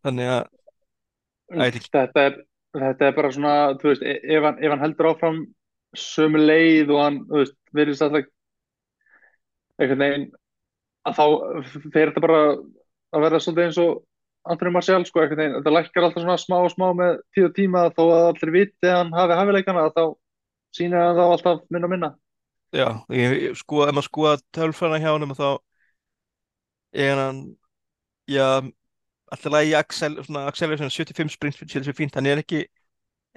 [0.05, 1.89] þannig að ekki.
[1.93, 2.39] þetta er
[2.77, 5.37] þetta er bara svona, þú veist, e- ef hann, ef hann heldur áfram
[5.95, 8.25] sömu leið og hann, þú veist, verðist alltaf
[9.77, 10.27] einhvern veginn
[11.07, 11.25] að þá
[11.93, 14.01] fer þetta bara að verða svolítið eins og
[14.51, 17.53] Anthony Martial, sko, einhvern veginn, þetta lækkar alltaf svona smá og smá með tíu og
[17.57, 20.03] tíma þó að allir viti að hann hafi hafileikana þá
[20.77, 22.09] sýnir hann þá alltaf minna minna.
[22.75, 25.47] Já, ég, sko, ef maður skoða tölfræðina hjá honum þá
[27.07, 27.41] er hann
[28.27, 28.47] já,
[29.31, 32.65] alltaf lagi Axel, svona acceleration 75 sprint fyrir sér fínt, hann er ekki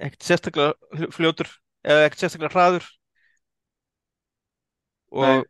[0.01, 1.49] ekkert sérstaklega fljótur
[1.85, 2.91] eða ekkert sérstaklega hraður.
[5.11, 5.49] Og Nei.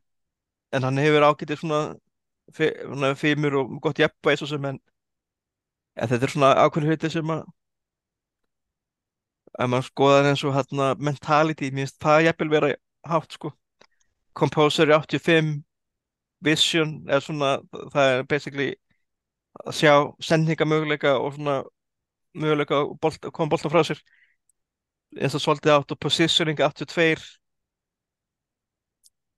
[0.74, 1.82] en hann hefur ágætið svona
[2.52, 4.80] svona fimur og gott jafnvæg svo sem en,
[5.96, 7.44] en þetta er svona ákveðin hluti sem að
[9.60, 12.70] ef maður skoðar eins og hérna mentality, mér finnst það jafnvel vera
[13.12, 13.52] hátt sko.
[14.38, 15.52] Composer er 85
[16.46, 17.58] vision er svona,
[17.94, 18.70] það er basically
[19.66, 19.94] að sjá
[20.24, 21.58] sendingamöguleika og svona
[22.34, 24.00] möguleika að bolt, koma boltan frá sér.
[25.20, 27.28] Eins og svolítið átt og positioning 82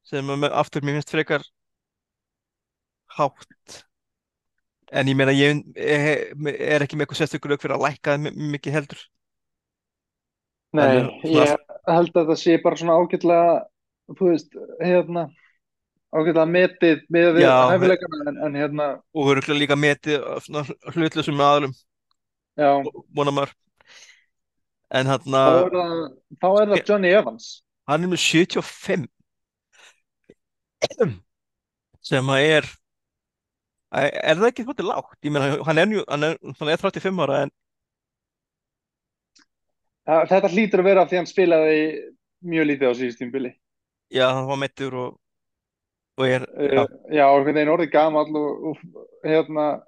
[0.06, 1.46] sem að aftur mér finnst frekar
[3.18, 3.84] hátt
[4.94, 8.24] en ég meina ég er, er ekki með eitthvað sérstökur auk fyrir að lækka það
[8.28, 9.02] mi- mikið heldur?
[10.74, 11.56] Nei, að- ég
[11.88, 13.56] held að það sé bara svona ágætlega,
[14.18, 15.24] þú veist, hérna,
[16.14, 20.64] ágætlega metið með við Já, hæfileikana en, en hérna, og örugglega líka metið svona
[20.96, 21.74] hlutlusum aðlum
[22.58, 22.70] já,
[23.14, 23.54] vonar maður.
[24.94, 25.94] En hann þá er það,
[26.42, 27.46] þá er það Johnny Evans.
[27.90, 29.08] hann er með 75
[32.10, 32.68] sem að er
[33.94, 35.18] er það ekki hvað lágt?
[35.24, 37.52] Ég meina hann er, hann er, hann er 35 ára en
[40.08, 41.78] Það- Þetta hlýtur að vera af því hann spilaði
[42.44, 43.54] mjög lítið á síðust tímbili.
[44.14, 45.14] já hann var meittur og,
[46.20, 48.78] og er já, Uh, já, einhvern veginn orðið gamall og, og
[49.24, 49.82] hérna,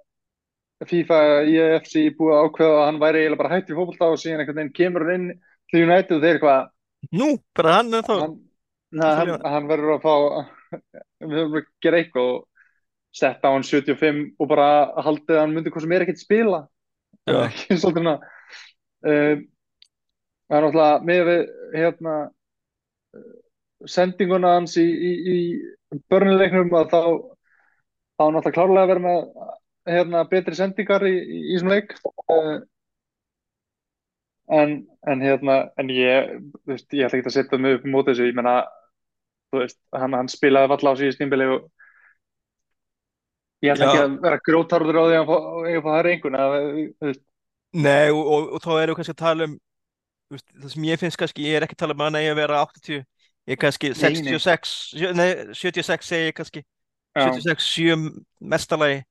[0.88, 4.40] FIFA, EFC búið að ákveða að hann væri eiginlega bara hætt í fótbolta og síðan
[4.44, 5.40] einhvern veginn kemur hann inn
[5.72, 6.66] til United og þeir eitthvað,
[7.12, 8.16] nú, bara hann er þá
[8.96, 10.16] hann, hann verður að fá
[11.26, 12.48] við höfum að gera eitthvað og
[13.16, 14.70] setta á hann 75 og bara
[15.06, 16.62] haldið að hann myndi hvað sem er ekkert spila.
[17.26, 19.36] Það er ekki svolítið svona uh,
[20.46, 21.42] það er náttúrulega með við
[21.80, 23.32] hérna uh,
[23.96, 27.02] sendinguna hans í, í, í börnuleiknum að þá
[28.16, 29.52] þá er náttúrulega klárlega að vera með
[29.96, 31.94] hérna betri sendingar í, í, í þessum leik.
[32.32, 32.56] Uh,
[34.56, 34.80] en,
[35.10, 36.34] en hérna en ég,
[36.64, 38.60] þú veist, ég ætla ekki að setja mig upp mót þessu, ég meina
[39.52, 41.68] þú veist, hann, hann spilaði valla á síðust tímbili og
[43.66, 47.24] ég ætla ekki að vera grótarður á því að það þú veist,
[47.76, 49.58] nei, og, og, og þá erum við kannski að tala um
[50.36, 52.62] veist, það sem ég finnst kannski, ég er ekki að tala um að að vera
[52.66, 53.02] 80
[53.46, 54.38] ég er kannski Nei, nei.
[54.40, 56.64] 66 sjö- nei, 76 segi ég kannski.
[57.16, 58.08] Já, 76-7
[58.42, 59.04] mestalagi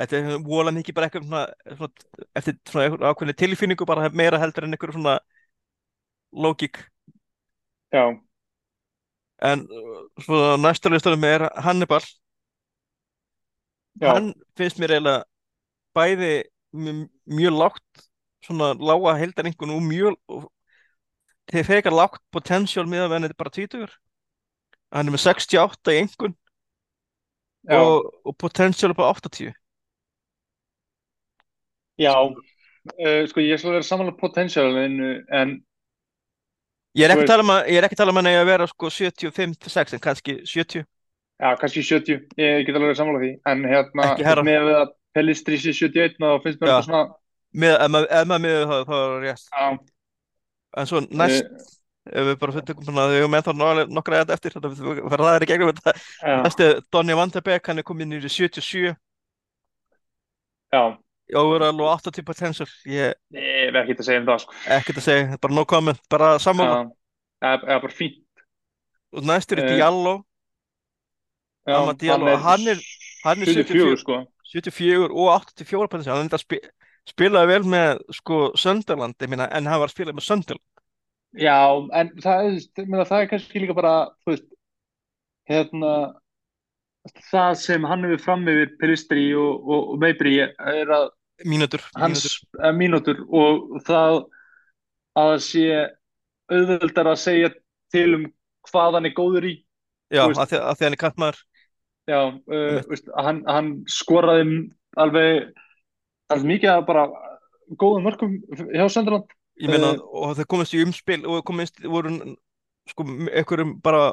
[0.00, 1.44] þetta er vola mikið bara eitthvað svona,
[1.76, 5.14] svona, eftir svona ákveðni tilfinningu bara meira heldur en einhver svona
[6.30, 6.80] lógík
[7.92, 8.04] já,
[9.50, 9.64] en
[10.20, 12.02] svona næsta listanum er Hannibal
[13.98, 15.24] já, hann finnst mér eiginlega
[15.96, 16.30] bæði
[16.74, 18.04] mj- mjög lágt
[18.46, 20.14] svona lága heildarengun og mjög
[21.50, 23.96] þeir fekar lágt potential með að þetta er bara 20
[24.94, 26.36] hann er með 68 í engun
[27.76, 29.50] og, og potential bara 80
[32.00, 32.14] já.
[32.96, 35.50] Uh, sko, ég skal vera samanlega potensialinu, en
[36.96, 38.20] ég er Þú ekki að veist- tala um að ég er ekki að tala um
[38.20, 40.86] að hann að vera sko 75-6 en kannski 70
[41.40, 44.94] já, kannski 70, ég get alveg verið samanlega því, en hérna, Ekki með við að
[45.16, 46.74] Pellistri sé 71 og finnst mér Já.
[46.76, 47.02] þetta svona,
[47.64, 49.46] með, ef maður miður það þá er það rétt.
[49.50, 49.68] Já,
[50.80, 51.68] en svo næst uh,
[52.10, 53.54] ef við bara fyrir að við höfum ennþá
[53.90, 55.94] nokkra þetta eftir að við verðum það er í gegnum þetta.
[56.22, 58.94] Já, næst er Donny Van de Beek hann er komin nýri 77
[60.70, 60.82] já,
[61.30, 62.70] í overall og 80 potential.
[62.86, 64.58] Ég hef ekkert að segja um það, sko.
[64.78, 66.80] ekkert að segja, bara no comment bara sammála.
[67.42, 68.22] Já, bara fínt.
[69.10, 70.20] og næst er Eh, Diallo
[71.70, 72.84] Já, Amad Diallo, hann er-
[73.24, 73.64] hann er 74.
[73.70, 74.20] 74, sko.
[74.50, 76.58] 74 og 84 potential hann er þetta spi,
[77.10, 80.66] spilaði vel með sko Sunderland ég meina, en hann var að spila með Sunderland
[81.38, 81.54] Já,
[81.94, 83.92] en það er, meina, það er kannski líka bara,
[84.26, 84.48] þú veist,
[85.46, 85.92] hérna,
[87.30, 91.06] það sem hann hefur fram yfir Pellistri og, og, og Meibri er að
[91.46, 92.74] mínútur, hans mínútur.
[92.82, 94.18] mínútur og það
[95.22, 95.64] að sé
[96.50, 97.52] auðveldar að segja
[97.94, 98.26] til um
[98.68, 99.54] hvað hann er góður í.
[100.12, 101.40] já, að því að því hann er kantmaður
[102.10, 104.46] Já, uh, veist, hann, hann skoraði
[104.98, 105.50] alveg,
[106.32, 107.04] alveg mikið af bara
[107.78, 108.38] góðum mörkum
[108.74, 109.30] hjá Sönderland.
[109.60, 112.14] ég meina, Eh, og þeir komist í umspil og komist, voru
[112.88, 114.08] sko, einhverjum bara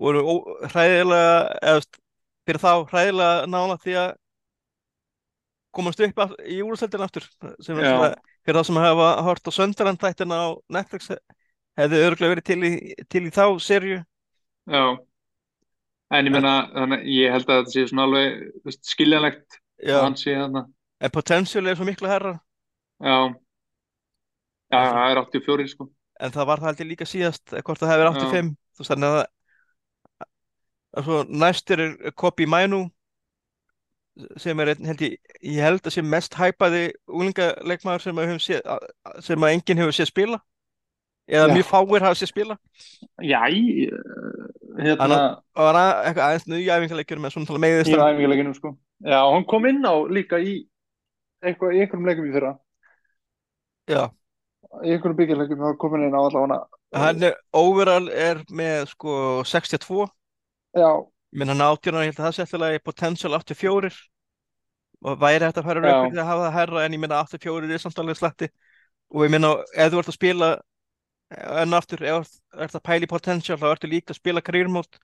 [0.00, 0.34] voru ó,
[0.70, 1.82] hræðilega eða
[2.46, 4.10] fyrir þá hræðilega nála því að
[5.76, 7.26] komast upp í úrstældin aftur
[7.62, 8.14] sem er svona,
[8.46, 11.10] fyrir þá sem hafa hort á Sunderland þættina á Netflix
[11.78, 12.72] hefði örgulega verið til í,
[13.10, 14.00] til í þá serju
[14.70, 14.84] Já,
[16.10, 20.16] en ég meina, þannig, ég held að þetta sé svona alveg skiljanlegt já, að hann
[20.20, 20.64] sé þarna.
[21.00, 22.34] en potential er svo miklu herra
[23.00, 23.16] Já,
[24.70, 25.88] já, það er 84 sko.
[26.20, 29.14] en það var það ég líka síðast eh, hvort það verið 85 þú veist þannig
[29.20, 29.26] að
[30.98, 31.82] að svo næst er
[32.18, 32.82] Kobi Mainu
[34.42, 35.12] sem er einn held ég
[35.46, 39.52] ég held að sé mest hæpaði úlingaleikmaður sem, að við höfum séð, að- sem að
[39.54, 40.40] enginn hefur séð spila.
[41.30, 41.54] Eða Já.
[41.54, 42.56] mjög fáir hafa séð spila.
[43.22, 43.86] Já, í,
[44.78, 48.14] hérna, Hann- og var að, eitthvað aðeins nýja æfingarleikjur með svona tala í hann.
[48.14, 48.72] æfingarleikinu sko.
[49.04, 50.54] Já, hann kom inn á líka í
[51.42, 52.52] eitthvað, í einhverjum leikum í fyrra.
[53.90, 54.10] já,
[54.84, 56.60] Í einhverjum byggjarleikum, hann kom inn á allavega.
[56.94, 60.06] hann er overall er með sko 62
[60.76, 60.90] Já,
[61.32, 63.96] menn hann held að það sé alltaf potential 84
[65.02, 67.78] og væri hægt að fara rauk að hafa það herra en ég minna 84 er
[67.78, 68.48] samt alveg slatti
[69.10, 70.48] og ég minna ef þú ert að spila
[71.30, 74.98] enn aftur, ef þú ert að pæla í potential þá ertu líka að spila career-mót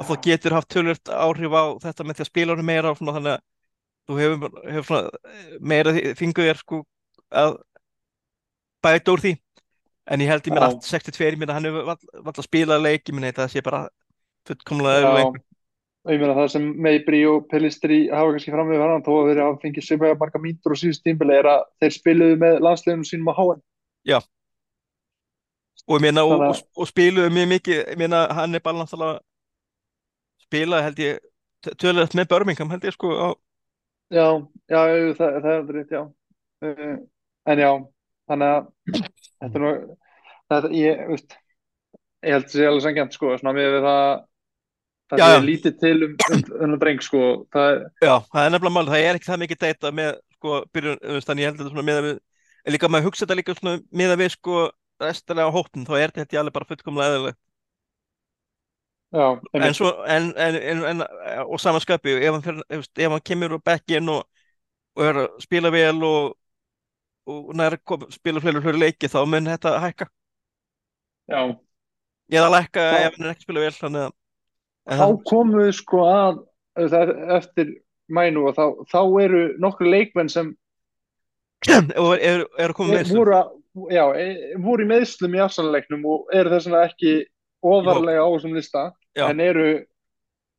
[0.00, 2.98] og þá getur haft tölvöld áhrif á þetta með því að spila honum meira og
[2.98, 3.44] svona þannig að
[4.10, 6.80] þú hefur, hefur eh, meira fingur þér sko
[7.30, 7.58] að
[8.82, 9.34] bæta úr því
[10.10, 10.80] en ég held ég minna Já.
[10.88, 13.84] 62 ég minna hann hefur vall- að spila leik ég minna þetta sé bara
[14.48, 15.06] fullkomlega já.
[15.06, 15.40] eðlileg.
[16.00, 19.26] Og ég meina það sem Meibri og Pellistri hafa kannski fram við varðan þó að
[19.30, 23.08] þeir hafa fengið sem marga mínútur og síðust tímbili er að þeir spiluðu með landsliðunum
[23.10, 23.60] sínum á HM.
[25.86, 28.78] Og ég meina og, og, að- og spiluðu mjög mikið ég meina hann er bara
[28.82, 29.20] náttúrulega
[30.46, 33.28] spilaði held ég tölvöld með Birmingham held ég sko á,
[34.10, 34.24] Já,
[34.66, 34.78] já,
[35.14, 36.00] það, það er rétt, já.
[36.66, 36.94] Uh,
[37.46, 37.68] en já,
[38.26, 38.64] þannig að
[38.96, 39.68] þetta er nú,
[40.50, 41.36] þetta, ég, veist,
[42.26, 44.00] ég held að það sé alveg sangjant, sko, svona með það,
[45.12, 45.38] það Já, já.
[45.46, 47.22] lítið til um, um, um dreng, sko,
[47.54, 50.10] það er, já, það er nefnilega mál það er ekki það mikið data með
[50.40, 50.98] sko byrjun,
[51.28, 52.18] þannig ég held að þetta svona með við
[52.66, 54.58] en líka maður hugsa þetta líka svona með að við sko
[55.02, 57.38] restilega á hóttin þá er þetta ég alveg bara fullkomlega eðlileg
[59.10, 59.26] já,
[59.66, 61.04] en svo en, en, en,
[61.46, 64.22] og samanskapi ef hann, ef, hann kemur úr bekkinn og,
[64.98, 66.36] og er að spila vel og,
[67.30, 70.08] og nær kom, spila fleiri fleiri leiki þá mun þetta hækka
[71.30, 71.42] já.
[72.30, 72.96] eða lækka Já.
[73.08, 74.16] ef hann er ekki að spila vel þannig að
[74.90, 76.40] en Þá komum við, sko, að,
[77.36, 77.74] eftir
[78.10, 80.54] mænu og þá, þá eru nokkru leikmenn sem
[82.00, 83.50] og er, er að með voru, að,
[83.90, 87.12] já, e- voru í meðslum í afsannleiknum og eru þess vegna ekki
[87.62, 88.84] ofarlega á þessum lista
[89.16, 89.28] Já.
[89.30, 89.68] en eru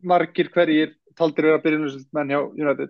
[0.03, 2.89] margir hverjir taldir vera byrjunarmenn hjá United.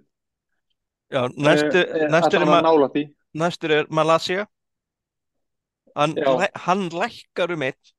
[1.11, 4.45] Já, næstur, Eh, eh, næstur, er, næstur er Malaysia
[5.95, 6.15] hann,
[6.55, 7.93] hann lækkar um eitt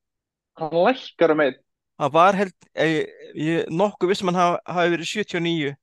[0.57, 1.55] hann lækkar um einn.
[1.99, 5.77] Hann var held ég, ég nokkuð vissum hann hafi, hafi verið 79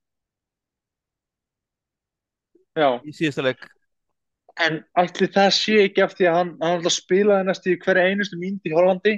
[2.78, 3.62] Já, í síðasta leik
[4.64, 8.38] en ætli það sé ekki af því að hann, hann spilaði næstu í hverja einustu
[8.40, 9.14] mínúti í Hollandi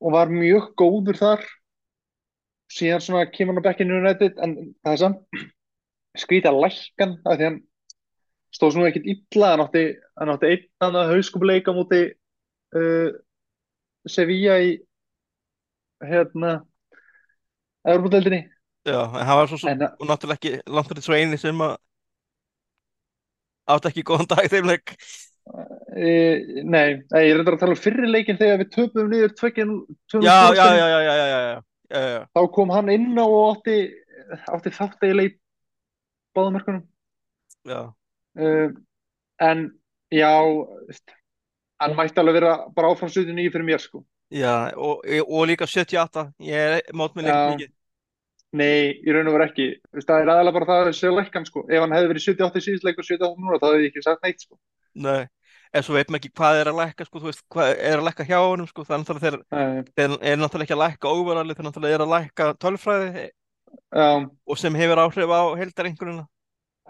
[0.00, 1.48] og var mjög góður þar.
[2.70, 5.42] Síðan svona kemur hann á bekkinu United en það er samt
[6.18, 7.58] skrítið að lækkan af því hann
[8.54, 9.52] stóð svona ekkert illa.
[9.54, 9.84] Hann átti,
[10.20, 12.04] hann átti einn annað hauskúpuleika múti
[12.76, 13.10] uh,
[14.08, 14.72] Sevilla í
[16.00, 16.60] hérna
[17.84, 18.44] Evropadeildinni
[18.84, 19.68] já, en hann var svo, svo
[20.08, 21.76] náttúrulega ekki langt fyrir svo eini sem að
[23.74, 24.94] átt ekki góðan dag þeim leik
[25.96, 26.10] e,
[26.64, 29.74] Nei, e, ég reyndar að tala um fyrirleikin þegar við töpum niður tveikin
[30.20, 31.40] já, já, já,
[31.90, 33.80] já Þá kom hann inn á og átti,
[34.46, 35.40] átti þáttegi leik
[36.38, 36.84] báðamörkunum
[37.66, 37.90] Já.
[38.38, 38.70] E,
[39.40, 39.80] En
[40.12, 40.32] já,
[41.80, 44.02] hann mætti alveg vera bara áfram 79 fyrir mér sko.
[44.30, 47.72] Já, og, og líka 78 ég er mót með leik mikið
[48.56, 49.66] nei, í raun og veru ekki.
[49.98, 51.64] Það er aðalega bara það að sé lækkan sko.
[51.68, 54.24] Ef hann hefði verið 78 í síðisleik og 78 núna þá hefði ég ekki sagt
[54.26, 54.58] neitt sko.
[55.06, 55.20] Nei,
[55.70, 58.08] en svo veit maður ekki hvað er að lækka sko, þú veist, hvað er að
[58.08, 61.56] lækka hjá honum sko, það er náttúrulega þeir, þeir er náttúrulega ekki að lækka overalli,
[61.56, 63.28] þeir náttúrulega er að lækka tölfræði.
[63.94, 66.26] Já, og sem hefur áhrif á heildareinkununa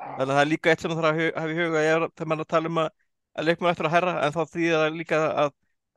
[0.01, 2.31] þannig að það er líka eitt sem það þarf að hafa í huga er, þegar
[2.31, 2.89] maður er að tala um að,
[3.37, 5.51] að leikmenn eftir að herra, en þá þýðir það líka að,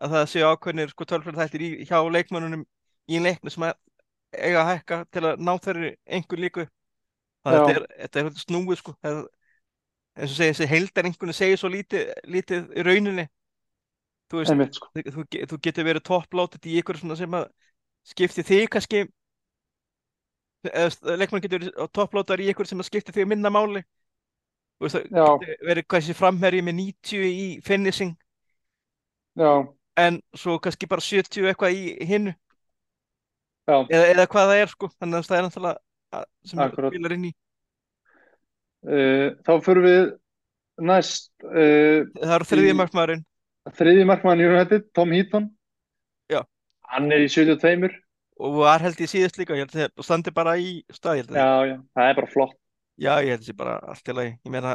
[0.03, 2.65] að það séu ákveðnir sko tölfræði þættir í, hjá leikmennunum
[3.07, 3.77] í leiknu sem að
[4.37, 6.65] eiga að hækka til að ná þeirri einhver líku.
[7.43, 8.95] Þannig að þetta er, þetta er svolítið snúið sko.
[9.03, 9.21] Það,
[10.13, 13.25] eins og segir þessi heildareinkunni segir svo lítið, lítið í rauninni.
[14.31, 14.87] Þú veist, einmitt sko.
[14.95, 17.49] þú, þú ge- þú getur verið topplótið í ykkur sem að
[18.13, 19.03] skipti þig kannski
[20.63, 23.83] leikmann getur verið topplótar í ykkur sem að skipti þig minna máli.
[24.79, 28.13] Þú veist, það verið kannski framherji með 90 í finishing.
[29.39, 29.49] Já,
[29.97, 32.33] en svo kannski bara 70 eitthvað í hinnu
[33.67, 34.89] eða, eða hvað það er sko.
[34.99, 35.77] Þannig að það er náttúrulega
[36.19, 36.93] að- sem Akkurat.
[36.93, 37.33] spilar inn í.
[38.83, 40.07] Uh, þá fyrir við
[40.83, 43.21] næst uh, það eru þriðji markmaðurinn.
[43.79, 45.45] þriði markmann í United, Tom Heaton.
[46.31, 46.41] Já.
[46.91, 47.93] hann er í 72
[48.43, 51.37] og var held ég síðast líka ég held að það standi bara í stað að
[51.37, 52.55] já, já, það er bara flott.
[52.99, 54.31] Já, ég held þessi bara allt í lagi.
[54.43, 54.73] Ég meina,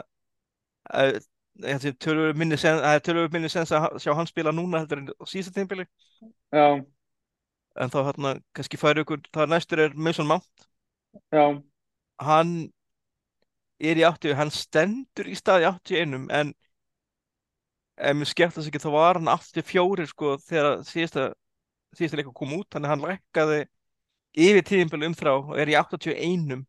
[2.62, 5.52] sens, það er tölvöru minni sens að sjá hann spila núna heldur en á síðasta
[5.58, 5.84] tímabili.
[6.54, 6.64] já,
[7.84, 10.68] En þá hérna, kannski færi ykkur, það næstur er Mason Mount.
[11.32, 11.62] já,
[12.18, 12.72] Hann
[13.80, 16.54] er í 80, hann stendur í stað í 81, en
[17.98, 21.26] ef mér skemmt þess ekki, þá var hann 84 sko þegar síðasta,
[21.98, 23.60] síðasta leikur kom út, þannig að hann lækkaði
[24.48, 26.64] yfir tímabili um þrá og er í 81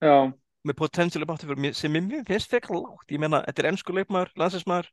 [0.00, 0.34] já,
[0.68, 3.08] með potential upp 84 sem mér finnst frekar lágt.
[3.14, 4.92] Ég meina, þetta er ennsku leikmaður, landsinsmaður.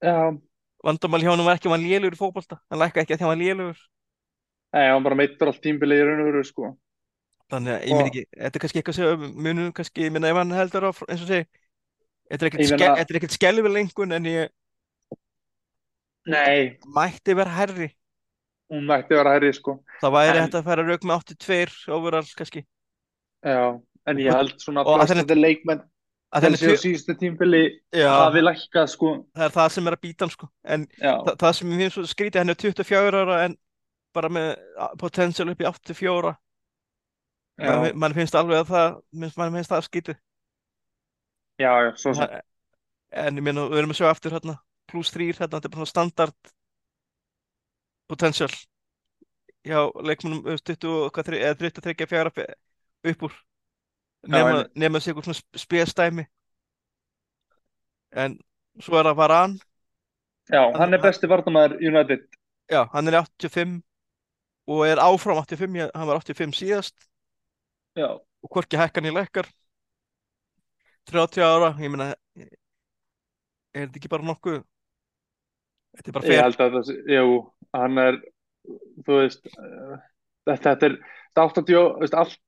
[0.00, 0.38] já.
[0.86, 2.58] Vandamál hjá honum var ekki að hann lélugur í fótbolta.
[2.70, 3.82] Hann lækkaði ekki að því að hann var lélugur
[4.76, 6.70] Nei, hann bara meittur allt tímbilið í raun og veru sko.
[7.52, 10.36] Þannig að ég Og- ekki, þetta er kannski eitthvað sem munum kannski, ég minna ef
[10.40, 11.46] hann heldur á eins og segi,
[12.28, 14.48] þetta er ekkert Ég ske, meina- þetta er ekkert skelfileg lengun en ég
[16.26, 17.92] Nei, mætti vera herri
[18.72, 19.76] hún mætti vera hærri sko.
[20.02, 22.64] Það væri hægt að fara rauk með 82 overall kannski.
[23.46, 23.60] Já,
[24.10, 25.84] en ég held svona Og að þetta leikmenn
[26.34, 27.60] þenni, séu síðustu tímbili
[27.94, 29.12] hafi lækkað sko.
[29.36, 30.48] Það er það sem er að býta hann sko.
[30.64, 33.56] En það, það sem ég finnst skrítið hann er 24 ára en
[34.16, 34.50] bara með
[35.00, 36.32] potential upp í 84
[37.56, 40.20] já, mann man finnst alveg að það mann finnst það skrítið.
[41.60, 42.36] Já, já, svo sem.
[43.16, 44.58] En ég meina, við erum að sjá aftur hérna,
[44.90, 46.50] pluss þrýr, hérna, þetta er bara standard
[48.10, 48.50] potential
[49.66, 52.32] hjá leikmennum 20 og hvað, þri- eða 33 fjara
[53.12, 53.38] upp úr.
[54.26, 56.26] Nema, sig eitthvað svona spesdæmi.
[58.16, 58.36] En
[58.82, 59.56] svo er það Varan
[60.46, 62.26] Já, hann er besti varnamæður United.
[62.70, 63.80] Já, hann er 85
[64.66, 66.96] og er áfram 85, ég, hann var 85 síðast.
[67.96, 69.48] Já, og hvorki hækkan í lekkar
[71.10, 72.12] 30 ára, ég meina
[73.76, 74.58] er þetta ekki bara nokkuð?
[75.96, 77.36] Þetta er bara ég fer held að það sé, jú,
[77.76, 78.18] hann er
[79.06, 79.96] þú veist uh,
[80.48, 82.42] þetta, þetta er þetta 80, þú veist, allt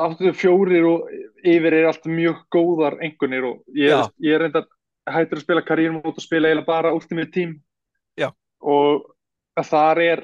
[0.00, 1.08] 84 og
[1.44, 4.06] yfir er allt mjög góðar engunir og ég, Já.
[4.22, 4.64] ég er reynda
[5.10, 7.58] hættur að spila karriérmót og spila eiginlega bara Ultimate Team.
[8.18, 8.30] Já.
[8.60, 9.06] og
[9.64, 10.22] þar er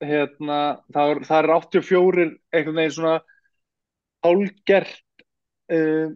[0.00, 0.58] hérna,
[0.94, 3.16] það er, það er 84 einhvern veginn svona
[4.24, 5.24] hálgert
[5.72, 6.12] uh,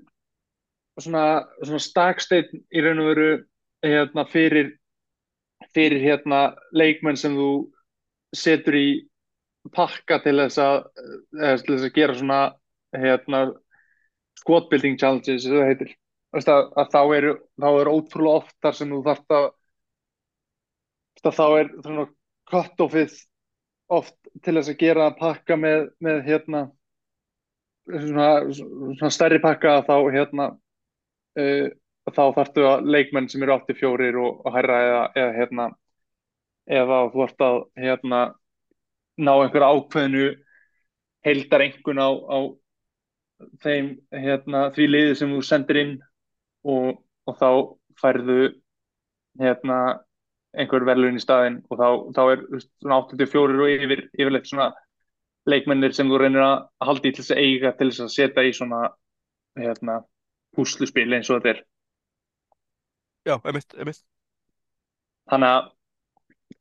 [1.00, 1.24] svona,
[1.62, 3.28] svona staksteinn í raun og veru
[3.84, 4.72] hérna, fyrir
[5.74, 7.50] fyrir hérna leikmenn sem þú
[8.36, 8.88] setur í
[9.74, 10.80] pakka til þess að,
[11.40, 12.40] eða til þess að gera svona
[12.94, 13.42] hérna
[14.38, 15.92] squad building challenges það heitir.
[16.34, 17.34] Að, að þá eru
[17.70, 19.46] er ótrúlega oft þar sem þú þarft að,
[21.24, 21.70] þá er
[22.50, 23.14] cut-offið
[23.92, 26.64] oft til þess að gera pakka með, með hérna
[27.88, 30.50] svona, svona stærri pakka þá hérna
[31.38, 31.66] uh,
[32.12, 35.68] þá þarftu að leikmenn sem eru 84 og, og hærra eða, eða hérna
[36.64, 38.20] eða þú ert að hérna
[39.20, 40.26] ná einhver ákveðinu
[41.24, 42.38] heildar engun á, á
[43.64, 45.94] þeim hérna því liði sem þú sendir inn
[46.64, 47.48] og, og þá
[48.00, 48.40] færðu
[49.40, 49.78] hérna
[50.58, 54.70] einhver verðlun í staðinn og þá, þá er svona 84 og yfir yfirleitt svona
[55.50, 56.56] leikmennir sem þú reynir að
[56.88, 58.80] halda í til þess að eiga til þess að setja í svona
[59.60, 60.00] hérna
[60.58, 61.62] húsluspil eins og þetta er
[63.24, 64.02] Já, emitt, emitt.
[65.32, 65.70] þannig að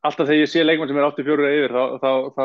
[0.08, 2.44] alltaf þegar ég sé leikmenn sem er 84 eða yfir þá, þá, þá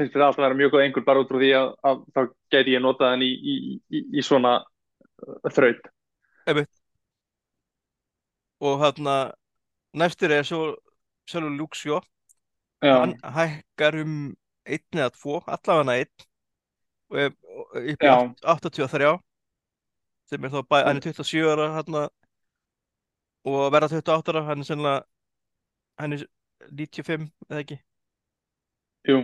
[0.00, 2.20] finnst mér alltaf að vera mjög góð einhver bara út frá því að, að þá
[2.54, 3.56] geti ég notað henni í, í,
[3.98, 5.90] í, í svona uh, þraut
[6.50, 6.70] Emitt.
[8.64, 9.16] Og hérna
[9.94, 10.76] næstur er svo
[11.30, 12.00] Sjálfur Lúksjó
[12.82, 14.14] hann hækkar um
[14.66, 16.26] einn eða tvo, allavega einn.
[17.10, 18.14] Og er upp í Já.
[18.46, 19.18] átt- 83
[20.30, 22.08] sem er þá bæ, hann er 27 ára hérna
[23.44, 25.02] og verða 28 ára, hann er sennilega
[25.98, 26.24] hann er
[26.70, 27.78] 95 eða ekki?
[29.08, 29.18] Jú,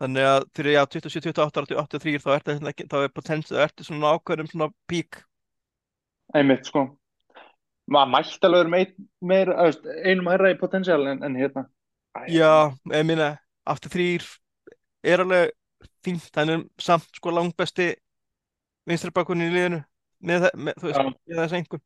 [0.00, 3.84] þannig að fyrir já 27, 28 ára til 83 þá ertu ekki, þá er ertu
[3.84, 5.22] svona ákveðnum svona pík
[6.36, 6.84] einmitt sko
[7.88, 8.64] maður mætti alveg
[9.68, 11.64] veist, einum hærra í potensial en, en hérna.
[12.18, 12.50] Æ, já,
[12.94, 13.30] ég minna,
[13.68, 14.26] aftur þrýr
[15.08, 15.52] er alveg
[16.04, 17.92] fínt, hann er samt sko langbesti
[18.88, 19.82] vinstri bakkunni í liðinu
[20.24, 21.14] með, með, þú veist, Já.
[21.30, 21.84] með þess einhvern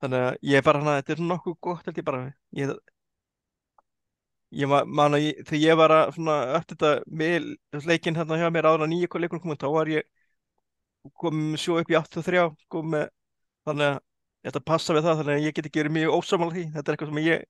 [0.00, 2.20] þannig að ég er bara hana, þetta er nokkuð gott held ég bara.
[2.56, 2.70] Ég,
[4.62, 6.14] ég ma- man að ég, þegar ég var að
[6.56, 7.48] eftir þetta með
[7.90, 10.08] leikinn hérna hjá mér áður að nýja leikunum komið þá var ég
[11.20, 13.10] komið svo upp í 83 sko með
[13.68, 14.00] þannig að
[14.46, 16.96] þetta passa við það þannig að ég get ekki verið mjög ósamal því þetta er
[16.96, 17.42] eitthvað sem ég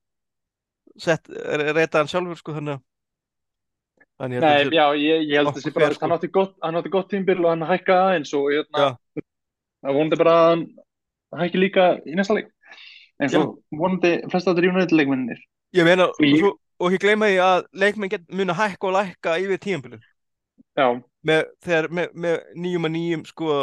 [1.05, 1.29] sett,
[1.77, 2.81] reytaðan sjálfur sko þannig að
[4.21, 6.05] að Nei, sé- já, ég, ég held að þessi bara, sko.
[6.05, 9.23] hann átti gott, hann átti gott tímbil og hann hækkaði aðeins og hérna, Já.
[9.81, 10.65] það vonandi bara að hann
[11.41, 12.51] hækki líka í næsta leik
[13.21, 15.41] eins og vonandi flest áttur í United leikmennir.
[15.73, 16.51] Ég meina, Og ég- og, svo,
[16.85, 20.05] og ekki gleyma því að leikmenn get, muna hækka og lækka yfir tímabilið
[20.77, 20.87] Já,
[21.25, 23.57] með, með, með nýjum að nýjum sko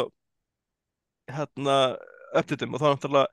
[1.31, 1.77] hérna
[2.35, 3.27] upptitum og þá náttúrulega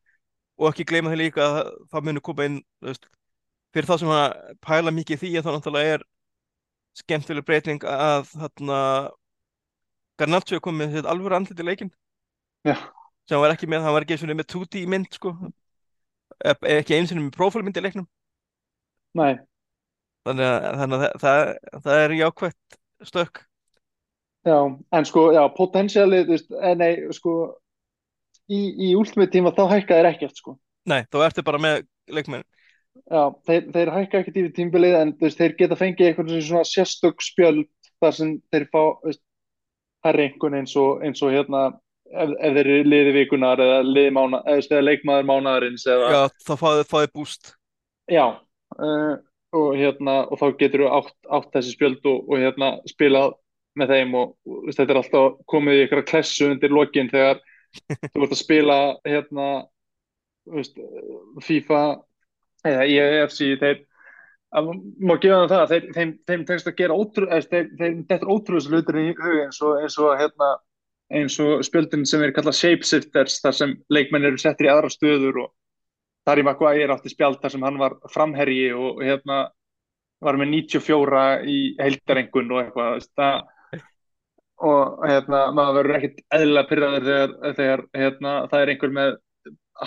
[0.57, 3.09] og ekki gleyma því líka að það- það munu koma inn veist,
[3.75, 6.05] fyrir þá sem að pæla mikið því að þá náttúrulega er
[6.97, 8.81] skemmtileg breyting að þarna
[10.17, 11.91] Garnaccio kom með þetta alvöru andlit í leikinn.
[12.65, 12.77] Já,
[13.29, 15.35] sem hann var ekki með, hann var ekki eins og með 2D mynd sko.
[16.41, 18.07] E- ekki eins og með prófálmynd í leiknum.
[19.17, 19.37] Nei,
[20.25, 22.79] þannig að, þannig að það, það, það er jákvætt
[23.11, 23.43] stökk
[24.47, 24.57] já,
[24.97, 27.33] en sko, já, potensialið, þú veist, eh, nei, sko,
[28.51, 30.57] í, í últimið tíma þá hækkaði þeir ekkert, sko.
[30.87, 32.47] Nei, þá ertu bara með leikmenn
[33.07, 37.21] Já, þeir, þeir hækka ekkert yfir tímbilið en veist, þeir geta fengið eitthvað svona sérstök
[37.23, 37.67] spjöld
[38.03, 38.83] þar sem þeir fá,
[40.07, 41.67] einhvern eins og, eins og hérna,
[42.09, 46.53] ef, ef þeir eru liði vikunar eða liði mána, eða, leikmaður mánaðarins eða, Já, þá
[46.63, 47.53] fáið fáið búst
[48.11, 48.27] já,
[48.79, 49.15] uh,
[49.57, 53.37] og hérna, og þá getur þú átt, átt þessi spjöld og, og hérna, spilað
[53.77, 54.35] með þeim og,
[54.73, 57.43] þetta er alltaf komið í eitthvað klessu undir lokin þegar
[58.13, 59.49] þú ert að spila, hérna,
[60.53, 60.79] veist,
[61.47, 61.83] FIFA
[62.67, 63.83] eða EFC, þeir
[64.57, 64.71] að
[65.03, 69.09] má gefa þeim það, þeir, þeim, þeim tekst að gera ótrú, þetta ótrúðs hlutir í
[69.19, 70.53] hug eins og, eins og hérna,
[71.17, 75.43] eins og spjöldin sem er kallað shapeshifters þar sem leikmenn eru settir í aðra stöður
[75.45, 75.53] og
[76.27, 79.45] Harry Maguire átti spjald þar sem hann var framherji og hérna
[80.25, 83.45] var með 94 í heildarengun og eitthvað það,
[84.65, 89.15] og hérna maður verður ekkert eðlilega pyrraður þegar, þegar hérna, það er einhver með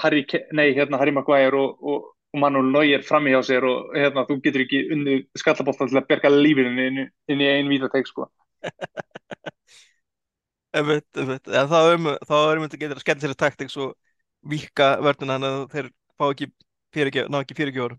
[0.04, 0.24] Harry,
[0.54, 4.38] nei, hérna, Harry Maguire og, og, og Manuel Neuer frammi hjá sér og hérna, þú
[4.46, 8.30] getur ekki unni skallabólta til að berga lífinu inn, í- inn í einn vítateik sko.
[10.78, 11.08] Einmitt.
[11.18, 13.90] En þá er um, þá er um þetta getur að sér taktik svo
[14.50, 15.90] víkka vörnina þannig að þeir
[16.20, 16.52] fá ekki
[17.58, 17.98] fyrirgjöfur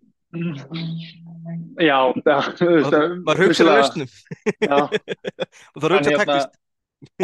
[1.81, 4.09] Já, maður hugsa vissulega- lausnum.
[5.75, 6.53] Og það hugsa En hérna- taktist.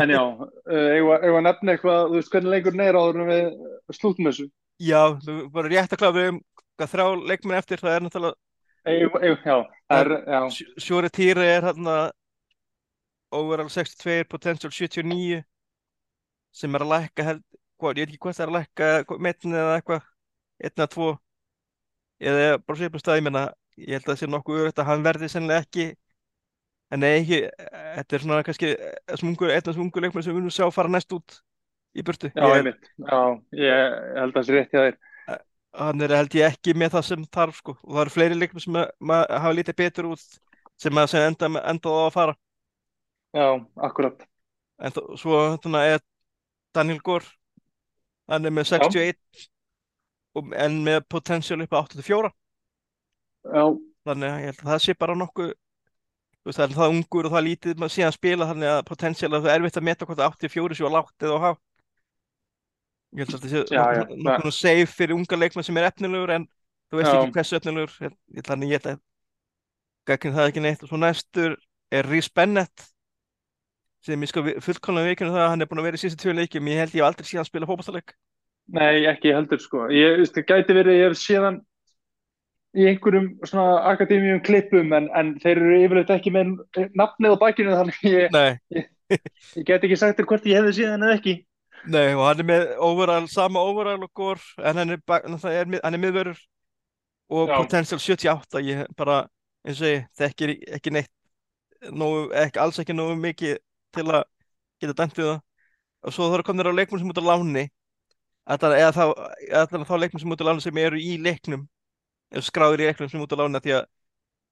[0.00, 0.22] en já,
[0.66, 3.46] við að nefna eitthvað, þú veist hvernig leikur neyra áður en við
[3.98, 4.46] slútum þessu.
[4.80, 6.38] Já, þú bara rétt að við um
[6.76, 8.36] hvað þrjá leikmenn eftir það er náttúrulega
[10.78, 11.94] Sjóri Týri er hérna
[13.34, 15.42] overall 62, potential 79
[16.56, 17.42] sem er að lækka held,
[17.80, 20.04] hvað, ég veit ekki hvað það er að lækka metin eða eitthvað,
[20.62, 21.08] einn eða tvo
[22.30, 23.42] eða bara svipum stað, ég meina
[23.76, 25.86] ég held að það sé nokkuð örugt að hann verði sennilega ekki.
[26.94, 27.40] En ekki
[27.96, 28.68] þetta er svona kannski
[29.18, 31.40] smungur, einn af smungur leikmenn sem við munum sjá fara næst út
[31.96, 32.30] í burtu.
[32.30, 33.18] Já, Ég- einmitt, já,
[33.58, 34.98] ég held að það sé rétt hjá þér.
[35.76, 37.72] hann er held ég ekki með það sem þarf sko.
[37.84, 40.22] Og það eru fleiri leikmenn sem að- ma- hafa lítið betur út
[40.78, 42.36] sem að sem enda, endaði á að fara.
[43.34, 44.22] Já, akkurat.
[44.80, 46.00] En þó, svo þarna er
[46.72, 47.26] Daniel Gore.
[48.28, 49.48] Hann er með Já, 61
[50.34, 52.32] og, en með potential upp á 84
[53.52, 53.64] já,
[54.06, 55.52] þannig að ég held að það sé bara nokkuð
[56.46, 59.60] það er það ungur og það lítið síðan spila þannig að potential að það er
[59.60, 61.62] erfitt að meta hvort 84 séu á lágt eða á hátt
[63.16, 66.46] ég held að þetta sé nokkuð safe fyrir unga leikmenn sem er efnilegur en
[66.90, 69.00] þú veist já, ekki hversu efnilegur Ég- ég- þannig ég held að
[70.06, 70.82] gagn það ekki neitt.
[70.84, 71.56] Og svo næstur
[71.90, 72.84] er Rhys Bennett
[74.06, 76.34] sem ég sko fullkomlega veikinu það að hann er búin að vera í síðustu tvö
[76.38, 78.12] leikjum ég held ég aldrei síðan spila fótballtaleik
[78.70, 79.88] nei, ekki heldur sko.
[79.90, 81.58] Ég, veist, það gæti verið, ég hef séðan
[82.76, 86.56] í einhverjum svona akademíum klippum en, en þeir eru yfirleitt ekki með
[86.98, 88.38] nafnið á bakinu þannig ég,
[88.76, 88.88] ég,
[89.56, 91.36] ég get ekki sagt þér hvort ég hefði séðan eða ekki.
[91.86, 95.98] Nei og hann er með overall, sama overall og gór en hann er, er, er
[96.02, 96.40] miðvörur
[97.32, 99.22] og Já, potential 78 ég bara,
[99.66, 101.12] eins og ég, þekkir ekki neitt
[101.92, 103.56] nógu, ekki, alls ekki nógu mikið
[103.96, 104.22] til að
[104.82, 105.40] geta dæmt við það.
[106.06, 107.64] Og svo þarf að koma þér á leikmenn sem út á láni
[108.46, 109.04] eða þá,
[109.88, 111.64] þá leikmenn sem út á láni sem eru í leiknum
[112.44, 113.86] skráður í leiknum sem út á láni því að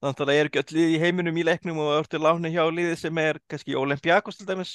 [0.01, 2.51] þannig að það er ekki öll lið í heiminum í leiknum og það ertu láni
[2.53, 4.73] hjá liði sem er kannski Olympiakos til dæmis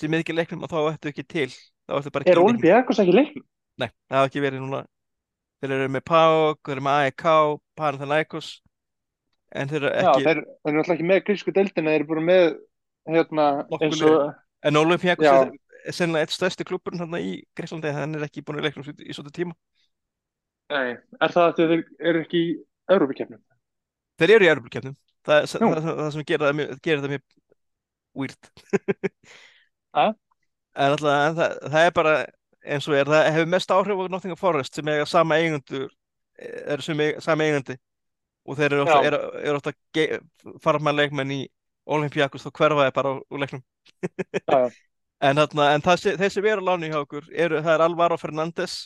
[0.00, 1.48] sem er ekki í leiknum og þá ertu ekki til.
[1.88, 3.46] Ekki er í Olympiakos ekki leiknum?
[3.80, 4.84] Nei, það hafa ekki verið núna.
[5.62, 7.26] Þeir eru með PAOK, þeir eru með AEK
[7.78, 8.48] Panathinaikos
[9.54, 12.08] en þeir eru Já, ekki þeir, þeir eru alltaf ekki með grísku deildina, þeir eru
[12.10, 12.46] bara með
[13.14, 13.86] hérna og,
[14.64, 15.54] en Olympiakos já, er,
[15.84, 19.32] er sennilega eitt stærsti þarna í Greiklandi hann er ekki búin í leiknum í svona
[19.34, 19.56] tíma
[20.72, 22.52] nei, er það að þeir eru ekki í
[22.94, 23.42] Európa-keppnum?
[24.20, 27.14] þeir eru í Evropakefnum það er það, það, það sem gerir það mjög, gerir það
[27.14, 27.24] mjög
[28.14, 28.50] weird.
[30.74, 32.14] En, alltaf, en það, það er bara
[32.64, 35.90] eins og er, það hefur mest áhrif á Nottingham Forest sem eiga sama eigendur
[36.74, 37.76] eru sem eiga, sama eigandi.
[38.44, 39.72] Og þeir eru ofta, eru, eru ofta
[40.64, 41.38] fara með leikmenn í
[41.94, 43.62] Olympiakos þá hverfa þeir bara úr, leiknum.
[44.50, 44.68] Já, já,
[45.28, 47.86] en, þarna, en það, sem- þeir sem eru á láni hjá okkur eru, það er
[47.86, 48.76] Alvaro Fernandes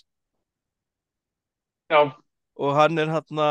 [1.90, 2.00] já,
[2.58, 3.48] og hann er hérna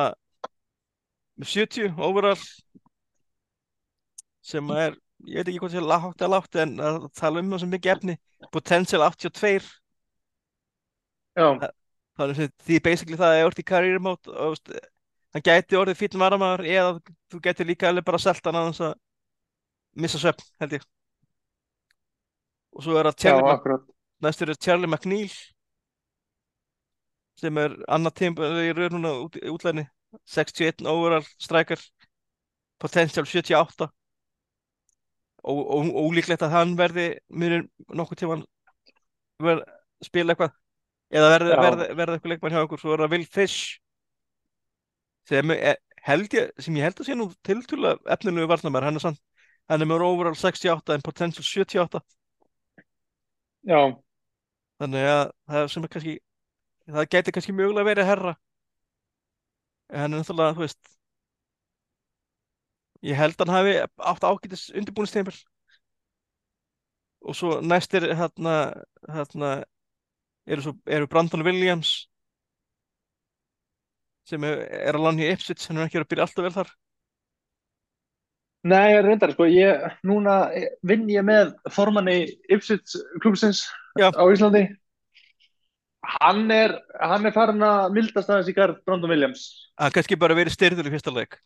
[1.37, 2.41] með 70 overall
[4.47, 4.95] sem er,
[5.27, 7.93] ég veit ekki hvað sé lágt eða lágt en að tala um það sem mikið
[7.95, 8.15] efni
[8.53, 9.67] potential 82
[11.37, 11.73] já, Þa-
[12.17, 14.61] þannig að því basically það er orðið í mode og
[15.35, 16.93] hann gæti orðið fínn varamæður eða
[17.29, 18.95] þú gæti líka alveg bara selt hann aðeins að
[19.97, 20.85] missa svefn held ég.
[22.77, 23.77] Og svo er það Charlie
[24.21, 25.33] næstur er Charlie McNeil
[27.37, 29.87] sem er annað tíma í raun núna út, útlæðinni
[30.33, 31.81] 61 overall striker
[32.81, 33.87] potential 78
[35.47, 38.39] og, og, ólíklegt að hann verði munir nokkuð tíma
[39.43, 39.65] verð,
[40.03, 40.55] spila eitthvað.
[41.13, 43.77] Eða verði, verði, verði eitthvað leikmann hjá okkur svo er það Will Fish.
[45.29, 45.77] Sem, er,
[46.35, 49.15] ég, sem ég held að sé nú tiltúlega efnilegu varnamær hann er
[49.67, 51.99] er með overall 68 en potential 78
[53.67, 53.81] já,
[54.79, 56.13] þannig að það sem er kannski
[56.87, 58.33] það gæti kannski mögulega verið herra.
[59.89, 60.93] En náttúrulega þú veist
[63.05, 65.35] ég held hann hafi átt ágætis undirbúinistempil
[67.27, 68.55] og svo næst er hérna
[69.07, 69.51] hérna
[70.47, 72.07] eru, svo, eru Brandon Williams
[74.27, 76.73] sem er, að lána í Ipswich hann er ekki að byrja alltaf vel þar.
[78.67, 80.49] Nei, ég reyndar, sko, ég, núna
[80.83, 82.17] vinn ég með formanni
[82.51, 83.63] Ipswich klúbsins
[83.95, 84.65] já, á Íslandi.
[86.07, 89.47] Hann er, hann er farin að mildast aðeins í garð Brandon Williams.
[89.79, 91.39] hann kannski bara verið styrður í fyrsta leik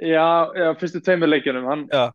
[0.00, 1.66] Já, já, fyrstu tveimur leikjunum.
[1.68, 2.12] Hann já,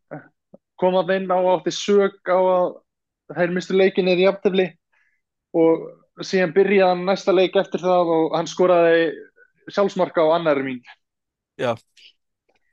[0.81, 4.69] kom að inn á átti sög á að þær mistu leikin er í aftefli
[5.55, 9.09] og síðan byrjaði hann næsta leik eftir það og hann skoraði
[9.69, 10.81] sjálfsmarka á annari mín.
[11.59, 11.75] já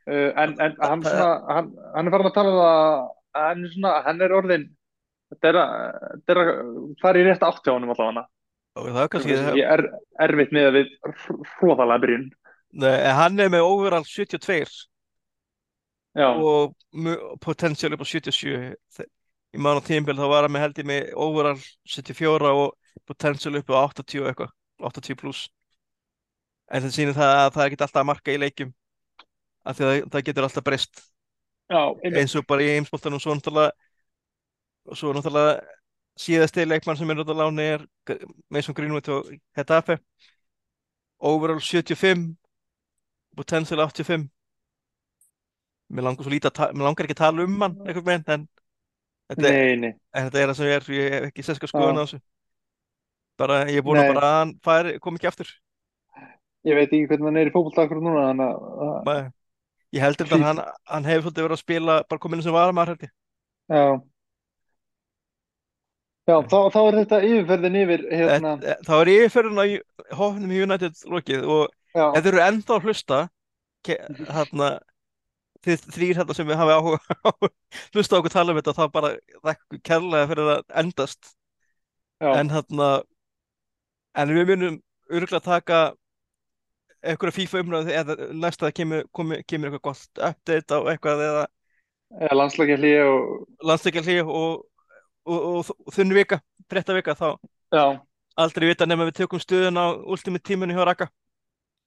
[0.02, 3.60] Uh, en, en hann, svona, hann, hann er farin að tala um það að hann
[3.62, 4.64] er, svona, hann er orðin
[5.30, 8.24] þetta er að, fara í rétt átt hjá honum allavega
[8.76, 9.82] það er kannski ég er
[10.26, 10.92] erfitt með að við
[11.58, 12.28] hróðalega byrjun.
[12.82, 14.86] Nei, hann er með overall 72
[16.16, 16.72] já, og
[17.44, 19.08] potential upp á 77 Þe-
[19.52, 22.72] í mánu tímbil þá var hann með held ég með overall 74 og
[23.08, 24.54] potential upp á 80 og eitthvað
[24.88, 25.42] 80 pluss
[26.72, 28.72] en það sýnir það að það er ekki alltaf að marka í leikjum
[29.62, 31.02] af því að það, getur alltaf breyst.
[31.70, 33.70] Já, eins og bara í heimsbóltanum svo náttúrulega
[34.88, 35.60] og svo náttúrulega
[36.20, 37.86] síðasti leikmann sem er út á láni er
[38.52, 39.98] Mason Greenwood og Hetafe
[41.18, 42.34] overall 75
[43.36, 44.28] potential 85
[45.92, 48.46] mér langar svo lítið að mér langar ekki að tala um hann einhvern veginn en
[49.32, 51.72] þetta, nei, nei, en þetta er það sem ég er ég hef ekki sérska já,
[51.72, 52.20] skoðun á þessu.
[53.40, 55.52] Bara ég er búin að nei, bara að hann færi, kom ekki aftur.
[56.68, 59.30] Ég veit ekki hvernig hann er í akkur núna, þannig að að-.
[59.92, 62.94] Ég held þetta að hann, hann hefur svolítið verið að spila bara komin sem varamæður
[62.94, 63.14] held ég.
[63.72, 63.84] Já,
[66.28, 69.66] já þá, þá er þetta yfirferðin yfir hérna, Þetta- Það var yfirferðin á
[70.20, 71.62] hófnum í United lokið og
[71.96, 73.20] já, ef þeir eru ennþá að hlusta
[73.88, 74.68] hérna
[75.62, 77.48] þið þrýr hérna sem við hafi áhuga á að
[77.94, 79.10] hlusta á okkur tala um þetta þá bara
[79.46, 81.32] þakku kærlega fyrir að endast.
[82.22, 82.88] Já, en hérna
[84.22, 84.78] en við munum
[85.10, 85.80] örgulega taka
[87.02, 91.44] einhverja FIFA umræðu eða næsta það kemur, kemur, kemur eitthvað gott update á eitthvað eða
[92.22, 94.62] eða landslækjalli og landsleikjalli og,
[95.24, 96.40] og, og, og þunni vika,
[96.70, 97.26] breytta vika þá
[97.74, 97.84] já,
[98.42, 101.08] aldrei vita nema við tökum stöðun á ultimate tíminu hjá Raka.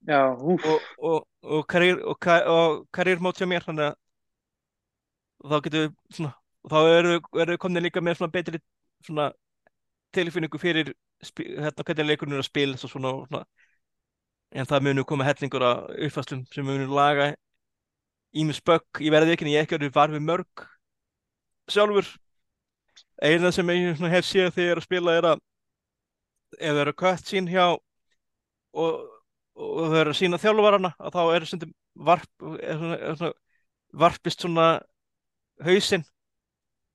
[0.06, 0.66] Já, og,
[1.02, 3.95] og, og, karriér, og, ka- og karriérmót hjá mér þannig að
[5.49, 6.32] þá getum við svona,
[6.70, 7.16] þá eru
[7.52, 8.62] við komin líka með svona betri
[9.06, 9.30] svona
[10.16, 13.44] tilfinningu fyrir hérna, hvernig leikurinn er að spila og svona, svona.
[14.56, 17.32] en það munu koma hellingur af uppfæslum sem munu laga
[18.36, 20.66] ímis bögg, ég verði ekki en ég ekki verið var við mörg
[21.72, 22.10] sjálfur
[23.23, 25.43] eina sem ég svona hef séð þegar ég er að spila er að
[26.55, 29.05] ef það eru kött sín hjá og,
[29.55, 32.27] og þau eru sína þjálfarana að þá er stundum varp,
[32.59, 33.34] er svona, er svona,
[33.95, 34.67] varpist svona
[35.63, 36.03] hausinn.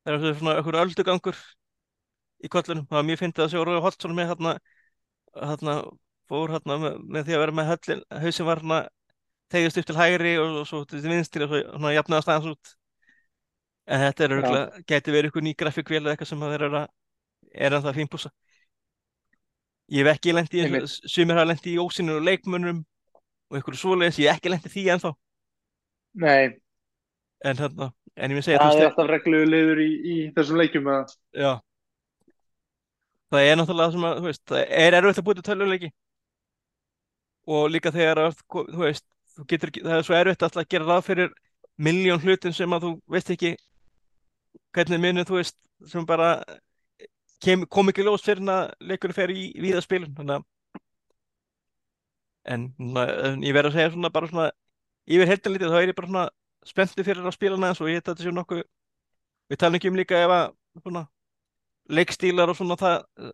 [0.05, 1.41] Það er svona einhver öldugangur
[2.41, 4.55] í kollunum, það var mjög fyndið að sjá Rói Holtsson með hérna,
[5.37, 5.75] hérna
[6.31, 8.81] fór hérna með, með því að vera með höllin hausinn var hérna
[9.51, 12.75] tegist upp til hægri og, og svo til vinstri og svo hérna jafnaði staðans út
[13.91, 16.81] en þetta er örgulega, geti verið ykkur ný grafíkvél eða eitthvað sem það er að
[17.51, 18.31] er að það fínpúsa
[19.91, 20.83] ég hef ekki Einmitt.
[20.83, 22.85] og sumir hafa lent í ósynur og leikmönnum
[23.51, 25.11] og einhverju svoleiðis, ég hef ekki lent í því ennþá.
[26.23, 26.53] Nei,
[27.47, 30.91] en hérna, en ég vil segja það er alltaf reglulegu liður í, í þessum leikjum
[30.95, 31.51] að, já.
[33.31, 35.91] Það er náttúrulega sem að, þú veist, það er erfitt að búið til töluleiki
[37.51, 40.89] og líka þegar að, þú veist, þú getur það er svo erfitt alltaf að gera
[40.89, 41.35] ráð fyrir
[41.81, 43.55] miljón hlutum sem að þú veist ekki
[44.77, 45.57] hvernig minu, þú veist,
[45.91, 46.31] sem bara
[47.43, 50.49] kem, kom ekki ljós fyrir að leikurinn fer í víða spilun þannig að
[52.55, 54.49] en, en ég verð að segja svona bara svona
[55.11, 56.27] yfir heldan lítið þá er ég bara svona
[56.71, 58.63] spenntur fyrir að spila næðans og ég þetta sé nokkuð
[59.51, 60.45] við talum ekki um líka ef að
[60.85, 61.03] svona,
[61.91, 63.33] leikstílar og svona það eh,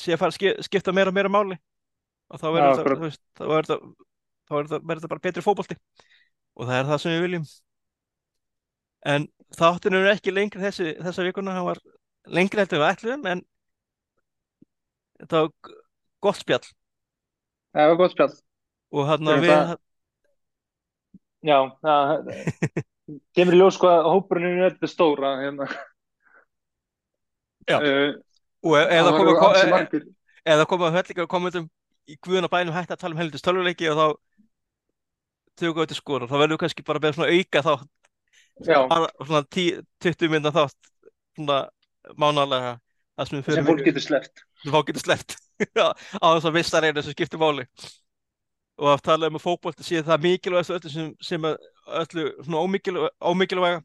[0.00, 1.58] sé að fara að ski- skipta meira og meira máli.
[2.32, 3.76] Og þá verður þetta,
[4.48, 5.76] þá verður þetta bara betri fótbolti.
[6.56, 7.44] Og það er það sem við viljum.
[9.12, 9.26] En
[9.58, 11.80] þáttinu er ekki lengri þessi, þessa vikuna, hann var
[12.26, 13.42] lengri heldur við ætluðum en
[15.22, 15.76] þetta var
[16.22, 16.64] gott spjall
[17.72, 18.32] það var gott spjall
[18.92, 19.80] og hann Fyrir við það-
[21.52, 22.32] já, það
[23.36, 25.66] kemur í ljós hvað hópurinn er þetta stóra hérna.
[27.68, 27.78] Já.
[27.78, 28.14] uh,
[28.66, 30.04] og e- eða koma e- margir
[30.42, 31.68] eða koma höllingar komendum
[32.10, 34.06] í guðuna bænum hægt að tala um heldur tölvuleiki og þá
[35.60, 37.86] tökum við til skora þá verðum við kannski bara með svona auka þá já,
[38.60, 40.92] svona 10, 20 minna þátt
[41.36, 41.62] svona
[42.18, 42.76] mánalega
[43.28, 44.44] sem fólk getur sleppt.
[44.62, 45.36] Sem fólk getur sleppt.
[45.78, 47.66] Á þess að vissar einu sem skiptir máli.
[48.80, 53.82] Og að tala um fótbolti sé það mikilvægast öllu sem, sem öllu svona ómikilvæga, ómikilvæga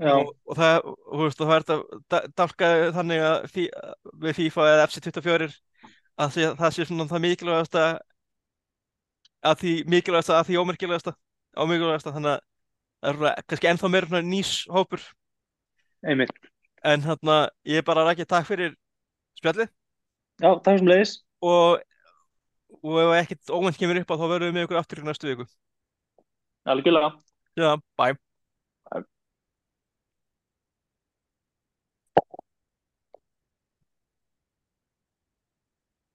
[0.00, 0.88] og, og það,
[1.20, 3.66] veist, og það er þetta dálkaði þannig að fí,
[4.24, 5.48] við FIFA eða FC24
[6.22, 7.78] að sé, það sé svona það mikilvægast
[9.42, 12.42] að því mikilvægast að því ómikilvægast þannig að
[13.02, 15.04] er svona, kannski ennþá meira svona nýs hópur
[16.06, 16.34] einmitt.
[16.84, 17.38] En hérna
[17.68, 18.74] ég er bara að rækja takk fyrir
[19.38, 19.70] spjallið.
[20.42, 21.14] Já, takk sem leiðis
[21.44, 21.82] og,
[22.82, 25.30] og ef ekkert óvænt kemur upp á þá verðum við með ykkur aftur í næstu
[25.30, 25.48] viku.
[26.72, 27.14] Algjörlega.
[27.58, 28.18] Já, bye